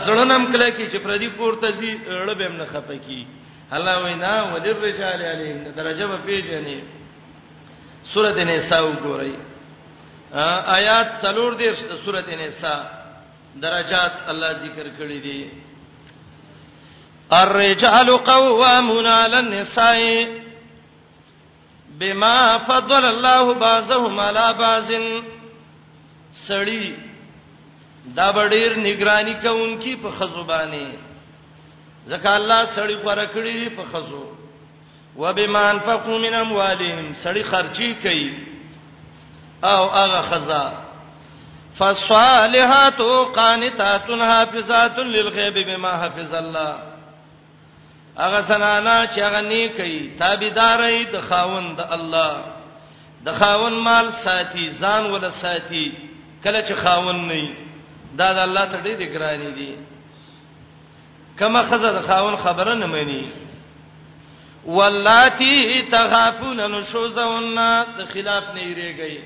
زړنم 0.05 0.51
کله 0.53 0.69
کې 0.69 0.91
چې 0.91 0.97
پردي 0.97 1.29
پورته 1.29 1.71
زی 1.71 1.97
لړ 2.27 2.33
به 2.37 2.47
نه 2.49 2.65
خپکی 2.65 3.27
الله 3.71 4.03
وینا 4.05 4.33
ودر 4.55 4.73
رجال 4.79 5.21
علیهم 5.21 5.71
درجه 5.77 6.07
به 6.07 6.17
پیژنې 6.17 6.81
سورته 8.13 8.43
نساء 8.43 8.81
وګورئ 8.91 9.31
آیات 10.77 11.19
څلور 11.21 11.57
دې 11.57 11.99
سورته 12.05 12.35
نساء 12.47 12.81
درجات 13.61 14.11
الله 14.29 14.51
ذکر 14.53 14.87
کړی 14.99 15.19
دي 15.23 15.51
الرجال 17.31 18.09
قوامون 18.17 19.05
علی 19.05 19.35
النساء 19.35 20.45
بما 21.99 22.57
فضل 22.69 23.05
الله 23.05 23.53
بعضهم 23.53 24.19
على 24.19 24.55
بعض 24.59 24.83
سړی 26.47 26.95
دا 28.17 28.29
ډېر 28.53 28.71
نگرانی 28.79 29.33
کوونکی 29.41 29.95
په 30.01 30.09
خزو 30.17 30.43
باندې 30.43 30.85
ځکه 32.11 32.27
الله 32.35 32.65
سړی 32.65 32.95
غوړه 32.95 33.25
کړی 33.33 33.53
دی 33.53 33.69
په 33.69 33.83
خزو 33.91 34.23
وبما 35.21 35.63
انفقوا 35.71 36.17
من 36.17 36.33
اموالهم 36.33 37.13
سړی 37.23 37.43
خرچي 37.43 37.93
کوي 38.03 38.31
او 39.63 39.89
هغه 39.95 40.21
خزا 40.21 40.63
فالصالحات 41.77 43.01
قانتات 43.39 44.11
حافظات 44.21 44.99
للغيب 44.99 45.53
بما 45.67 45.91
حفظ 46.03 46.33
الله 46.33 46.86
هغه 48.17 48.41
زنانا 48.41 49.07
چې 49.07 49.19
هغه 49.19 49.41
نیکي 49.41 50.11
تابعدارې 50.19 51.05
د 51.13 51.21
خاوند 51.29 51.79
الله 51.79 52.45
د 53.25 53.31
خاوند 53.39 53.75
مال 53.87 54.11
ساتي 54.23 54.69
ځان 54.81 55.05
ول 55.11 55.31
ساتي 55.41 55.85
کله 56.43 56.61
چې 56.61 56.73
خاوند 56.83 57.31
نه 57.31 57.49
دا 58.19 58.33
د 58.33 58.37
الله 58.47 58.65
ته 58.65 58.77
ډېر 58.85 59.01
ګرانی 59.13 59.51
دي 59.51 59.75
کما 61.39 61.63
خزه 61.69 61.91
د 61.93 62.01
خاوند 62.07 62.37
خبره 62.37 62.73
نه 62.73 62.85
مانی 62.85 63.29
واللاتی 64.65 65.81
تغافون 65.91 66.59
نشوزهن 66.71 67.59
د 67.97 68.05
خلاف 68.13 68.43
نه 68.55 68.61
یریږي 68.71 69.17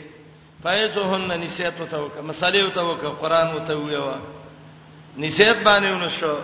فایزهن 0.64 1.40
نسیت 1.44 1.74
وتوک 1.80 2.14
مسالې 2.30 2.58
وتوک 2.64 3.02
قران 3.22 3.48
وتویوا 3.54 4.16
نسیت 5.18 5.58
باندې 5.66 5.86
ونشو 5.92 6.38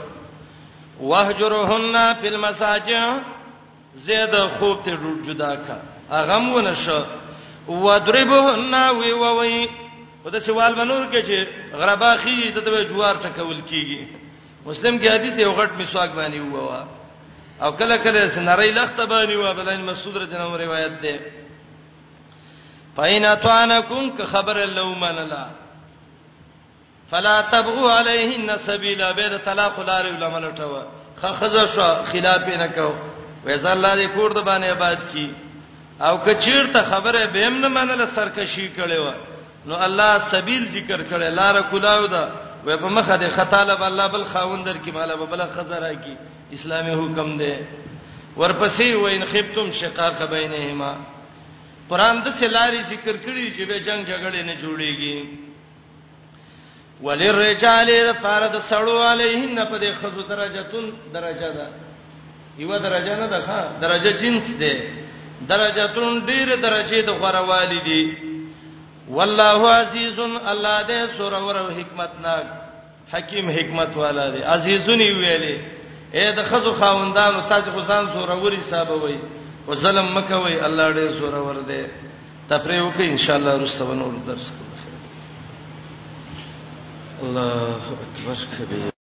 وهجرهن 0.99 2.15
فی 2.21 2.27
المساجد 2.27 3.21
زید 3.95 4.35
خوب 4.59 4.83
ته 4.83 4.97
جدا 5.25 5.55
کا 5.55 5.77
اغه 6.11 6.37
مون 6.39 6.73
شو 6.85 7.03
وضربهن 7.67 8.73
وی 8.97 9.11
وی 9.11 9.67
خدا 10.23 10.39
سوال 10.39 10.73
بنور 10.75 11.05
کې 11.11 11.25
چې 11.27 11.75
غربا 11.75 12.15
خي 12.17 12.51
ته 12.51 12.83
جوار 12.83 13.15
ټکول 13.15 13.61
کیږي 13.69 14.07
مسلم 14.65 14.99
کې 14.99 15.07
حدیث 15.11 15.37
یو 15.39 15.53
غټ 15.53 15.69
مسواک 15.79 16.09
باندې 16.09 16.55
هوا 16.55 16.87
او 17.61 17.71
کله 17.71 17.97
کله 17.97 18.29
سنری 18.29 18.71
لخت 18.71 18.99
باندې 19.01 19.31
هوا 19.33 19.53
بلین 19.53 19.85
مسعود 19.85 20.17
رجنه 20.17 20.57
روایت 20.57 20.91
ده 21.01 21.19
فاین 22.95 23.25
اتوانکم 23.25 24.09
که 24.17 24.25
خبر 24.25 24.55
اللوم 24.57 25.05
لنا 25.05 25.47
فلا 27.11 27.41
تبغوا 27.51 27.91
علیهن 27.99 28.49
سبیلا 28.65 29.11
بیر 29.13 29.37
طلاق 29.45 29.79
لار 29.89 30.05
علماء 30.07 30.39
لټو 30.39 30.69
خخزه 31.21 31.65
شو 31.73 31.87
خلاف 32.11 32.47
نه 32.49 32.67
کو 32.75 32.91
ویز 33.45 33.65
الله 33.65 33.93
دې 34.07 34.11
پور 34.15 34.33
د 34.37 34.43
باندې 34.45 34.67
آباد 34.67 34.97
کی 35.13 35.33
او 35.99 36.17
کچیر 36.25 36.67
ته 36.73 36.83
خبره 36.89 37.25
به 37.37 37.45
هم 37.47 37.57
نه 37.61 37.67
منله 37.77 38.05
سرکشي 38.17 38.67
کړي 38.77 38.99
و 38.99 39.13
نو 39.71 39.75
الله 39.87 40.27
سبیل 40.33 40.67
ذکر 40.75 40.99
کړي 41.11 41.33
لار 41.39 41.61
کولاو 41.71 42.05
دا 42.05 42.25
وې 42.65 42.79
په 42.79 42.87
مخه 42.99 43.17
دې 43.17 43.31
خطا 43.39 43.63
له 43.71 43.87
الله 43.91 44.07
بل 44.15 44.25
خاوندر 44.35 44.77
کی 44.85 44.91
مالا 44.99 45.15
بل 45.23 45.43
خزرای 45.55 45.95
کی 46.03 46.15
اسلامي 46.59 46.91
حکم 46.93 47.33
دې 47.37 47.53
ورپسې 48.37 48.93
و 48.93 49.07
ان 49.15 49.23
خفتم 49.33 49.71
شقاق 49.81 50.29
بینهما 50.29 50.95
قران 51.89 52.23
د 52.23 52.31
سلاری 52.39 52.83
ذکر 52.95 53.11
کړي 53.17 53.57
چې 53.57 53.61
به 53.61 53.79
جنگ 53.79 54.05
جګړه 54.07 54.47
نه 54.49 54.55
جوړيږي 54.61 55.45
وللرجال 57.01 57.89
لپاره 58.09 58.47
د 58.55 58.61
سړو 58.69 58.97
علیهن 59.11 59.57
په 59.71 59.77
دې 59.77 59.91
خزو 60.01 60.21
درجهتون 60.21 60.85
درجه 61.13 61.49
ده 61.57 61.67
یو 62.61 62.77
درجه 62.77 63.15
نه 63.21 63.27
ده 63.33 63.39
ښا 63.47 63.59
درجه 63.81 64.11
جنس 64.21 64.47
ده 64.61 64.73
درجهتون 65.49 66.25
ډیره 66.25 66.55
درجه 66.55 67.01
د 67.09 67.11
غروالی 67.21 67.79
دي 67.89 68.03
والله 69.09 69.61
عزیز 69.81 70.19
الله 70.19 70.77
دې 70.87 71.17
سور 71.17 71.33
اور 71.35 71.71
حکمت 71.79 72.11
ناک 72.23 72.45
حکیم 73.13 73.49
حکمت 73.49 73.97
والا 73.97 74.25
دې 74.35 74.43
عزیزونی 74.45 75.09
ویلې 75.11 75.55
اے 76.13 76.31
د 76.31 76.43
خزو 76.49 76.73
خاوندانو 76.73 77.41
تاسو 77.49 77.71
غسان 77.71 78.05
سور 78.13 78.29
اوري 78.31 78.61
صاحب 78.69 78.89
وای 78.91 79.19
او 79.67 79.75
ظلم 79.75 80.07
مکوي 80.17 80.59
الله 80.65 80.93
دې 80.93 81.19
سور 81.19 81.33
اور 81.35 81.55
دې 81.55 81.83
تفریح 82.49 82.81
وکي 82.81 83.09
ان 83.11 83.17
شاء 83.17 83.35
الله 83.37 83.53
رسو 83.63 83.93
نور 83.93 84.13
درس 84.27 84.51
کو 84.51 84.66
الله 87.21 87.75
أكبر 87.75 88.47
كبير 88.57 88.96